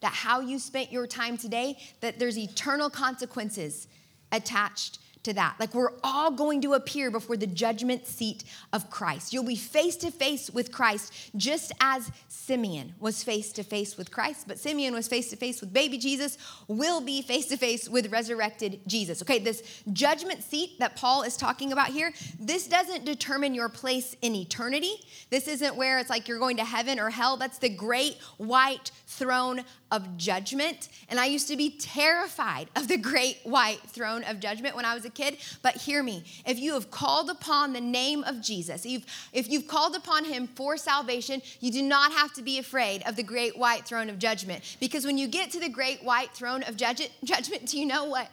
That 0.00 0.12
how 0.12 0.40
you 0.40 0.58
spent 0.58 0.90
your 0.90 1.06
time 1.06 1.36
today, 1.36 1.76
that 2.00 2.18
there's 2.18 2.38
eternal 2.38 2.88
consequences 2.88 3.88
attached 4.32 4.98
to 5.22 5.32
that. 5.34 5.56
Like 5.58 5.74
we're 5.74 5.92
all 6.02 6.30
going 6.30 6.60
to 6.62 6.74
appear 6.74 7.10
before 7.10 7.36
the 7.36 7.46
judgment 7.46 8.06
seat 8.06 8.44
of 8.72 8.90
Christ. 8.90 9.32
You'll 9.32 9.44
be 9.44 9.56
face 9.56 9.96
to 9.96 10.10
face 10.10 10.50
with 10.50 10.72
Christ, 10.72 11.30
just 11.36 11.72
as 11.80 12.10
Simeon 12.28 12.94
was 12.98 13.22
face 13.22 13.52
to 13.52 13.62
face 13.62 13.96
with 13.96 14.10
Christ, 14.10 14.48
but 14.48 14.58
Simeon 14.58 14.94
was 14.94 15.06
face 15.06 15.30
to 15.30 15.36
face 15.36 15.60
with 15.60 15.72
baby 15.72 15.98
Jesus, 15.98 16.38
will 16.66 17.00
be 17.00 17.22
face 17.22 17.46
to 17.46 17.56
face 17.56 17.88
with 17.88 18.10
resurrected 18.10 18.80
Jesus. 18.86 19.22
Okay, 19.22 19.38
this 19.38 19.82
judgment 19.92 20.42
seat 20.42 20.78
that 20.80 20.96
Paul 20.96 21.22
is 21.22 21.36
talking 21.36 21.72
about 21.72 21.88
here, 21.88 22.12
this 22.40 22.66
doesn't 22.66 23.04
determine 23.04 23.54
your 23.54 23.68
place 23.68 24.16
in 24.22 24.34
eternity. 24.34 24.94
This 25.28 25.46
isn't 25.46 25.76
where 25.76 25.98
it's 25.98 26.10
like 26.10 26.26
you're 26.26 26.38
going 26.38 26.56
to 26.56 26.64
heaven 26.64 26.98
or 26.98 27.10
hell. 27.10 27.36
That's 27.36 27.58
the 27.58 27.68
great 27.68 28.16
white 28.38 28.90
throne 29.10 29.64
of 29.90 30.16
judgment. 30.16 30.88
And 31.08 31.18
I 31.18 31.26
used 31.26 31.48
to 31.48 31.56
be 31.56 31.70
terrified 31.70 32.68
of 32.76 32.86
the 32.86 32.96
great 32.96 33.38
white 33.42 33.80
throne 33.88 34.22
of 34.24 34.38
judgment 34.38 34.76
when 34.76 34.84
I 34.84 34.94
was 34.94 35.04
a 35.04 35.10
kid. 35.10 35.38
But 35.62 35.76
hear 35.76 36.02
me 36.02 36.24
if 36.46 36.58
you 36.58 36.74
have 36.74 36.90
called 36.90 37.28
upon 37.28 37.72
the 37.72 37.80
name 37.80 38.22
of 38.22 38.40
Jesus, 38.40 38.86
if, 38.86 39.04
if 39.32 39.48
you've 39.50 39.66
called 39.66 39.96
upon 39.96 40.24
him 40.24 40.46
for 40.46 40.76
salvation, 40.76 41.42
you 41.58 41.72
do 41.72 41.82
not 41.82 42.12
have 42.12 42.32
to 42.34 42.42
be 42.42 42.58
afraid 42.58 43.02
of 43.06 43.16
the 43.16 43.22
great 43.24 43.58
white 43.58 43.84
throne 43.84 44.08
of 44.08 44.18
judgment. 44.18 44.76
Because 44.78 45.04
when 45.04 45.18
you 45.18 45.26
get 45.26 45.50
to 45.50 45.60
the 45.60 45.68
great 45.68 46.04
white 46.04 46.30
throne 46.30 46.62
of 46.62 46.76
judgment, 46.76 47.66
do 47.66 47.78
you 47.78 47.86
know 47.86 48.04
what? 48.04 48.28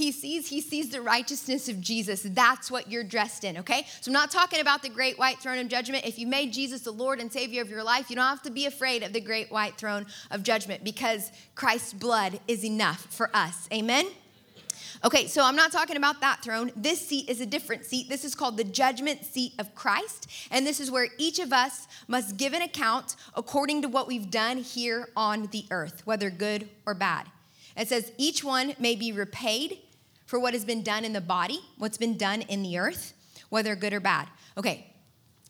He 0.00 0.10
sees 0.10 0.48
he 0.48 0.62
sees 0.62 0.88
the 0.88 1.00
righteousness 1.00 1.68
of 1.68 1.78
jesus 1.78 2.22
that's 2.30 2.70
what 2.70 2.90
you're 2.90 3.04
dressed 3.04 3.44
in 3.44 3.58
okay 3.58 3.86
so 4.00 4.10
i'm 4.10 4.14
not 4.14 4.30
talking 4.30 4.60
about 4.60 4.82
the 4.82 4.88
great 4.88 5.18
white 5.18 5.38
throne 5.38 5.58
of 5.58 5.68
judgment 5.68 6.06
if 6.06 6.18
you 6.18 6.26
made 6.26 6.52
jesus 6.52 6.80
the 6.80 6.90
lord 6.90 7.20
and 7.20 7.30
savior 7.30 7.60
of 7.60 7.68
your 7.68 7.82
life 7.82 8.08
you 8.08 8.16
don't 8.16 8.24
have 8.24 8.42
to 8.42 8.50
be 8.50 8.64
afraid 8.64 9.02
of 9.02 9.12
the 9.12 9.20
great 9.20 9.52
white 9.52 9.76
throne 9.76 10.06
of 10.30 10.42
judgment 10.42 10.82
because 10.82 11.30
christ's 11.54 11.92
blood 11.92 12.40
is 12.48 12.64
enough 12.64 13.06
for 13.10 13.30
us 13.34 13.68
amen 13.72 14.06
Okay, 15.02 15.28
so 15.28 15.42
I'm 15.42 15.56
not 15.56 15.72
talking 15.72 15.96
about 15.96 16.20
that 16.20 16.42
throne. 16.42 16.72
This 16.76 17.00
seat 17.00 17.30
is 17.30 17.40
a 17.40 17.46
different 17.46 17.86
seat. 17.86 18.10
This 18.10 18.22
is 18.22 18.34
called 18.34 18.58
the 18.58 18.64
judgment 18.64 19.24
seat 19.24 19.54
of 19.58 19.74
Christ. 19.74 20.26
And 20.50 20.66
this 20.66 20.78
is 20.78 20.90
where 20.90 21.08
each 21.16 21.38
of 21.38 21.54
us 21.54 21.88
must 22.06 22.36
give 22.36 22.52
an 22.52 22.60
account 22.60 23.16
according 23.34 23.80
to 23.80 23.88
what 23.88 24.06
we've 24.06 24.30
done 24.30 24.58
here 24.58 25.08
on 25.16 25.46
the 25.52 25.64
earth, 25.70 26.02
whether 26.04 26.28
good 26.28 26.68
or 26.84 26.92
bad. 26.92 27.28
It 27.78 27.88
says, 27.88 28.12
each 28.18 28.44
one 28.44 28.74
may 28.78 28.94
be 28.94 29.10
repaid 29.10 29.78
for 30.30 30.38
what 30.38 30.54
has 30.54 30.64
been 30.64 30.84
done 30.84 31.04
in 31.04 31.12
the 31.12 31.20
body, 31.20 31.58
what's 31.76 31.98
been 31.98 32.16
done 32.16 32.42
in 32.42 32.62
the 32.62 32.78
earth, 32.78 33.14
whether 33.48 33.74
good 33.74 33.92
or 33.92 33.98
bad. 33.98 34.28
Okay, 34.56 34.94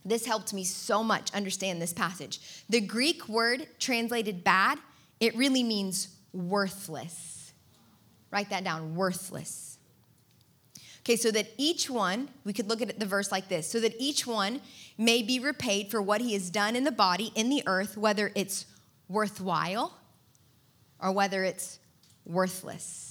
this 0.07 0.25
helped 0.25 0.55
me 0.55 0.65
so 0.65 1.05
much 1.05 1.31
understand 1.35 1.83
this 1.83 1.93
passage. 1.93 2.65
The 2.71 2.81
Greek 2.81 3.29
word 3.29 3.67
translated 3.79 4.43
bad, 4.43 4.79
it 5.21 5.37
really 5.37 5.63
means 5.63 6.09
worthless. 6.33 7.53
Write 8.31 8.49
that 8.49 8.65
down 8.65 8.95
worthless. 8.95 9.77
Okay, 11.01 11.17
so 11.17 11.31
that 11.31 11.49
each 11.59 11.91
one, 11.91 12.31
we 12.45 12.55
could 12.55 12.71
look 12.71 12.81
at 12.81 12.99
the 12.99 13.05
verse 13.05 13.31
like 13.31 13.51
this 13.51 13.71
so 13.71 13.81
that 13.81 13.95
each 13.99 14.27
one 14.27 14.63
may 14.97 15.21
be 15.21 15.39
repaid 15.41 15.91
for 15.91 16.01
what 16.01 16.23
he 16.23 16.33
has 16.33 16.49
done 16.49 16.75
in 16.75 16.85
the 16.85 16.91
body, 16.91 17.33
in 17.35 17.51
the 17.51 17.63
earth, 17.67 17.99
whether 17.99 18.33
it's 18.35 18.65
worthwhile 19.11 19.99
or 20.99 21.13
whether 21.13 21.45
it's 21.45 21.81
worthless? 22.25 23.10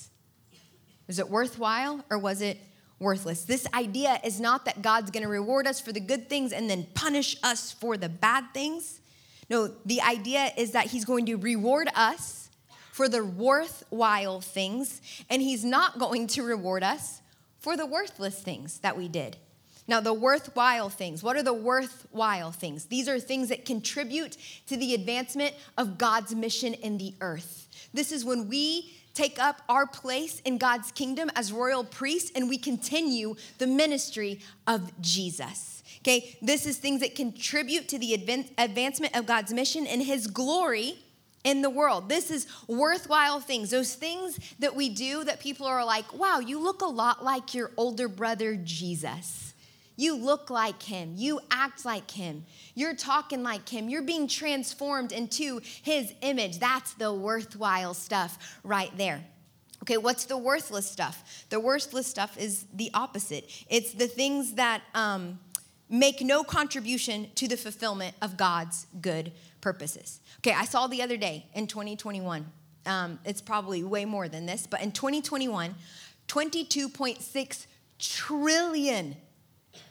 Was 1.09 1.17
it 1.17 1.27
worthwhile 1.27 2.05
or 2.11 2.19
was 2.19 2.39
it 2.39 2.59
worthless? 2.99 3.43
This 3.43 3.65
idea 3.73 4.19
is 4.23 4.39
not 4.39 4.65
that 4.65 4.83
God's 4.83 5.09
going 5.09 5.23
to 5.23 5.29
reward 5.29 5.65
us 5.65 5.81
for 5.81 5.91
the 5.91 5.99
good 5.99 6.29
things 6.29 6.53
and 6.53 6.69
then 6.69 6.85
punish 6.93 7.35
us 7.41 7.71
for 7.71 7.97
the 7.97 8.07
bad 8.07 8.53
things. 8.53 9.01
No, 9.49 9.73
the 9.85 10.01
idea 10.01 10.51
is 10.55 10.73
that 10.73 10.85
He's 10.85 11.05
going 11.05 11.25
to 11.25 11.35
reward 11.35 11.89
us 11.95 12.51
for 12.91 13.09
the 13.09 13.25
worthwhile 13.25 14.39
things, 14.39 15.01
and 15.31 15.41
He's 15.41 15.65
not 15.65 15.97
going 15.97 16.27
to 16.27 16.43
reward 16.43 16.83
us 16.83 17.21
for 17.57 17.75
the 17.75 17.87
worthless 17.87 18.39
things 18.39 18.77
that 18.81 18.95
we 18.95 19.07
did. 19.07 19.35
Now, 19.87 20.01
the 20.01 20.13
worthwhile 20.13 20.89
things, 20.89 21.23
what 21.23 21.35
are 21.35 21.41
the 21.41 21.51
worthwhile 21.51 22.51
things? 22.51 22.85
These 22.85 23.09
are 23.09 23.19
things 23.19 23.49
that 23.49 23.65
contribute 23.65 24.37
to 24.67 24.77
the 24.77 24.93
advancement 24.93 25.55
of 25.75 25.97
God's 25.97 26.35
mission 26.35 26.75
in 26.75 26.99
the 26.99 27.15
earth. 27.19 27.67
This 27.95 28.11
is 28.11 28.23
when 28.23 28.47
we 28.47 28.91
take 29.19 29.37
up 29.37 29.61
our 29.67 29.85
place 29.85 30.39
in 30.45 30.57
God's 30.57 30.93
kingdom 30.93 31.29
as 31.35 31.51
royal 31.51 31.83
priests 31.83 32.31
and 32.35 32.47
we 32.47 32.57
continue 32.57 33.35
the 33.57 33.67
ministry 33.67 34.39
of 34.65 35.01
Jesus. 35.01 35.83
Okay, 35.99 36.37
this 36.41 36.65
is 36.65 36.77
things 36.77 37.01
that 37.01 37.15
contribute 37.15 37.89
to 37.89 37.99
the 37.99 38.13
advancement 38.57 39.17
of 39.17 39.25
God's 39.25 39.51
mission 39.51 39.85
and 39.85 40.01
his 40.01 40.27
glory 40.27 40.93
in 41.43 41.61
the 41.61 41.69
world. 41.69 42.07
This 42.07 42.31
is 42.31 42.47
worthwhile 42.67 43.41
things. 43.41 43.71
Those 43.71 43.93
things 43.93 44.39
that 44.59 44.73
we 44.73 44.87
do 44.87 45.25
that 45.25 45.41
people 45.41 45.65
are 45.65 45.83
like, 45.83 46.13
wow, 46.13 46.39
you 46.39 46.57
look 46.57 46.81
a 46.81 46.85
lot 46.85 47.21
like 47.21 47.53
your 47.53 47.71
older 47.75 48.07
brother 48.07 48.55
Jesus. 48.55 49.53
You 49.99 50.15
look 50.15 50.49
like 50.49 50.81
him. 50.81 51.15
You 51.17 51.41
act 51.51 51.83
like 51.83 52.09
him. 52.11 52.45
You're 52.73 52.95
talking 52.95 53.43
like 53.43 53.67
him. 53.67 53.89
You're 53.89 54.01
being 54.01 54.29
transformed 54.29 55.11
into 55.11 55.59
his 55.81 56.13
image. 56.21 56.59
That's 56.59 56.93
the 56.93 57.13
worthwhile 57.13 57.93
stuff 57.93 58.57
right 58.63 58.95
there. 58.95 59.25
Okay, 59.83 59.97
what's 59.97 60.23
the 60.23 60.37
worthless 60.37 60.89
stuff? 60.89 61.45
The 61.49 61.59
worthless 61.59 62.07
stuff 62.07 62.37
is 62.37 62.65
the 62.73 62.89
opposite. 62.93 63.51
It's 63.69 63.91
the 63.91 64.07
things 64.07 64.53
that 64.53 64.83
um, 64.95 65.37
make 65.89 66.21
no 66.21 66.45
contribution 66.45 67.27
to 67.35 67.49
the 67.49 67.57
fulfillment 67.57 68.15
of 68.21 68.37
God's 68.37 68.87
good 69.01 69.33
purposes. 69.59 70.21
Okay, 70.37 70.55
I 70.55 70.63
saw 70.63 70.87
the 70.87 71.01
other 71.01 71.17
day 71.17 71.47
in 71.53 71.67
2021, 71.67 72.45
um, 72.85 73.19
it's 73.25 73.41
probably 73.41 73.83
way 73.83 74.05
more 74.05 74.29
than 74.29 74.45
this, 74.45 74.65
but 74.65 74.81
in 74.81 74.93
2021, 74.93 75.75
22.6 76.29 77.65
trillion 77.99 79.17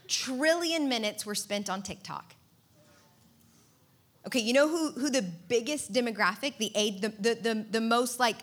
trillion 0.08 0.88
minutes 0.88 1.24
were 1.24 1.34
spent 1.34 1.70
on 1.70 1.82
TikTok. 1.82 2.34
Okay, 4.26 4.40
you 4.40 4.52
know 4.52 4.68
who, 4.68 4.90
who 4.92 5.10
the 5.10 5.22
biggest 5.22 5.92
demographic, 5.92 6.58
the 6.58 6.72
aid, 6.74 7.00
the, 7.00 7.08
the, 7.08 7.34
the, 7.34 7.66
the 7.70 7.80
most 7.80 8.18
like, 8.18 8.36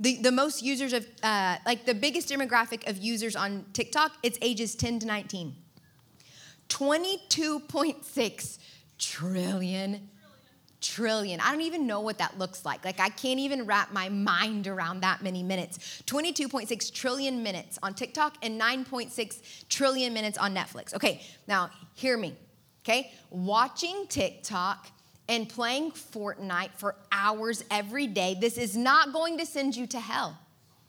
the, 0.00 0.16
the 0.16 0.32
most 0.32 0.62
users 0.62 0.92
of, 0.92 1.06
uh, 1.22 1.58
like 1.66 1.84
the 1.84 1.94
biggest 1.94 2.28
demographic 2.28 2.88
of 2.88 2.98
users 2.98 3.36
on 3.36 3.64
TikTok, 3.72 4.12
it's 4.22 4.38
ages 4.42 4.74
10 4.74 5.00
to 5.00 5.06
19. 5.06 5.54
22.6 6.68 8.58
trillion 8.98 10.08
trillion. 10.82 11.40
I 11.40 11.50
don't 11.50 11.62
even 11.62 11.86
know 11.86 12.00
what 12.00 12.18
that 12.18 12.38
looks 12.38 12.64
like. 12.64 12.84
Like, 12.84 13.00
I 13.00 13.08
can't 13.08 13.38
even 13.38 13.64
wrap 13.64 13.92
my 13.92 14.08
mind 14.08 14.66
around 14.66 15.00
that 15.00 15.22
many 15.22 15.42
minutes. 15.42 16.02
22.6 16.06 16.92
trillion 16.92 17.42
minutes 17.42 17.78
on 17.82 17.94
TikTok 17.94 18.36
and 18.42 18.60
9.6 18.60 19.68
trillion 19.68 20.12
minutes 20.12 20.36
on 20.36 20.54
Netflix. 20.54 20.94
Okay, 20.94 21.22
now 21.46 21.70
hear 21.94 22.16
me, 22.18 22.34
okay? 22.84 23.12
Watching 23.30 24.06
TikTok 24.08 24.88
and 25.28 25.48
playing 25.48 25.92
Fortnite 25.92 26.72
for 26.76 26.96
hours 27.10 27.64
every 27.70 28.06
day, 28.06 28.36
this 28.38 28.58
is 28.58 28.76
not 28.76 29.12
going 29.12 29.38
to 29.38 29.46
send 29.46 29.76
you 29.76 29.86
to 29.86 30.00
hell. 30.00 30.36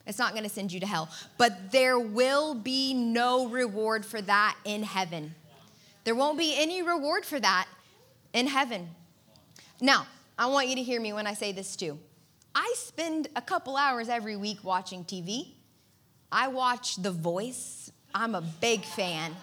It's 0.06 0.20
not 0.20 0.32
going 0.34 0.44
to 0.44 0.50
send 0.50 0.74
you 0.74 0.80
to 0.82 0.86
hell. 0.86 1.10
But 1.38 1.72
there 1.72 1.98
will 1.98 2.56
be 2.56 2.94
no 2.94 3.48
reward 3.48 4.06
for 4.06 4.22
that 4.22 4.58
in 4.66 4.84
heaven. 4.84 5.36
There 6.04 6.16
won't 6.16 6.38
be 6.38 6.54
any 6.58 6.82
reward 6.82 7.26
for 7.26 7.40
that 7.40 7.68
in 8.34 8.48
heaven. 8.48 8.90
Now, 9.82 10.08
I 10.38 10.48
want 10.48 10.68
you 10.68 10.76
to 10.76 10.84
hear 10.84 11.00
me 11.00 11.14
when 11.14 11.28
I 11.28 11.34
say 11.34 11.52
this 11.52 11.76
too. 11.76 12.00
I 12.56 12.74
spend 12.76 13.28
a 13.36 13.42
couple 13.42 13.76
hours 13.76 14.10
every 14.10 14.36
week 14.36 14.64
watching 14.64 15.04
TV. 15.04 15.54
I 16.32 16.48
watch 16.48 16.98
The 16.98 17.12
Voice, 17.12 17.92
I'm 18.14 18.36
a 18.36 18.42
big 18.42 18.84
fan. 18.84 19.36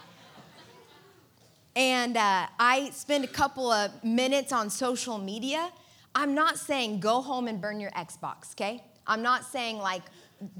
And 1.77 2.17
uh, 2.17 2.47
I 2.59 2.91
spend 2.91 3.25
a 3.25 3.29
couple 3.29 3.71
of 3.71 4.03
minutes 4.03 4.53
on 4.53 4.71
social 4.71 5.19
media. 5.19 5.71
I'm 6.15 6.35
not 6.35 6.59
saying 6.59 7.01
go 7.01 7.21
home 7.21 7.47
and 7.47 7.61
burn 7.61 7.81
your 7.81 7.93
Xbox, 7.93 8.53
okay? 8.53 8.83
I'm 9.07 9.23
not 9.23 9.45
saying 9.45 9.79
like 9.79 10.03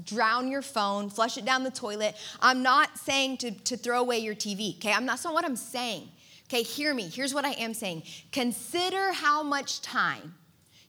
drown 0.03 0.49
your 0.49 0.61
phone, 0.61 1.09
flush 1.09 1.37
it 1.37 1.45
down 1.45 1.63
the 1.63 1.71
toilet. 1.71 2.15
I'm 2.41 2.63
not 2.63 2.97
saying 2.97 3.37
to, 3.37 3.51
to 3.51 3.77
throw 3.77 3.99
away 3.99 4.19
your 4.19 4.35
TV, 4.35 4.77
okay? 4.77 4.93
I'm 4.93 5.05
not, 5.05 5.13
that's 5.13 5.25
not 5.25 5.33
what 5.33 5.45
I'm 5.45 5.55
saying. 5.55 6.09
Okay, 6.51 6.63
hear 6.63 6.93
me. 6.93 7.07
Here's 7.07 7.33
what 7.33 7.45
I 7.45 7.51
am 7.51 7.73
saying 7.73 8.03
consider 8.33 9.13
how 9.13 9.41
much 9.41 9.81
time 9.81 10.35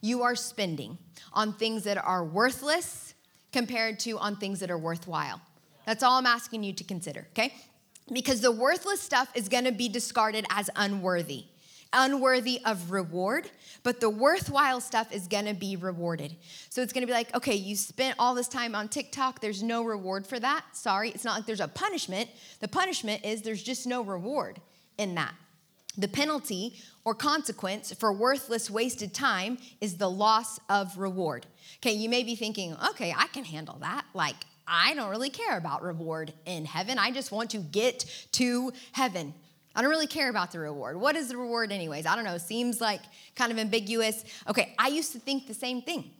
you 0.01 0.25
are 0.25 0.35
spending 0.35 0.99
on 1.33 1.53
things 1.53 1.85
that 1.85 2.05
are 2.05 2.25
worthless 2.25 3.15
compared 3.53 4.01
to 4.01 4.19
on 4.19 4.35
things 4.35 4.59
that 4.59 4.73
are 4.73 4.79
worthwhile. 4.79 5.41
That's 5.87 6.03
all 6.03 6.19
I'm 6.19 6.27
asking 6.27 6.65
you 6.65 6.73
to 6.73 6.83
consider, 6.83 7.29
okay? 7.31 7.55
Because 8.13 8.41
the 8.41 8.51
worthless 8.51 9.01
stuff 9.01 9.31
is 9.37 9.49
gonna 9.49 9.71
be 9.71 9.89
discarded 9.89 10.47
as 10.51 10.69
unworthy, 10.75 11.45
unworthy 11.93 12.61
of 12.65 12.91
reward, 12.91 13.49
but 13.85 14.01
the 14.01 14.11
worthwhile 14.11 14.81
stuff 14.81 15.13
is 15.13 15.29
gonna 15.29 15.55
be 15.55 15.77
rewarded. 15.77 16.35
So 16.71 16.83
it's 16.83 16.93
gonna 16.93 17.07
be 17.07 17.13
like, 17.13 17.33
okay, 17.37 17.55
you 17.55 17.77
spent 17.77 18.17
all 18.19 18.35
this 18.35 18.49
time 18.49 18.75
on 18.75 18.89
TikTok, 18.89 19.41
there's 19.41 19.63
no 19.63 19.85
reward 19.85 20.27
for 20.27 20.41
that. 20.41 20.65
Sorry, 20.73 21.11
it's 21.11 21.23
not 21.23 21.37
like 21.37 21.47
there's 21.47 21.61
a 21.61 21.69
punishment. 21.69 22.31
The 22.59 22.67
punishment 22.67 23.25
is 23.25 23.43
there's 23.43 23.63
just 23.63 23.87
no 23.87 24.03
reward 24.03 24.61
in 24.99 25.15
that. 25.15 25.35
The 25.97 26.09
penalty 26.09 26.75
or 27.05 27.15
consequence 27.15 27.93
for 27.93 28.13
worthless, 28.13 28.71
wasted 28.71 29.13
time 29.13 29.59
is 29.81 29.97
the 29.97 30.09
loss 30.09 30.59
of 30.69 30.97
reward. 30.97 31.47
Okay, 31.79 31.93
you 31.93 32.09
may 32.09 32.23
be 32.23 32.35
thinking, 32.35 32.77
okay, 32.91 33.15
I 33.17 33.27
can 33.27 33.45
handle 33.45 33.77
that. 33.81 34.05
Like, 34.15 34.37
I 34.67 34.95
don't 34.95 35.11
really 35.11 35.31
care 35.31 35.59
about 35.59 35.83
reward 35.83 36.33
in 36.47 36.65
heaven. 36.65 36.99
I 36.99 37.11
just 37.11 37.33
want 37.33 37.51
to 37.51 37.59
get 37.59 38.07
to 38.33 38.73
heaven. 38.93 39.35
I 39.75 39.83
don't 39.83 39.91
really 39.91 40.07
care 40.07 40.31
about 40.31 40.53
the 40.53 40.61
reward. 40.61 41.01
What 41.01 41.17
is 41.17 41.29
the 41.29 41.37
reward, 41.37 41.73
anyways? 41.73 42.07
I 42.07 42.15
don't 42.15 42.25
know. 42.25 42.39
Seems 42.39 42.81
like 42.81 43.01
kind 43.35 43.51
of 43.51 43.59
ambiguous. 43.59 44.25
Okay, 44.49 44.75
I 44.79 44.89
used 44.89 45.13
to 45.13 45.19
think 45.19 45.47
the 45.47 45.55
same 45.55 45.83
thing. 45.83 46.11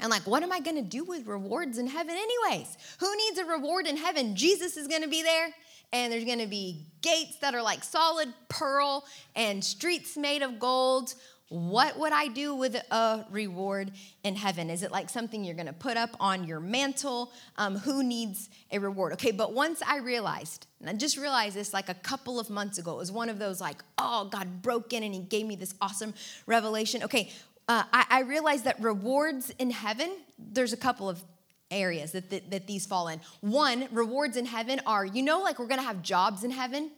And 0.00 0.10
like, 0.10 0.26
what 0.26 0.42
am 0.42 0.52
I 0.52 0.60
gonna 0.60 0.82
do 0.82 1.04
with 1.04 1.26
rewards 1.26 1.76
in 1.76 1.86
heaven, 1.86 2.14
anyways? 2.16 2.76
Who 3.00 3.16
needs 3.16 3.38
a 3.38 3.44
reward 3.44 3.86
in 3.86 3.96
heaven? 3.96 4.34
Jesus 4.34 4.76
is 4.76 4.86
gonna 4.86 5.08
be 5.08 5.22
there 5.22 5.50
and 5.92 6.12
there's 6.12 6.24
gonna 6.24 6.46
be 6.46 6.86
gates 7.02 7.36
that 7.36 7.54
are 7.54 7.62
like 7.62 7.82
solid 7.82 8.32
pearl 8.48 9.04
and 9.34 9.64
streets 9.64 10.16
made 10.16 10.42
of 10.42 10.58
gold. 10.58 11.14
What 11.48 11.98
would 11.98 12.12
I 12.12 12.28
do 12.28 12.54
with 12.54 12.76
a 12.76 13.26
reward 13.28 13.90
in 14.22 14.36
heaven? 14.36 14.70
Is 14.70 14.84
it 14.84 14.92
like 14.92 15.10
something 15.10 15.42
you're 15.42 15.56
gonna 15.56 15.72
put 15.72 15.96
up 15.96 16.10
on 16.20 16.44
your 16.44 16.60
mantle? 16.60 17.32
Um, 17.58 17.76
who 17.76 18.04
needs 18.04 18.48
a 18.70 18.78
reward? 18.78 19.14
Okay, 19.14 19.32
but 19.32 19.52
once 19.52 19.82
I 19.84 19.98
realized, 19.98 20.68
and 20.78 20.88
I 20.88 20.92
just 20.92 21.16
realized 21.16 21.56
this 21.56 21.72
like 21.72 21.88
a 21.88 21.94
couple 21.94 22.38
of 22.38 22.50
months 22.50 22.78
ago, 22.78 22.92
it 22.92 22.98
was 22.98 23.10
one 23.10 23.28
of 23.28 23.40
those 23.40 23.60
like, 23.60 23.82
oh, 23.98 24.26
God 24.26 24.62
broke 24.62 24.92
in 24.92 25.02
and 25.02 25.12
He 25.12 25.20
gave 25.20 25.44
me 25.44 25.56
this 25.56 25.74
awesome 25.80 26.14
revelation. 26.46 27.02
Okay, 27.02 27.32
uh, 27.66 27.82
I, 27.92 28.06
I 28.10 28.20
realized 28.22 28.64
that 28.64 28.80
rewards 28.80 29.50
in 29.58 29.70
heaven, 29.70 30.10
there's 30.38 30.72
a 30.72 30.76
couple 30.76 31.08
of 31.08 31.22
areas 31.70 32.12
that, 32.12 32.30
that, 32.30 32.50
that 32.50 32.66
these 32.66 32.86
fall 32.86 33.08
in. 33.08 33.20
One, 33.40 33.88
rewards 33.92 34.36
in 34.36 34.46
heaven 34.46 34.80
are, 34.86 35.04
you 35.04 35.22
know, 35.22 35.40
like 35.40 35.58
we're 35.58 35.66
gonna 35.66 35.82
have 35.82 36.02
jobs 36.02 36.44
in 36.44 36.50
heaven. 36.50 36.90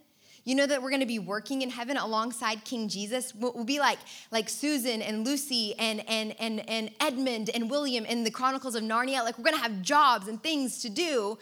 You 0.44 0.56
know 0.56 0.66
that 0.66 0.82
we're 0.82 0.90
gonna 0.90 1.06
be 1.06 1.20
working 1.20 1.62
in 1.62 1.70
heaven 1.70 1.96
alongside 1.96 2.64
King 2.64 2.88
Jesus. 2.88 3.34
We'll, 3.34 3.64
be 3.64 3.78
like, 3.78 3.98
like 4.30 4.48
Susan 4.48 5.00
and 5.00 5.24
Lucy 5.24 5.74
and, 5.78 6.02
and, 6.08 6.34
and, 6.40 6.68
and 6.68 6.90
Edmund 7.00 7.50
and 7.54 7.70
William 7.70 8.04
in 8.04 8.24
the 8.24 8.30
Chronicles 8.30 8.74
of 8.74 8.82
Narnia. 8.82 9.22
Like 9.22 9.38
we're 9.38 9.44
gonna 9.44 9.62
have 9.62 9.82
jobs 9.82 10.26
and 10.28 10.42
things 10.42 10.82
to 10.82 10.88
do 10.88 11.38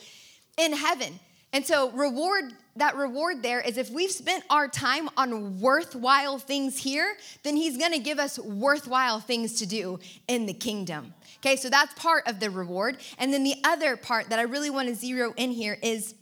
in 0.59 0.73
heaven. 0.73 1.19
And 1.53 1.67
so, 1.67 1.91
reward, 1.91 2.53
that 2.77 2.97
reward 2.97 3.43
there 3.43 3.61
is 3.61 3.77
if 3.77 3.91
we've 3.91 4.11
spent 4.11 4.45
our 4.51 4.69
time 4.69 5.09
on 5.17 5.61
worthwhile 5.61 6.39
things 6.39 6.79
here, 6.79 7.17
then 7.43 7.57
He's 7.57 7.77
gonna 7.77 7.99
give 7.99 8.19
us 8.19 8.39
worthwhile 8.39 9.21
things 9.21 9.55
to 9.55 9.67
do 9.67 9.99
in 10.29 10.47
the 10.47 10.55
kingdom. 10.55 11.13
Okay, 11.39 11.57
so 11.57 11.69
that's 11.69 11.93
part 11.95 12.27
of 12.29 12.39
the 12.39 12.51
reward. 12.51 12.99
And 13.19 13.33
then 13.33 13.43
the 13.43 13.57
other 13.65 13.97
part 13.97 14.29
that 14.29 14.39
I 14.39 14.43
really 14.43 14.71
want 14.71 14.89
to 14.89 14.95
zero 14.95 15.33
in 15.37 15.51
here 15.51 15.79
is 15.83 16.15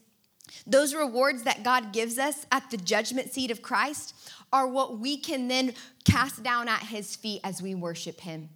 those 0.66 0.95
rewards 0.95 1.43
that 1.43 1.62
God 1.62 1.93
gives 1.93 2.18
us 2.18 2.47
at 2.53 2.70
the 2.70 2.76
judgment 2.76 3.33
seat 3.33 3.51
of 3.51 3.61
Christ 3.61 4.14
are 4.53 4.66
what 4.66 4.99
we 4.99 5.16
can 5.16 5.49
then 5.49 5.74
cast 6.05 6.43
down 6.43 6.68
at 6.68 6.81
his 6.81 7.16
feet 7.16 7.41
as 7.45 7.61
we 7.61 7.74
worship 7.74 8.20
him. 8.20 8.49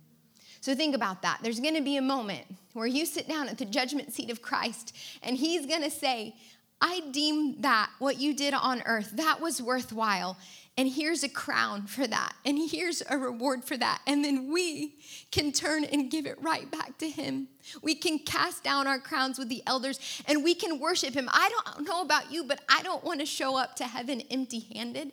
So 0.61 0.75
think 0.75 0.95
about 0.95 1.23
that. 1.23 1.41
There's 1.43 1.59
going 1.59 1.75
to 1.75 1.83
be 1.83 1.97
a 1.97 2.03
moment 2.03 2.45
where 2.73 2.87
you 2.87 3.05
sit 3.05 3.29
down 3.29 3.49
at 3.49 3.59
the 3.59 3.65
judgment 3.65 4.13
seat 4.13 4.31
of 4.31 4.41
Christ 4.41 4.97
and 5.23 5.37
he's 5.37 5.67
going 5.67 5.83
to 5.83 5.91
say, 5.91 6.37
I 6.83 7.01
deem 7.13 7.61
that 7.61 7.91
what 8.01 8.19
you 8.21 8.35
did 8.35 8.55
on 8.55 8.83
earth, 8.85 9.13
that 9.15 9.41
was 9.41 9.63
worthwhile. 9.63 10.37
And 10.77 10.89
here's 10.89 11.23
a 11.23 11.29
crown 11.29 11.87
for 11.87 12.07
that. 12.07 12.33
And 12.45 12.59
here's 12.59 13.03
a 13.09 13.17
reward 13.17 13.63
for 13.65 13.77
that. 13.77 14.01
And 14.07 14.25
then 14.25 14.51
we 14.53 14.95
can 15.31 15.53
turn 15.53 15.85
and 15.85 16.11
give 16.11 16.27
it 16.27 16.43
right 16.43 16.69
back 16.71 16.99
to 16.99 17.09
Him. 17.09 17.47
We 17.83 17.95
can 17.95 18.19
cast 18.19 18.65
down 18.65 18.89
our 18.89 18.99
crowns 18.99 19.39
with 19.39 19.49
the 19.49 19.63
elders 19.67 20.01
and 20.27 20.43
we 20.43 20.55
can 20.55 20.81
worship 20.81 21.15
Him. 21.15 21.29
I 21.33 21.51
don't 21.51 21.87
know 21.87 22.01
about 22.01 22.33
you, 22.33 22.45
but 22.45 22.61
I 22.69 22.83
don't 22.83 23.05
want 23.05 23.21
to 23.21 23.27
show 23.27 23.57
up 23.57 23.77
to 23.77 23.85
heaven 23.85 24.23
empty 24.31 24.67
handed. 24.75 25.13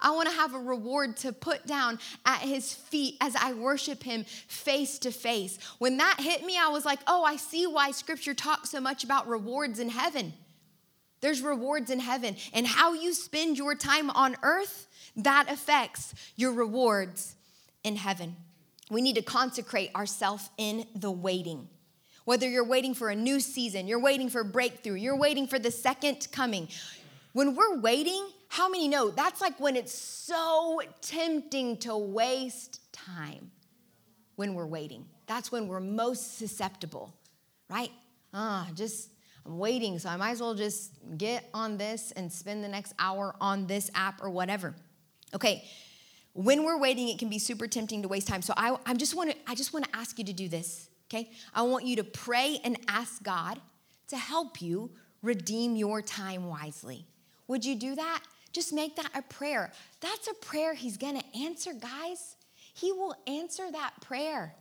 I 0.00 0.10
want 0.10 0.28
to 0.28 0.34
have 0.34 0.54
a 0.54 0.58
reward 0.58 1.16
to 1.18 1.32
put 1.32 1.66
down 1.66 1.98
at 2.26 2.40
his 2.40 2.74
feet 2.74 3.16
as 3.20 3.34
I 3.34 3.54
worship 3.54 4.02
him 4.02 4.24
face 4.24 4.98
to 5.00 5.10
face. 5.10 5.58
When 5.78 5.96
that 5.96 6.16
hit 6.20 6.44
me, 6.44 6.58
I 6.58 6.68
was 6.68 6.84
like, 6.84 6.98
oh, 7.06 7.24
I 7.24 7.36
see 7.36 7.66
why 7.66 7.92
scripture 7.92 8.34
talks 8.34 8.70
so 8.70 8.80
much 8.80 9.04
about 9.04 9.26
rewards 9.26 9.78
in 9.78 9.88
heaven. 9.88 10.34
There's 11.20 11.42
rewards 11.42 11.90
in 11.90 12.00
heaven. 12.00 12.36
And 12.52 12.66
how 12.66 12.92
you 12.92 13.14
spend 13.14 13.58
your 13.58 13.74
time 13.74 14.10
on 14.10 14.36
earth, 14.42 14.86
that 15.16 15.50
affects 15.50 16.14
your 16.36 16.52
rewards 16.52 17.36
in 17.82 17.96
heaven. 17.96 18.36
We 18.90 19.00
need 19.00 19.16
to 19.16 19.22
consecrate 19.22 19.94
ourselves 19.94 20.50
in 20.58 20.86
the 20.94 21.10
waiting. 21.10 21.68
Whether 22.24 22.48
you're 22.48 22.64
waiting 22.66 22.94
for 22.94 23.08
a 23.08 23.16
new 23.16 23.40
season, 23.40 23.86
you're 23.86 24.00
waiting 24.00 24.28
for 24.28 24.44
breakthrough, 24.44 24.94
you're 24.94 25.16
waiting 25.16 25.46
for 25.46 25.58
the 25.58 25.70
second 25.70 26.28
coming. 26.32 26.68
When 27.32 27.54
we're 27.54 27.78
waiting, 27.78 28.28
how 28.48 28.68
many 28.68 28.88
know 28.88 29.10
that's 29.10 29.40
like 29.40 29.58
when 29.60 29.76
it's 29.76 29.94
so 29.94 30.80
tempting 31.02 31.78
to 31.78 31.96
waste 31.96 32.80
time 32.92 33.50
when 34.34 34.54
we're 34.54 34.66
waiting? 34.66 35.06
That's 35.26 35.52
when 35.52 35.68
we're 35.68 35.80
most 35.80 36.38
susceptible, 36.38 37.14
right? 37.68 37.90
Ah, 38.32 38.68
just 38.74 39.10
I'm 39.46 39.58
waiting, 39.58 39.98
so 39.98 40.08
I 40.08 40.16
might 40.16 40.32
as 40.32 40.40
well 40.40 40.54
just 40.54 40.92
get 41.16 41.48
on 41.54 41.76
this 41.76 42.12
and 42.12 42.32
spend 42.32 42.64
the 42.64 42.68
next 42.68 42.94
hour 42.98 43.34
on 43.40 43.66
this 43.66 43.90
app 43.94 44.22
or 44.22 44.30
whatever. 44.30 44.74
Okay, 45.34 45.64
when 46.32 46.64
we're 46.64 46.78
waiting, 46.78 47.08
it 47.08 47.18
can 47.18 47.28
be 47.28 47.38
super 47.38 47.66
tempting 47.66 48.02
to 48.02 48.08
waste 48.08 48.26
time. 48.26 48.42
So 48.42 48.52
I, 48.56 48.76
I 48.84 48.94
just 48.94 49.14
want 49.14 49.30
to 49.30 49.36
I 49.46 49.54
just 49.54 49.72
want 49.72 49.84
to 49.90 49.96
ask 49.96 50.18
you 50.18 50.24
to 50.24 50.32
do 50.32 50.48
this. 50.48 50.88
Okay, 51.08 51.30
I 51.54 51.62
want 51.62 51.86
you 51.86 51.96
to 51.96 52.04
pray 52.04 52.58
and 52.64 52.76
ask 52.88 53.22
God 53.22 53.60
to 54.08 54.16
help 54.16 54.60
you 54.60 54.90
redeem 55.22 55.76
your 55.76 56.02
time 56.02 56.48
wisely. 56.48 57.06
Would 57.46 57.64
you 57.64 57.76
do 57.76 57.94
that? 57.94 58.22
Just 58.52 58.72
make 58.72 58.96
that 58.96 59.10
a 59.14 59.22
prayer. 59.22 59.70
That's 60.00 60.28
a 60.28 60.34
prayer 60.34 60.74
He's 60.74 60.96
gonna 60.96 61.24
answer, 61.38 61.72
guys. 61.72 62.36
He 62.74 62.92
will 62.92 63.14
answer 63.26 63.70
that 63.70 63.94
prayer. 64.00 64.54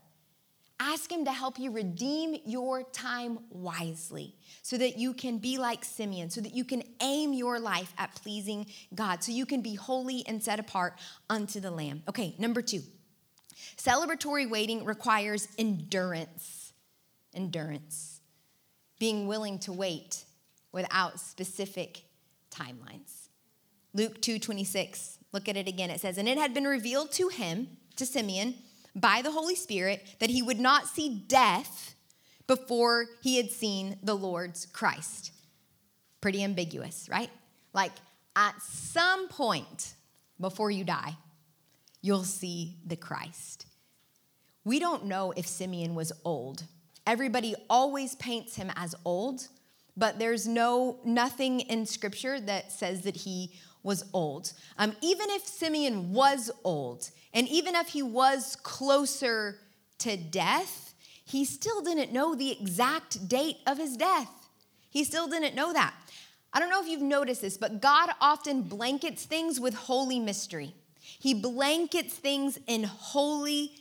Ask 0.80 1.12
Him 1.12 1.26
to 1.26 1.32
help 1.32 1.58
you 1.58 1.72
redeem 1.72 2.36
your 2.46 2.84
time 2.84 3.40
wisely 3.50 4.36
so 4.62 4.78
that 4.78 4.98
you 4.98 5.14
can 5.14 5.38
be 5.38 5.58
like 5.58 5.86
Simeon, 5.86 6.30
so 6.30 6.42
that 6.42 6.54
you 6.54 6.66
can 6.66 6.84
aim 7.02 7.32
your 7.34 7.60
life 7.60 7.94
at 7.98 8.14
pleasing 8.16 8.66
God, 8.94 9.24
so 9.24 9.32
you 9.32 9.46
can 9.46 9.62
be 9.62 9.76
holy 9.76 10.26
and 10.28 10.44
set 10.44 10.60
apart 10.60 11.00
unto 11.30 11.60
the 11.60 11.72
Lamb. 11.72 12.04
Okay, 12.10 12.36
number 12.38 12.62
two. 12.62 12.82
Celebratory 13.78 14.50
waiting 14.50 14.84
requires 14.84 15.48
endurance. 15.58 16.74
Endurance. 17.34 18.20
Being 19.00 19.28
willing 19.28 19.60
to 19.60 19.72
wait 19.72 20.26
without 20.74 21.22
specific 21.22 22.04
timelines. 22.52 23.30
Luke 23.94 24.22
2:26. 24.22 25.20
Look 25.32 25.48
at 25.48 25.56
it 25.56 25.70
again. 25.70 25.90
It 25.90 26.02
says, 26.02 26.18
"And 26.18 26.28
it 26.28 26.38
had 26.38 26.54
been 26.54 26.66
revealed 26.66 27.14
to 27.14 27.30
him, 27.30 27.78
to 27.96 28.06
Simeon, 28.06 28.62
by 28.96 29.22
the 29.22 29.32
Holy 29.32 29.56
Spirit 29.56 30.16
that 30.20 30.30
he 30.30 30.42
would 30.42 30.60
not 30.60 30.88
see 30.88 31.10
death 31.28 31.96
before 32.48 33.08
he 33.22 33.38
had 33.38 33.52
seen 33.52 33.98
the 34.02 34.16
Lord's 34.16 34.66
Christ." 34.66 35.32
Pretty 36.22 36.44
ambiguous, 36.44 37.10
right? 37.10 37.30
Like 37.74 37.92
at 38.36 38.62
some 38.62 39.28
point 39.28 39.96
before 40.40 40.72
you 40.72 40.84
die, 40.84 41.18
you'll 42.02 42.24
see 42.24 42.78
the 42.86 42.96
Christ. 42.96 43.66
We 44.64 44.80
don't 44.80 45.06
know 45.06 45.32
if 45.36 45.48
Simeon 45.48 45.96
was 45.96 46.12
old. 46.24 46.64
Everybody 47.06 47.56
always 47.70 48.16
paints 48.16 48.56
him 48.56 48.72
as 48.76 48.96
old, 49.06 49.48
but 49.96 50.18
there's 50.18 50.48
no 50.48 51.00
nothing 51.06 51.60
in 51.60 51.86
scripture 51.86 52.40
that 52.40 52.72
says 52.72 53.02
that 53.04 53.16
he 53.16 53.54
was 53.86 54.04
old. 54.14 54.52
Um, 54.78 54.96
even 55.02 55.30
if 55.30 55.46
Simeon 55.46 56.12
was 56.12 56.52
old, 56.64 57.10
and 57.34 57.48
even 57.48 57.76
if 57.76 57.90
he 57.90 58.02
was 58.02 58.58
closer 58.64 59.60
to 60.00 60.18
death, 60.18 60.94
he 61.24 61.46
still 61.46 61.82
didn't 61.82 62.12
know 62.12 62.36
the 62.36 62.52
exact 62.52 63.28
date 63.30 63.58
of 63.68 63.78
his 63.78 63.96
death. 63.96 64.30
He 64.90 65.04
still 65.04 65.28
didn't 65.28 65.56
know 65.56 65.72
that. 65.72 65.94
I 66.52 66.60
don't 66.60 66.70
know 66.70 66.82
if 66.82 66.88
you've 66.88 67.02
noticed 67.02 67.42
this, 67.42 67.58
but 67.58 67.82
God 67.82 68.10
often 68.22 68.64
blankets 68.64 69.26
things 69.26 69.60
with 69.60 69.74
holy 69.74 70.20
mystery. 70.20 70.74
He 71.00 71.34
blankets 71.34 72.14
things 72.14 72.58
in 72.68 72.84
holy 72.84 73.72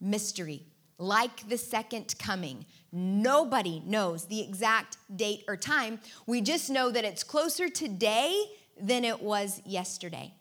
mystery, 0.00 0.62
like 0.98 1.48
the 1.48 1.58
second 1.58 2.14
coming. 2.18 2.66
Nobody 2.92 3.82
knows 3.84 4.26
the 4.26 4.40
exact 4.40 4.96
date 5.14 5.42
or 5.48 5.56
time. 5.56 5.98
We 6.26 6.40
just 6.40 6.70
know 6.70 6.90
that 6.90 7.04
it's 7.04 7.24
closer 7.24 7.68
today 7.68 8.44
than 8.80 9.04
it 9.04 9.20
was 9.20 9.60
yesterday. 9.64 10.32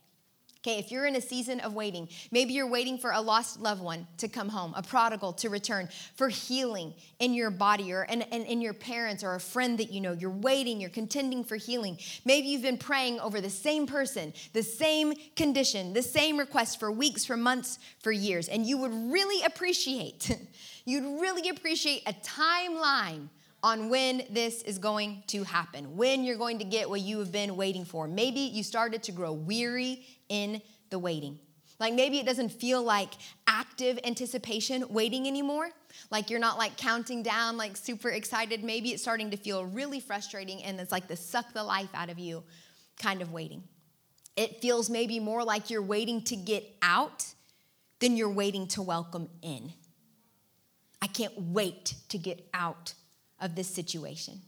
Okay, 0.66 0.80
if 0.80 0.94
you're 0.94 1.06
in 1.06 1.18
a 1.18 1.22
season 1.22 1.60
of 1.60 1.74
waiting, 1.74 2.08
maybe 2.32 2.54
you're 2.54 2.70
waiting 2.70 2.98
for 2.98 3.12
a 3.12 3.20
lost 3.20 3.60
loved 3.60 3.82
one 3.82 4.08
to 4.20 4.30
come 4.30 4.48
home, 4.48 4.74
a 4.78 4.82
prodigal 4.82 5.34
to 5.34 5.50
return, 5.50 5.90
for 6.16 6.30
healing 6.30 6.94
in 7.20 7.34
your 7.34 7.52
body 7.52 7.92
or 7.92 8.04
in, 8.04 8.22
in, 8.22 8.44
in, 8.44 8.62
your 8.62 8.74
parents 8.74 9.26
or 9.26 9.36
a 9.36 9.42
friend 9.42 9.78
that 9.80 9.92
you 9.92 10.00
know. 10.00 10.14
You're 10.14 10.30
waiting, 10.30 10.80
you're 10.80 10.90
contending 10.90 11.44
for 11.44 11.58
healing. 11.58 11.98
Maybe 12.24 12.48
you've 12.48 12.62
been 12.62 12.78
praying 12.78 13.20
over 13.20 13.42
the 13.42 13.50
same 13.50 13.86
person, 13.86 14.32
the 14.54 14.64
same 14.64 15.14
condition, 15.36 15.92
the 15.92 16.02
same 16.02 16.38
request 16.38 16.80
for 16.80 16.90
weeks, 16.90 17.26
for 17.26 17.36
months, 17.36 17.78
for 18.00 18.14
years, 18.14 18.48
and 18.48 18.66
you 18.66 18.78
would 18.78 19.12
really 19.12 19.44
appreciate, 19.44 20.32
you'd 20.86 21.20
really 21.20 21.50
appreciate 21.50 22.04
a 22.08 22.14
timeline 22.14 23.28
on 23.64 23.88
when 23.88 24.24
this 24.30 24.62
is 24.64 24.78
going 24.78 25.24
to 25.28 25.44
happen, 25.44 25.96
when 25.96 26.24
you're 26.24 26.38
going 26.38 26.60
to 26.60 26.66
get 26.66 26.90
what 26.90 27.00
you 27.00 27.18
have 27.20 27.32
been 27.32 27.56
waiting 27.56 27.86
for. 27.86 28.08
Maybe 28.08 28.42
you 28.42 28.62
started 28.62 29.02
to 29.04 29.14
grow 29.14 29.32
weary 29.32 30.06
in 30.28 30.62
the 30.90 31.00
waiting. 31.00 31.40
Like 31.80 31.94
maybe 31.94 32.20
it 32.20 32.26
doesn't 32.26 32.50
feel 32.50 32.84
like 32.84 33.14
active 33.48 34.00
anticipation 34.04 34.86
waiting 34.90 35.28
anymore. 35.28 35.70
Like 36.12 36.30
you're 36.30 36.40
not 36.40 36.58
like 36.58 36.78
counting 36.78 37.24
down, 37.24 37.58
like 37.58 37.78
super 37.78 38.10
excited. 38.10 38.64
Maybe 38.64 38.90
it's 38.90 39.02
starting 39.02 39.32
to 39.32 39.38
feel 39.38 39.66
really 39.66 40.00
frustrating 40.00 40.62
and 40.64 40.80
it's 40.80 40.92
like 40.92 41.08
the 41.08 41.16
suck 41.16 41.54
the 41.54 41.64
life 41.64 41.90
out 41.94 42.10
of 42.10 42.20
you 42.20 42.44
kind 43.00 43.22
of 43.22 43.32
waiting. 43.32 43.64
It 44.36 44.62
feels 44.62 44.90
maybe 44.90 45.20
more 45.20 45.44
like 45.44 45.70
you're 45.70 45.82
waiting 45.82 46.22
to 46.24 46.36
get 46.36 46.64
out 46.82 47.26
than 48.00 48.18
you're 48.18 48.30
waiting 48.30 48.68
to 48.70 48.82
welcome 48.82 49.30
in. 49.42 49.72
I 51.02 51.08
can't 51.08 51.34
wait 51.38 51.96
to 52.10 52.18
get 52.18 52.48
out 52.54 52.94
of 53.44 53.56
this 53.56 53.68
situation. 53.68 54.42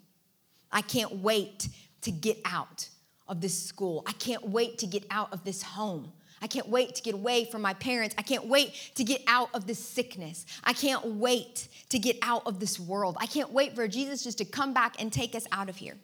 I 0.71 0.81
can't 0.81 1.17
wait 1.17 1.69
to 2.01 2.11
get 2.11 2.39
out 2.45 2.89
of 3.27 3.41
this 3.41 3.61
school. 3.61 4.03
I 4.07 4.13
can't 4.13 4.49
wait 4.49 4.79
to 4.79 4.87
get 4.87 5.05
out 5.11 5.31
of 5.31 5.43
this 5.43 5.61
home. 5.61 6.11
I 6.41 6.47
can't 6.47 6.67
wait 6.67 6.95
to 6.95 7.01
get 7.01 7.13
away 7.13 7.45
from 7.45 7.61
my 7.61 7.73
parents. 7.73 8.13
I 8.17 8.21
can't 8.21 8.47
wait 8.47 8.73
to 8.95 9.03
get 9.03 9.21
out 9.27 9.49
of 9.53 9.67
this 9.67 9.79
sickness. 9.79 10.45
I 10.63 10.73
can't 10.73 11.05
wait 11.05 11.69
to 11.89 11.99
get 11.99 12.17
out 12.21 12.43
of 12.45 12.59
this 12.59 12.79
world. 12.79 13.17
I 13.19 13.25
can't 13.25 13.51
wait 13.51 13.73
for 13.73 13.87
Jesus 13.87 14.23
just 14.23 14.37
to 14.39 14.45
come 14.45 14.73
back 14.73 15.01
and 15.01 15.11
take 15.11 15.33
us 15.33 15.47
out 15.51 15.69
of 15.69 15.77
here. 15.77 15.95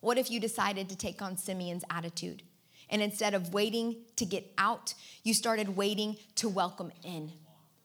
What 0.00 0.18
if 0.18 0.30
you 0.30 0.40
decided 0.40 0.88
to 0.88 0.96
take 0.96 1.22
on 1.22 1.36
Simeon's 1.36 1.84
attitude? 1.90 2.42
And 2.88 3.02
instead 3.02 3.34
of 3.34 3.52
waiting 3.52 3.96
to 4.16 4.24
get 4.24 4.52
out, 4.58 4.94
you 5.22 5.34
started 5.34 5.76
waiting 5.76 6.16
to 6.36 6.48
welcome 6.48 6.92
in. 7.04 7.32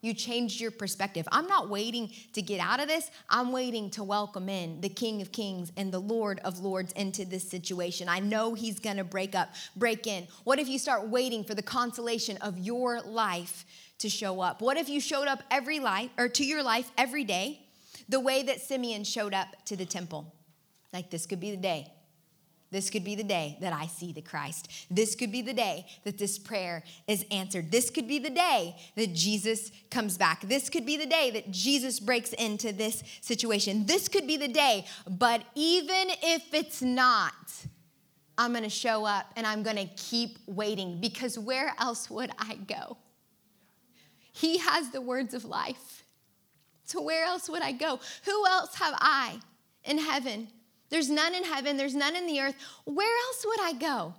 You 0.01 0.15
changed 0.15 0.59
your 0.59 0.71
perspective. 0.71 1.27
I'm 1.31 1.45
not 1.45 1.69
waiting 1.69 2.11
to 2.33 2.41
get 2.41 2.59
out 2.59 2.79
of 2.79 2.87
this. 2.87 3.11
I'm 3.29 3.51
waiting 3.51 3.91
to 3.91 4.03
welcome 4.03 4.49
in 4.49 4.81
the 4.81 4.89
King 4.89 5.21
of 5.21 5.31
Kings 5.31 5.71
and 5.77 5.93
the 5.93 5.99
Lord 5.99 6.39
of 6.43 6.59
Lords 6.59 6.91
into 6.93 7.23
this 7.23 7.47
situation. 7.47 8.09
I 8.09 8.19
know 8.19 8.55
He's 8.55 8.79
gonna 8.79 9.03
break 9.03 9.35
up, 9.35 9.53
break 9.75 10.07
in. 10.07 10.27
What 10.43 10.57
if 10.57 10.67
you 10.67 10.79
start 10.79 11.07
waiting 11.07 11.43
for 11.43 11.53
the 11.53 11.61
consolation 11.61 12.37
of 12.37 12.57
your 12.57 12.99
life 13.01 13.63
to 13.99 14.09
show 14.09 14.41
up? 14.41 14.59
What 14.59 14.77
if 14.77 14.89
you 14.89 14.99
showed 14.99 15.27
up 15.27 15.43
every 15.51 15.79
life 15.79 16.09
or 16.17 16.27
to 16.29 16.43
your 16.43 16.63
life 16.63 16.91
every 16.97 17.23
day 17.23 17.59
the 18.09 18.19
way 18.19 18.41
that 18.41 18.59
Simeon 18.59 19.03
showed 19.03 19.35
up 19.35 19.49
to 19.65 19.75
the 19.75 19.85
temple? 19.85 20.33
Like 20.91 21.11
this 21.11 21.27
could 21.27 21.39
be 21.39 21.51
the 21.51 21.57
day 21.57 21.91
this 22.71 22.89
could 22.89 23.03
be 23.03 23.15
the 23.15 23.23
day 23.23 23.57
that 23.59 23.73
I 23.73 23.87
see 23.87 24.13
the 24.13 24.21
Christ. 24.21 24.69
This 24.89 25.13
could 25.13 25.31
be 25.31 25.41
the 25.41 25.53
day 25.53 25.85
that 26.05 26.17
this 26.17 26.39
prayer 26.39 26.83
is 27.05 27.25
answered. 27.29 27.69
This 27.69 27.89
could 27.89 28.07
be 28.07 28.17
the 28.17 28.29
day 28.29 28.77
that 28.95 29.13
Jesus 29.13 29.71
comes 29.89 30.17
back. 30.17 30.41
This 30.41 30.69
could 30.69 30.85
be 30.85 30.95
the 30.95 31.05
day 31.05 31.31
that 31.31 31.51
Jesus 31.51 31.99
breaks 31.99 32.31
into 32.33 32.71
this 32.71 33.03
situation. 33.19 33.85
This 33.85 34.07
could 34.07 34.25
be 34.25 34.37
the 34.37 34.47
day, 34.47 34.85
but 35.05 35.43
even 35.53 36.07
if 36.23 36.53
it's 36.53 36.81
not, 36.81 37.33
I'm 38.37 38.53
gonna 38.53 38.69
show 38.69 39.05
up 39.05 39.31
and 39.35 39.45
I'm 39.45 39.63
gonna 39.63 39.89
keep 39.97 40.39
waiting 40.47 41.01
because 41.01 41.37
where 41.37 41.73
else 41.77 42.09
would 42.09 42.31
I 42.39 42.55
go? 42.55 42.97
He 44.31 44.59
has 44.59 44.91
the 44.91 45.01
words 45.01 45.33
of 45.33 45.43
life. 45.43 46.05
So 46.85 47.01
where 47.01 47.25
else 47.25 47.49
would 47.49 47.61
I 47.61 47.73
go? 47.73 47.99
Who 48.25 48.45
else 48.47 48.75
have 48.75 48.95
I 48.97 49.39
in 49.83 49.97
heaven 49.97 50.47
there's 50.91 51.09
none 51.09 51.33
in 51.33 51.43
heaven, 51.43 51.77
there's 51.77 51.95
none 51.95 52.15
in 52.15 52.27
the 52.27 52.39
earth. 52.39 52.55
Where 52.85 53.17
else 53.27 53.45
would 53.45 53.61
I 53.61 53.73
go? 53.73 54.13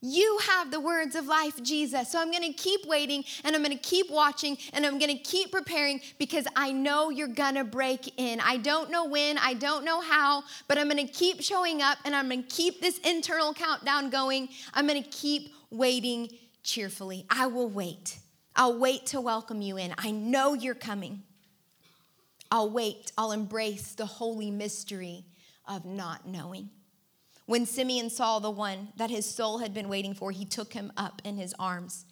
You 0.00 0.38
have 0.46 0.70
the 0.70 0.78
words 0.78 1.16
of 1.16 1.26
life, 1.26 1.60
Jesus. 1.60 2.12
So 2.12 2.20
I'm 2.20 2.30
going 2.30 2.44
to 2.44 2.52
keep 2.52 2.86
waiting 2.86 3.24
and 3.42 3.56
I'm 3.56 3.64
going 3.64 3.76
to 3.76 3.82
keep 3.82 4.08
watching 4.10 4.56
and 4.72 4.86
I'm 4.86 4.98
going 4.98 5.10
to 5.10 5.22
keep 5.22 5.50
preparing 5.50 6.00
because 6.18 6.46
I 6.54 6.70
know 6.70 7.10
you're 7.10 7.26
going 7.26 7.56
to 7.56 7.64
break 7.64 8.12
in. 8.16 8.38
I 8.38 8.58
don't 8.58 8.92
know 8.92 9.06
when, 9.06 9.38
I 9.38 9.54
don't 9.54 9.84
know 9.84 10.00
how, 10.00 10.44
but 10.68 10.78
I'm 10.78 10.88
going 10.88 11.04
to 11.04 11.12
keep 11.12 11.42
showing 11.42 11.82
up 11.82 11.98
and 12.04 12.14
I'm 12.14 12.28
going 12.28 12.44
to 12.44 12.48
keep 12.48 12.80
this 12.80 12.98
internal 12.98 13.52
countdown 13.52 14.08
going. 14.08 14.50
I'm 14.72 14.86
going 14.86 15.02
to 15.02 15.08
keep 15.08 15.52
waiting 15.70 16.28
cheerfully. 16.62 17.26
I 17.28 17.46
will 17.46 17.68
wait. 17.68 18.18
I'll 18.54 18.78
wait 18.78 19.06
to 19.06 19.20
welcome 19.20 19.62
you 19.62 19.78
in. 19.78 19.94
I 19.98 20.12
know 20.12 20.54
you're 20.54 20.74
coming. 20.76 21.24
I'll 22.52 22.70
wait. 22.70 23.10
I'll 23.18 23.32
embrace 23.32 23.94
the 23.94 24.06
holy 24.06 24.52
mystery 24.52 25.24
of 25.68 25.84
not 25.84 26.26
knowing. 26.26 26.70
When 27.46 27.64
Simeon 27.64 28.10
saw 28.10 28.38
the 28.38 28.50
one 28.50 28.88
that 28.96 29.10
his 29.10 29.24
soul 29.24 29.58
had 29.58 29.72
been 29.72 29.88
waiting 29.88 30.14
for, 30.14 30.30
he 30.30 30.44
took 30.44 30.72
him 30.72 30.92
up 30.96 31.22
in 31.24 31.36
his 31.36 31.54
arms. 31.58 32.04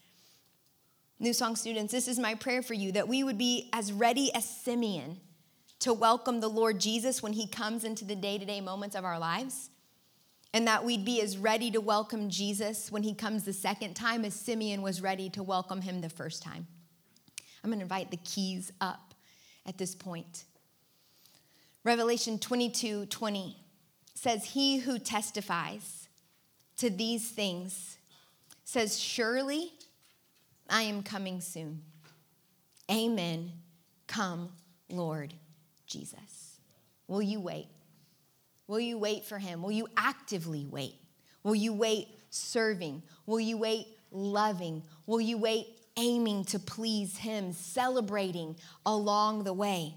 New 1.18 1.32
Song 1.32 1.56
students, 1.56 1.92
this 1.92 2.08
is 2.08 2.18
my 2.18 2.34
prayer 2.34 2.62
for 2.62 2.74
you 2.74 2.92
that 2.92 3.08
we 3.08 3.24
would 3.24 3.38
be 3.38 3.68
as 3.72 3.92
ready 3.92 4.32
as 4.34 4.48
Simeon 4.48 5.20
to 5.80 5.92
welcome 5.92 6.40
the 6.40 6.48
Lord 6.48 6.78
Jesus 6.78 7.22
when 7.22 7.32
he 7.32 7.46
comes 7.46 7.84
into 7.84 8.04
the 8.04 8.16
day 8.16 8.38
to 8.38 8.44
day 8.44 8.60
moments 8.60 8.96
of 8.96 9.04
our 9.04 9.18
lives. 9.18 9.70
And 10.54 10.66
that 10.66 10.84
we'd 10.84 11.04
be 11.04 11.20
as 11.20 11.36
ready 11.36 11.70
to 11.72 11.80
welcome 11.80 12.30
Jesus 12.30 12.90
when 12.90 13.02
he 13.02 13.14
comes 13.14 13.44
the 13.44 13.52
second 13.52 13.94
time 13.94 14.24
as 14.24 14.34
Simeon 14.34 14.80
was 14.80 15.02
ready 15.02 15.28
to 15.30 15.42
welcome 15.42 15.82
him 15.82 16.00
the 16.00 16.08
first 16.08 16.42
time. 16.42 16.66
I'm 17.62 17.72
to 17.72 17.80
invite 17.80 18.10
the 18.10 18.16
keys 18.18 18.72
up 18.80 19.12
at 19.66 19.76
this 19.76 19.94
point. 19.94 20.44
Revelation 21.86 22.40
22 22.40 23.06
20 23.06 23.56
says, 24.12 24.44
He 24.44 24.78
who 24.78 24.98
testifies 24.98 26.08
to 26.78 26.90
these 26.90 27.28
things 27.28 27.98
says, 28.64 28.98
Surely 28.98 29.70
I 30.68 30.82
am 30.82 31.04
coming 31.04 31.40
soon. 31.40 31.82
Amen. 32.90 33.52
Come, 34.08 34.48
Lord 34.90 35.32
Jesus. 35.86 36.58
Will 37.06 37.22
you 37.22 37.38
wait? 37.38 37.68
Will 38.66 38.80
you 38.80 38.98
wait 38.98 39.24
for 39.24 39.38
him? 39.38 39.62
Will 39.62 39.70
you 39.70 39.86
actively 39.96 40.66
wait? 40.68 40.96
Will 41.44 41.54
you 41.54 41.72
wait 41.72 42.08
serving? 42.30 43.00
Will 43.26 43.38
you 43.38 43.58
wait 43.58 43.86
loving? 44.10 44.82
Will 45.06 45.20
you 45.20 45.38
wait 45.38 45.68
aiming 45.96 46.46
to 46.46 46.58
please 46.58 47.16
him, 47.16 47.52
celebrating 47.52 48.56
along 48.84 49.44
the 49.44 49.52
way? 49.52 49.94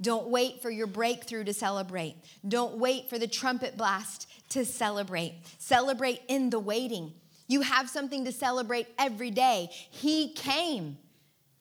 Don't 0.00 0.28
wait 0.28 0.60
for 0.60 0.70
your 0.70 0.86
breakthrough 0.86 1.44
to 1.44 1.54
celebrate. 1.54 2.16
Don't 2.46 2.76
wait 2.76 3.08
for 3.08 3.18
the 3.18 3.26
trumpet 3.26 3.76
blast 3.76 4.28
to 4.50 4.64
celebrate. 4.64 5.34
Celebrate 5.58 6.20
in 6.28 6.50
the 6.50 6.58
waiting. 6.58 7.12
You 7.48 7.62
have 7.62 7.88
something 7.88 8.24
to 8.24 8.32
celebrate 8.32 8.88
every 8.98 9.30
day. 9.30 9.70
He 9.72 10.32
came 10.34 10.98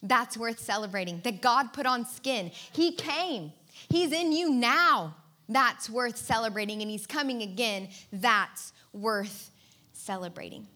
That's 0.02 0.38
worth 0.38 0.60
celebrating. 0.60 1.22
That 1.24 1.42
God 1.42 1.74
put 1.74 1.86
on 1.86 2.06
skin. 2.06 2.52
He 2.72 2.92
came. 2.94 3.52
He's 3.90 4.12
in 4.12 4.32
you 4.32 4.50
now. 4.52 5.16
That's 5.50 5.90
worth 5.90 6.18
celebrating. 6.18 6.82
And 6.82 6.92
He's 6.92 7.08
coming 7.08 7.42
again. 7.42 7.90
That's 8.12 8.72
worth 8.94 9.52
celebrating. 9.94 10.68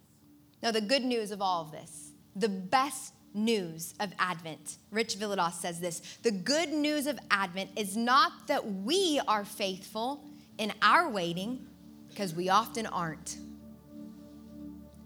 Now, 0.63 0.71
the 0.71 0.81
good 0.81 1.03
news 1.03 1.31
of 1.31 1.41
all 1.41 1.61
of 1.61 1.71
this, 1.71 2.11
the 2.35 2.49
best 2.49 3.13
news 3.33 3.93
of 3.99 4.11
Advent, 4.19 4.77
Rich 4.91 5.17
Villodas 5.17 5.53
says 5.53 5.79
this 5.79 6.01
the 6.23 6.31
good 6.31 6.69
news 6.69 7.07
of 7.07 7.19
Advent 7.31 7.71
is 7.75 7.95
not 7.95 8.47
that 8.47 8.65
we 8.65 9.21
are 9.27 9.45
faithful 9.45 10.25
in 10.57 10.73
our 10.81 11.09
waiting, 11.09 11.65
because 12.09 12.33
we 12.33 12.49
often 12.49 12.85
aren't, 12.85 13.37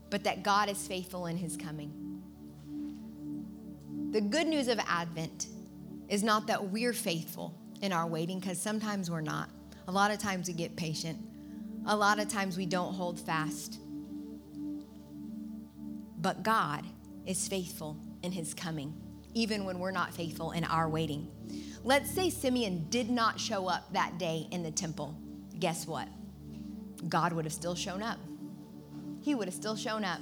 but 0.10 0.24
that 0.24 0.44
God 0.44 0.70
is 0.70 0.88
faithful 0.88 1.28
in 1.28 1.38
His 1.38 1.56
coming. 1.56 1.92
The 4.12 4.22
good 4.22 4.48
news 4.48 4.68
of 4.68 4.80
Advent 4.88 5.48
is 6.10 6.24
not 6.24 6.48
that 6.48 6.70
we're 6.70 6.94
faithful 6.94 7.54
in 7.82 7.92
our 7.92 8.08
waiting, 8.08 8.40
because 8.40 8.60
sometimes 8.60 9.12
we're 9.12 9.22
not. 9.22 9.50
A 9.88 9.92
lot 9.92 10.12
of 10.12 10.18
times 10.18 10.48
we 10.48 10.54
get 10.54 10.76
patient, 10.76 11.20
a 11.86 11.96
lot 11.96 12.20
of 12.20 12.30
times 12.30 12.58
we 12.58 12.66
don't 12.66 12.94
hold 12.94 13.20
fast. 13.20 13.80
But 16.20 16.42
God 16.42 16.86
is 17.26 17.48
faithful 17.48 17.98
in 18.24 18.32
his 18.32 18.54
coming, 18.54 18.94
even 19.34 19.66
when 19.66 19.80
we're 19.80 19.92
not 19.92 20.14
faithful 20.14 20.52
in 20.52 20.64
our 20.64 20.90
waiting. 20.90 21.30
Let's 21.84 22.10
say 22.10 22.30
Simeon 22.30 22.88
did 22.90 23.10
not 23.10 23.40
show 23.40 23.68
up 23.68 23.92
that 23.94 24.18
day 24.18 24.48
in 24.52 24.64
the 24.64 24.72
temple. 24.72 25.16
Guess 25.60 25.86
what? 25.86 26.08
God 27.10 27.34
would 27.34 27.46
have 27.46 27.54
still 27.54 27.76
shown 27.76 28.02
up. 28.02 28.18
He 29.22 29.36
would 29.36 29.48
have 29.48 29.56
still 29.56 29.76
shown 29.76 30.06
up. 30.06 30.20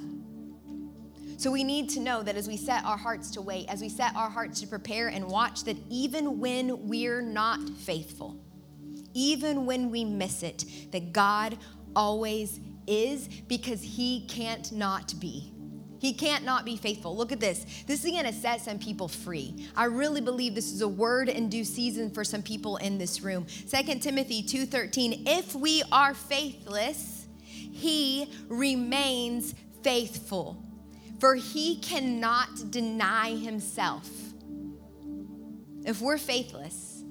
So 1.37 1.51
we 1.51 1.63
need 1.63 1.89
to 1.91 1.99
know 1.99 2.21
that 2.23 2.35
as 2.35 2.47
we 2.47 2.57
set 2.57 2.83
our 2.85 2.97
hearts 2.97 3.31
to 3.31 3.41
wait, 3.41 3.67
as 3.69 3.81
we 3.81 3.89
set 3.89 4.15
our 4.15 4.29
hearts 4.29 4.61
to 4.61 4.67
prepare 4.67 5.07
and 5.07 5.27
watch, 5.27 5.63
that 5.63 5.77
even 5.89 6.39
when 6.39 6.87
we're 6.87 7.21
not 7.21 7.59
faithful, 7.69 8.37
even 9.13 9.65
when 9.65 9.89
we 9.89 10.05
miss 10.05 10.43
it, 10.43 10.65
that 10.91 11.13
God 11.13 11.57
always 11.95 12.59
is 12.87 13.27
because 13.27 13.81
he 13.81 14.25
can't 14.27 14.71
not 14.71 15.19
be. 15.19 15.51
He 16.01 16.13
can't 16.13 16.43
not 16.43 16.65
be 16.65 16.77
faithful. 16.77 17.15
Look 17.15 17.31
at 17.31 17.39
this. 17.39 17.63
This 17.85 18.03
is 18.03 18.09
going 18.09 18.25
to 18.25 18.33
set 18.33 18.61
some 18.61 18.79
people 18.79 19.07
free. 19.07 19.67
I 19.75 19.85
really 19.85 20.19
believe 20.19 20.55
this 20.55 20.73
is 20.73 20.81
a 20.81 20.87
word 20.87 21.29
in 21.29 21.47
due 21.47 21.63
season 21.63 22.09
for 22.09 22.23
some 22.23 22.41
people 22.41 22.77
in 22.77 22.97
this 22.97 23.21
room. 23.21 23.45
2 23.69 23.99
Timothy 23.99 24.41
2:13, 24.41 25.27
if 25.27 25.53
we 25.53 25.83
are 25.91 26.15
faithless, 26.15 27.27
he 27.45 28.33
remains 28.47 29.53
faithful. 29.83 30.65
For 31.19 31.35
he 31.35 31.75
cannot 31.75 32.71
deny 32.71 33.35
himself. 33.35 34.09
If 35.85 36.01
we're 36.01 36.17
faithless, 36.17 37.03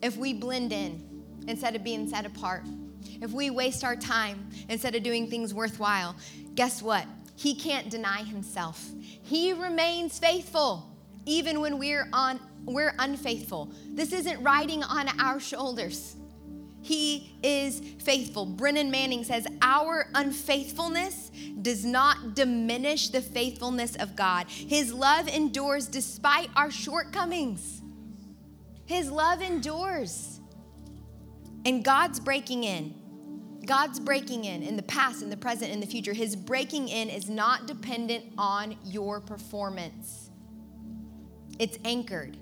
if 0.00 0.16
we 0.16 0.32
blend 0.32 0.72
in 0.72 1.02
instead 1.48 1.74
of 1.74 1.82
being 1.82 2.08
set 2.08 2.24
apart, 2.24 2.62
if 3.20 3.32
we 3.32 3.50
waste 3.50 3.82
our 3.82 3.96
time 3.96 4.48
instead 4.68 4.94
of 4.94 5.02
doing 5.02 5.28
things 5.28 5.52
worthwhile, 5.52 6.14
guess 6.56 6.82
what? 6.82 7.06
He 7.36 7.54
can't 7.54 7.90
deny 7.90 8.22
himself. 8.22 8.84
He 9.00 9.52
remains 9.52 10.18
faithful 10.18 10.90
even 11.26 11.60
when 11.60 11.78
we're 11.78 12.08
on 12.12 12.40
we're 12.64 12.94
unfaithful. 12.98 13.70
This 13.86 14.12
isn't 14.12 14.42
riding 14.42 14.82
on 14.82 15.08
our 15.20 15.38
shoulders. 15.38 16.16
He 16.82 17.36
is 17.42 17.80
faithful. 18.00 18.44
Brennan 18.44 18.90
Manning 18.90 19.22
says, 19.22 19.46
Our 19.62 20.08
unfaithfulness 20.14 21.30
does 21.62 21.84
not 21.84 22.34
diminish 22.34 23.10
the 23.10 23.20
faithfulness 23.20 23.94
of 23.96 24.16
God. 24.16 24.48
His 24.48 24.92
love 24.92 25.28
endures 25.28 25.86
despite 25.86 26.48
our 26.56 26.72
shortcomings. 26.72 27.82
His 28.84 29.10
love 29.10 29.42
endures. 29.42 30.40
And 31.64 31.84
God's 31.84 32.18
breaking 32.18 32.64
in 32.64 32.94
God's 33.66 33.98
breaking 33.98 34.44
in 34.44 34.62
in 34.62 34.76
the 34.76 34.82
past, 34.82 35.22
in 35.22 35.30
the 35.30 35.36
present, 35.36 35.72
in 35.72 35.80
the 35.80 35.86
future. 35.86 36.12
His 36.12 36.36
breaking 36.36 36.88
in 36.88 37.08
is 37.08 37.28
not 37.28 37.66
dependent 37.66 38.24
on 38.38 38.76
your 38.84 39.20
performance, 39.20 40.30
it's 41.58 41.78
anchored 41.84 42.36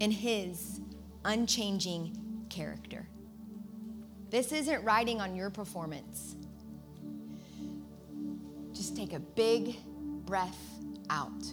in 0.00 0.10
His 0.10 0.80
unchanging 1.24 2.46
character. 2.50 3.06
This 4.30 4.52
isn't 4.52 4.84
riding 4.84 5.20
on 5.20 5.36
your 5.36 5.50
performance. 5.50 6.36
Just 8.72 8.96
take 8.96 9.12
a 9.12 9.20
big 9.20 9.76
breath 10.26 10.58
out. 11.08 11.44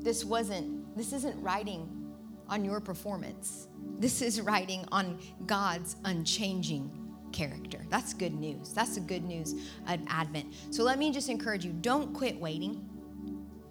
This 0.00 0.24
wasn't, 0.24 0.96
this 0.96 1.12
isn't 1.12 1.40
riding 1.42 2.12
on 2.48 2.64
your 2.64 2.80
performance. 2.80 3.68
This 4.02 4.20
is 4.20 4.40
writing 4.40 4.84
on 4.90 5.16
God's 5.46 5.94
unchanging 6.04 6.90
character. 7.30 7.78
That's 7.88 8.12
good 8.12 8.34
news. 8.34 8.72
That's 8.72 8.96
the 8.96 9.00
good 9.00 9.22
news 9.22 9.52
of 9.86 10.00
Advent. 10.08 10.52
So 10.70 10.82
let 10.82 10.98
me 10.98 11.12
just 11.12 11.28
encourage 11.28 11.64
you 11.64 11.72
don't 11.72 12.12
quit 12.12 12.36
waiting. 12.40 12.84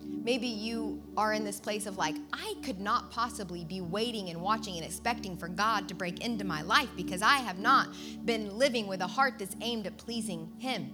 Maybe 0.02 0.48
you 0.48 1.04
are 1.18 1.34
in 1.34 1.44
this 1.44 1.60
place 1.60 1.86
of 1.86 1.98
like, 1.98 2.16
I 2.32 2.54
could 2.64 2.80
not 2.80 3.12
possibly 3.12 3.66
be 3.66 3.82
waiting 3.82 4.30
and 4.30 4.42
watching 4.42 4.78
and 4.78 4.86
expecting 4.86 5.36
for 5.36 5.50
God 5.50 5.90
to 5.90 5.96
break 5.96 6.24
into 6.24 6.46
my 6.46 6.62
life 6.62 6.88
because 6.96 7.22
I 7.22 7.40
have 7.40 7.60
not 7.60 7.90
been 8.24 8.58
living 8.58 8.88
with 8.88 9.02
a 9.02 9.08
heart 9.08 9.34
that's 9.38 9.58
aimed 9.60 9.86
at 9.86 9.98
pleasing 9.98 10.50
Him. 10.60 10.94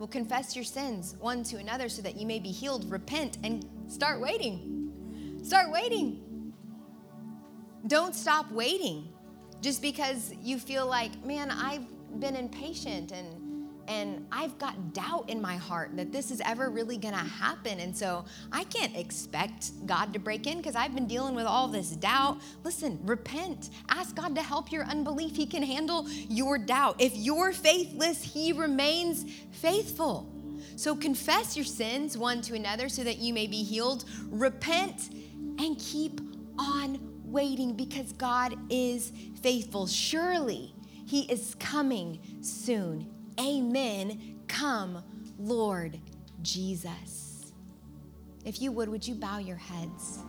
Well, 0.00 0.08
confess 0.08 0.56
your 0.56 0.64
sins 0.64 1.14
one 1.20 1.44
to 1.44 1.58
another 1.58 1.88
so 1.88 2.02
that 2.02 2.16
you 2.16 2.26
may 2.26 2.40
be 2.40 2.50
healed. 2.50 2.90
Repent 2.90 3.38
and 3.44 3.64
start 3.86 4.20
waiting. 4.20 5.38
Start 5.44 5.70
waiting. 5.70 6.27
Don't 7.86 8.14
stop 8.14 8.50
waiting 8.50 9.08
just 9.60 9.82
because 9.82 10.34
you 10.42 10.58
feel 10.58 10.86
like, 10.86 11.24
man, 11.24 11.50
I've 11.50 11.86
been 12.20 12.36
impatient 12.36 13.12
and 13.12 13.48
and 13.88 14.26
I've 14.30 14.58
got 14.58 14.92
doubt 14.92 15.30
in 15.30 15.40
my 15.40 15.56
heart 15.56 15.96
that 15.96 16.12
this 16.12 16.30
is 16.30 16.42
ever 16.42 16.68
really 16.68 16.98
gonna 16.98 17.16
happen. 17.16 17.80
And 17.80 17.96
so 17.96 18.26
I 18.52 18.64
can't 18.64 18.94
expect 18.94 19.86
God 19.86 20.12
to 20.12 20.18
break 20.18 20.46
in 20.46 20.58
because 20.58 20.76
I've 20.76 20.94
been 20.94 21.06
dealing 21.06 21.34
with 21.34 21.46
all 21.46 21.68
this 21.68 21.92
doubt. 21.92 22.42
Listen, 22.64 23.00
repent. 23.02 23.70
Ask 23.88 24.14
God 24.14 24.34
to 24.34 24.42
help 24.42 24.70
your 24.70 24.84
unbelief. 24.84 25.34
He 25.34 25.46
can 25.46 25.62
handle 25.62 26.06
your 26.28 26.58
doubt. 26.58 26.96
If 26.98 27.16
you're 27.16 27.52
faithless, 27.52 28.22
He 28.22 28.52
remains 28.52 29.24
faithful. 29.52 30.30
So 30.76 30.94
confess 30.94 31.56
your 31.56 31.64
sins 31.64 32.18
one 32.18 32.42
to 32.42 32.54
another 32.54 32.90
so 32.90 33.02
that 33.04 33.16
you 33.16 33.32
may 33.32 33.46
be 33.46 33.62
healed. 33.62 34.04
Repent 34.28 35.14
and 35.58 35.78
keep 35.78 36.20
on 36.58 37.07
waiting 37.30 37.74
because 37.74 38.12
God 38.12 38.54
is 38.70 39.12
faithful. 39.42 39.86
Surely 39.86 40.74
He 41.06 41.30
is 41.30 41.54
coming 41.58 42.20
soon. 42.40 43.08
Amen. 43.40 44.40
Come, 44.48 45.04
Lord 45.38 46.00
Jesus. 46.42 47.52
If 48.44 48.60
you 48.62 48.72
would, 48.72 48.88
would 48.88 49.06
you 49.06 49.14
bow 49.14 49.38
your 49.38 49.56
heads? 49.56 50.20